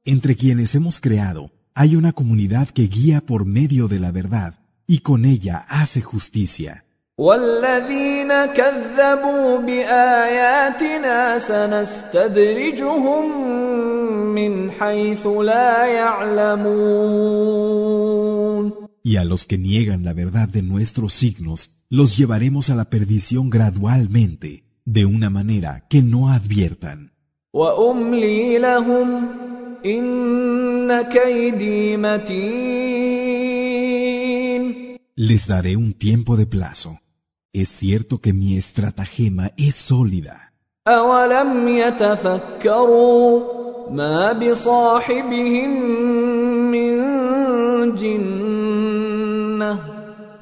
[0.06, 4.54] Entre quienes hemos creado, hay una comunidad que guía por medio de la verdad
[4.86, 6.84] y con ella hace justicia.
[7.18, 13.24] والذين كذبوا بآياتنا سنستدرجهم
[14.34, 17.14] من حيث لا يعلمون
[19.06, 23.50] Y a los que niegan la verdad de nuestros signos, los llevaremos a la perdición
[23.50, 27.10] gradualmente, de una manera que no adviertan.
[27.52, 29.28] وأملي لهم
[29.86, 33.44] إن كيدي متين
[35.16, 36.98] Les daré un tiempo de plazo.
[37.52, 40.52] Es cierto que mi estratagema es sólida.
[40.88, 43.40] أولم يتفكروا
[43.90, 45.70] ما بصاحبهم
[46.70, 46.96] من
[47.96, 49.80] جنة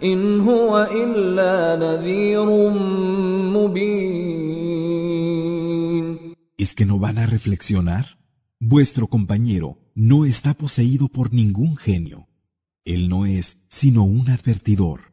[0.03, 2.47] إن هو إلا نذير
[3.55, 4.32] مبين
[6.59, 8.19] ¿Es que no van a reflexionar?
[8.61, 12.28] Vuestro compañero no está poseído por ningún genio.
[12.85, 15.12] Él no es sino un advertidor.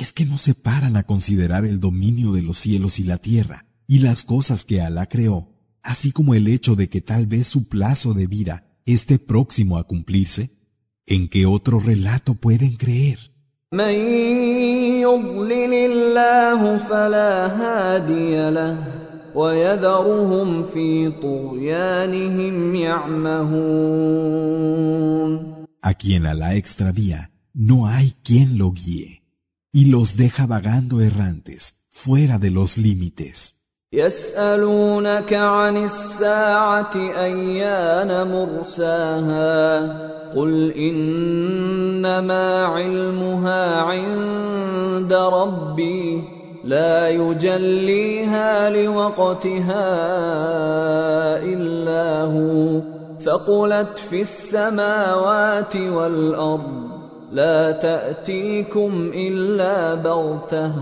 [0.00, 3.66] es que no se paran a considerar el dominio de los cielos y la tierra
[3.86, 5.48] y las cosas que Alá creó,
[5.82, 9.84] así como el hecho de que tal vez su plazo de vida esté próximo a
[9.84, 10.50] cumplirse?
[11.06, 13.18] ¿En qué otro relato pueden creer?
[25.82, 29.19] A quien Alá extravía, no hay quien lo guíe.
[29.72, 33.60] Y los deja vagando errantes, fuera de los límites.
[33.92, 39.80] يسألونك عن الساعة أيان مرساها
[40.36, 46.24] قل إنما علمها عند ربي
[46.64, 49.86] لا يجليها لوقتها
[51.42, 52.80] إلا هو
[53.20, 56.89] ثقلت في السماوات والأرض
[57.32, 60.72] لا تأتيكم إلا بغتة.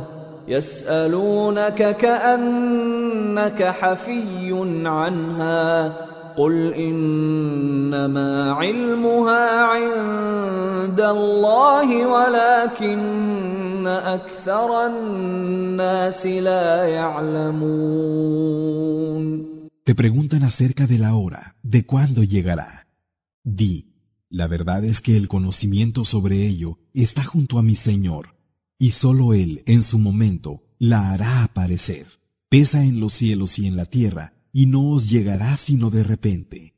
[0.48, 6.08] يسألونك كأنك حفي عنها.
[6.38, 17.88] قل إنما علمها عند الله ولكن أكثر الناس لا يعلمون.
[19.84, 22.86] Te preguntan acerca de la hora, de cuándo llegará.
[23.42, 23.87] Di,
[24.30, 28.36] la verdad es que el conocimiento sobre ello está junto a mi Señor,
[28.78, 32.06] y sólo Él, en su momento, la hará aparecer.
[32.48, 36.74] Pesa en los cielos y en la tierra, y no os llegará sino de repente.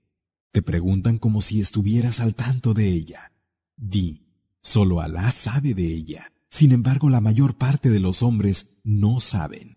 [0.52, 3.32] Te preguntan como si estuvieras al tanto de ella.
[3.76, 4.26] Di,
[4.62, 6.32] solo Alá sabe de ella.
[6.48, 9.76] Sin embargo, la mayor parte de los hombres no saben.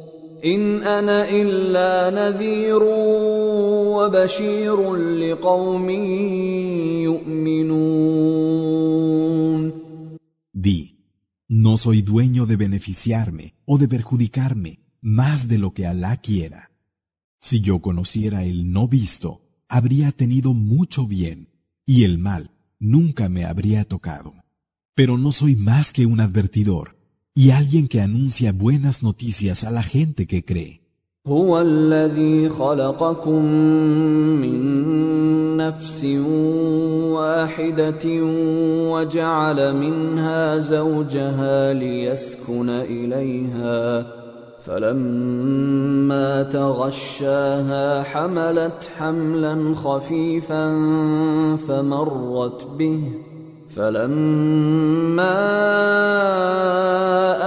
[0.44, 2.82] إن أنا إلا نذير
[3.96, 5.90] وبشير لقوم
[7.02, 8.56] يؤمنون
[10.52, 10.80] Di,
[11.48, 16.70] no soy dueño de beneficiarme o de perjudicarme más de lo que Alá quiera.
[17.38, 21.50] Si yo conociera el no visto, habría tenido mucho bien,
[21.84, 24.34] y el mal nunca me habría tocado.
[24.94, 26.96] Pero no soy más que un advertidor,
[27.33, 30.81] Y alguien que anuncia buenas noticias a la gente que cree.
[31.27, 33.45] هو الذي خلقكم
[34.41, 34.61] من
[35.57, 36.05] نفس
[37.13, 38.05] واحدة
[38.91, 44.05] وجعل منها زوجها ليسكن إليها
[44.61, 50.65] فلما تغشاها حملت حملا خفيفا
[51.67, 53.01] فمرت به
[53.76, 55.36] فلما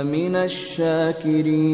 [0.06, 1.66] من الشاكرين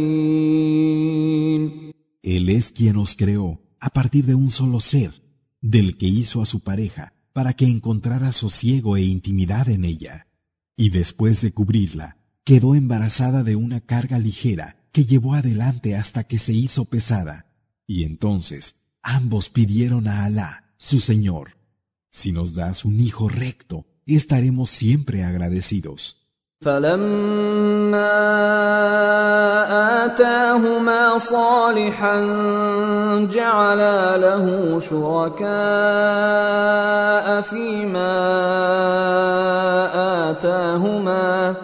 [2.23, 5.11] Él es quien os creó a partir de un solo ser,
[5.59, 10.27] del que hizo a su pareja para que encontrara sosiego e intimidad en ella.
[10.77, 16.39] Y después de cubrirla, quedó embarazada de una carga ligera que llevó adelante hasta que
[16.39, 17.45] se hizo pesada.
[17.87, 21.57] Y entonces ambos pidieron a Alá, su Señor,
[22.09, 26.21] si nos das un hijo recto, estaremos siempre agradecidos.
[26.61, 28.11] فلما
[30.05, 32.19] آتاهما صالحا
[33.31, 35.41] جعلا له شركاء
[37.41, 38.17] فيما
[40.29, 41.55] آتاهما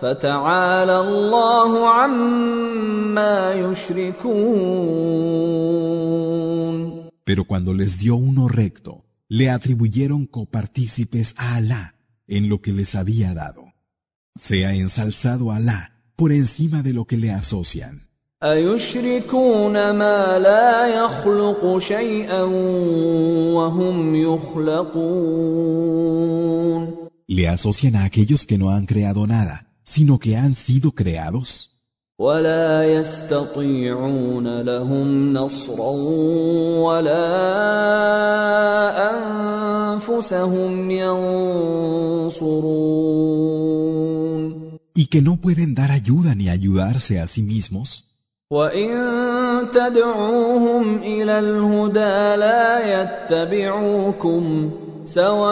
[0.00, 4.72] فتعالى الله عما يشركون
[7.24, 11.94] Pero cuando les dio uno recto, le atribuyeron copartícipes a Alá
[12.26, 13.62] en lo que les había dado.
[14.34, 18.08] Sea ensalzado Alá por encima de lo que le asocian.
[18.42, 22.42] أيشركون ما لا يخلق شيئا
[23.54, 25.72] وهم يخلقون
[27.28, 31.72] Le asocian a aquellos que no han creado nada, sino que han sido creados.
[32.18, 35.90] ولا يستطيعون لهم نصرا
[36.86, 37.28] ولا
[39.10, 42.62] أنفسهم ينصرون
[44.94, 48.04] y que no pueden dar ayuda ni ayudarse a sí mismos.
[48.50, 48.90] وإن
[49.72, 54.70] تدعوهم إلى الهدى لا يتبعوكم
[55.07, 55.47] سواء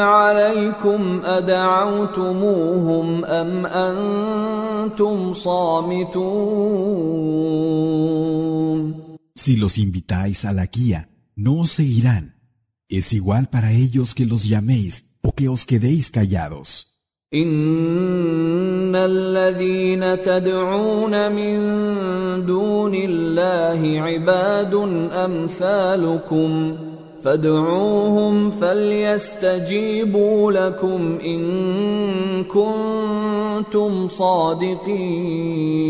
[0.00, 7.08] عليكم أدعوتموهم أم أنتم صامتون
[9.34, 12.34] Si los invitáis a la guía, no os seguirán.
[12.88, 16.98] Es igual para ellos que los llaméis o que os quedéis callados.
[17.34, 21.56] ان الذين تدعون من
[22.46, 24.74] دون الله عباد
[25.12, 26.87] امثالكم
[27.23, 31.43] فادعوهم فليستجيبوا لكم ان
[32.43, 35.83] كنتم صادقين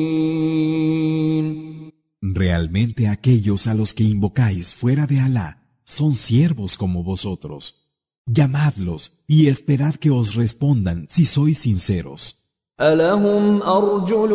[2.36, 7.92] Realmente aquellos a los que invocáis fuera de Alá son siervos como vosotros.
[8.26, 12.44] Llamadlos y esperad que os respondan si sois sinceros.
[12.82, 14.32] ألهم أرجل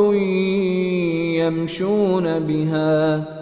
[1.38, 3.41] يمشون بها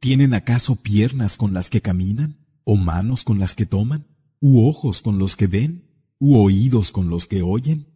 [0.00, 2.36] ¿Tienen acaso piernas con las que caminan?
[2.64, 4.06] ¿O manos con las que toman?
[4.40, 5.84] ¿U ojos con los que ven?
[6.18, 7.86] ¿U oídos con los que oyen?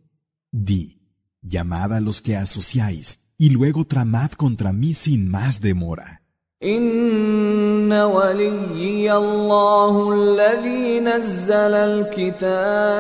[0.51, 1.01] Di,
[1.43, 6.21] llamad a los que asociáis, y luego tramad contra mí sin más demora.
[6.62, 12.91] ان وليي الله الذي نزل الكتاب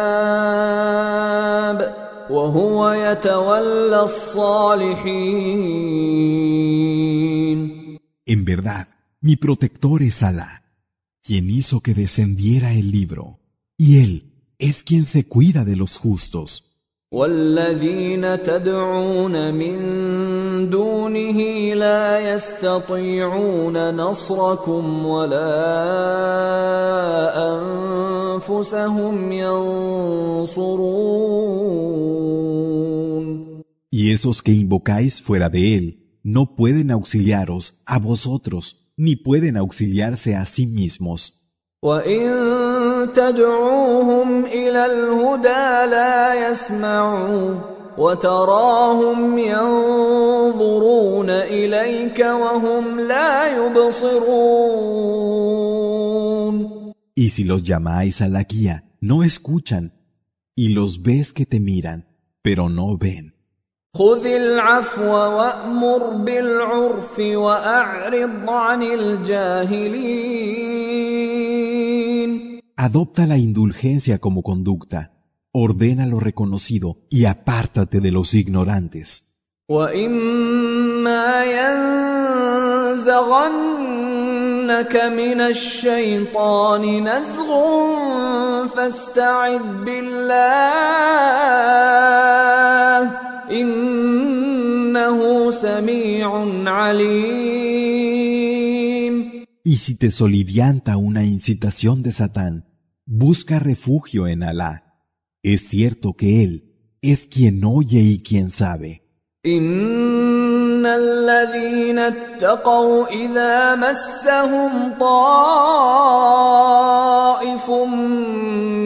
[2.30, 5.40] وهو يتولى الصالحين
[8.26, 8.86] En verdad,
[9.24, 10.64] mi protector es Alá,
[11.22, 13.40] quien hizo que descendiera el libro,
[13.76, 16.70] y Él es quien se cuida de los justos.
[17.12, 19.76] والذين تدعون من
[20.70, 21.38] دونه
[21.74, 25.50] لا يستطيعون نصركم ولا
[28.36, 30.90] انفسهم ينصرون
[33.92, 35.84] Y esos que invocáis fuera de él
[36.22, 41.40] no pueden auxiliaros a vosotros, ni pueden auxiliarse a sí mismos.
[41.82, 47.54] وان تدعوهم الى الهدى لا يسمعوا
[47.98, 54.70] وتراهم ينظرون اليك وهم لا يبصرون
[57.16, 59.92] Y si los llamáis a la guía, no escuchan,
[60.54, 62.06] y los ves que te miran,
[62.42, 63.33] pero no ven.
[63.95, 70.35] خذ العفو وامر بالعرف واعرض عن الجاهلين
[72.77, 75.13] Adopta la indulgencia como conducta,
[75.53, 79.23] ordena lo reconocido y apártate de los ignorantes.
[79.69, 81.43] واما
[82.95, 83.45] ينزغنك
[84.95, 87.49] من الشيطان نزغ
[88.67, 90.85] فاستعذ بالله
[93.50, 98.20] انه سميع عليم
[99.62, 102.64] Y si te solivianta una incitación de Satán,
[103.06, 105.04] busca refugio en Alá.
[105.42, 106.70] Es cierto que Él
[107.02, 109.02] es quien oye y quien sabe.
[109.46, 116.30] ان الذين اتقوا اذا مسهم طائف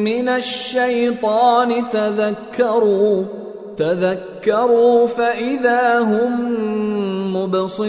[0.04, 3.24] من الشيطان تذكروا
[3.78, 6.54] تذكروا فاذا هم
[7.44, 7.84] يبصرون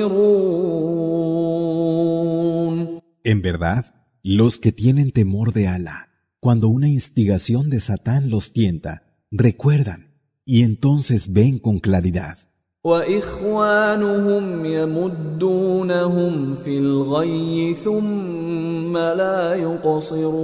[3.24, 3.86] En verdad,
[4.22, 6.10] los que tienen temor de Alá,
[6.40, 9.02] cuando una instigación de Satán los tienta,
[9.32, 10.14] recuerdan
[10.46, 12.38] y entonces ven con claridad.
[12.86, 20.36] واخوانهم يمدونهم في الغي ثم لا يقصرون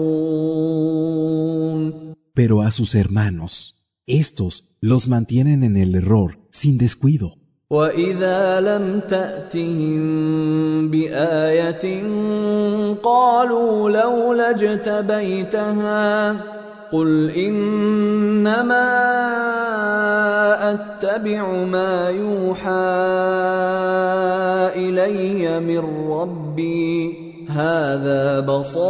[2.33, 3.75] Pero a sus hermanos,
[4.07, 7.28] estos los mantienen en el error sin descuido.
[7.70, 10.00] واذا لم تاتهم
[10.90, 12.02] بايه
[13.02, 16.36] قالوا لولا اجتبيتها
[16.92, 18.86] قل انما
[20.72, 22.70] اتبع ما يوحى
[24.76, 27.25] الي من ربي
[27.55, 28.81] هذا بصائر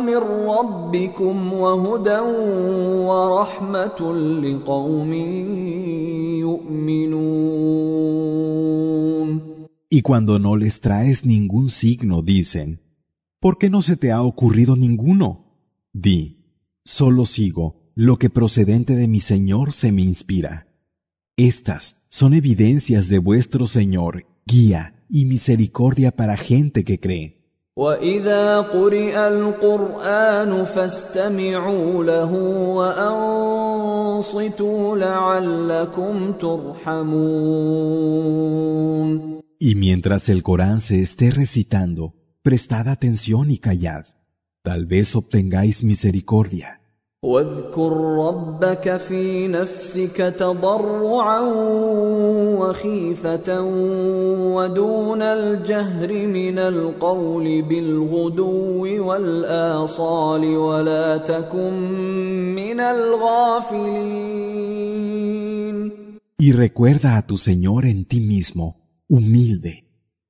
[0.00, 0.16] من
[0.48, 2.18] ربكم وهدى
[3.08, 5.12] ورحمه لقوم
[6.44, 7.40] يؤمنون
[9.92, 12.80] Y cuando no les traes ningún signo, dicen,
[13.40, 15.28] ¿por qué no se te ha ocurrido ninguno?
[15.92, 16.44] Di,
[16.84, 20.68] solo sigo lo que procedente de mi Señor se me inspira.
[21.36, 27.40] Estas son evidencias de vuestro Señor, guía y misericordia para gente que cree.
[27.76, 32.32] واذا قرئ القران فاستمعوا له
[34.20, 37.70] وانصتوا لعلكم ترحمون
[39.62, 44.06] Y mientras el Corán se esté recitando, prestad atención y callad.
[44.62, 46.80] Tal vez obtengáis misericordia.
[47.25, 47.91] واذكر
[48.27, 51.41] ربك في نفسك تضرعا
[52.59, 53.61] وخيفه
[54.55, 61.73] ودون الجهر من القول بالغدو والاصال ولا تكن
[62.55, 64.45] من الغافلين
[66.37, 68.65] Y recuerda a tu Señor en ti mismo,
[69.07, 69.73] humilde,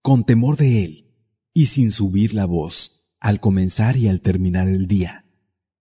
[0.02, 1.12] con temor de Él,
[1.54, 5.25] y sin subir la voz, al comenzar y al terminar el día.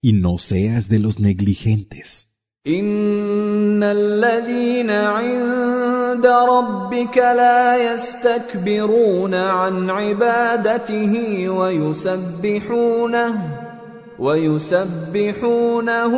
[0.04, 2.30] Y no seas de los negligentes.
[2.68, 13.34] ان الذين عند ربك لا يستكبرون عن عبادته ويسبحونه
[14.20, 16.14] ويسبحونه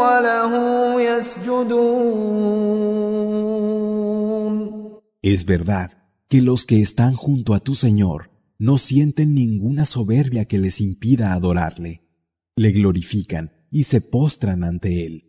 [0.00, 0.52] وله
[1.00, 2.24] يسجدون
[5.22, 5.90] Es verdad
[6.28, 11.32] que los que están junto a tu Señor no sienten ninguna soberbia que les impida
[11.32, 12.02] adorarle.
[12.59, 15.28] Le glorifican y se postran ante Él.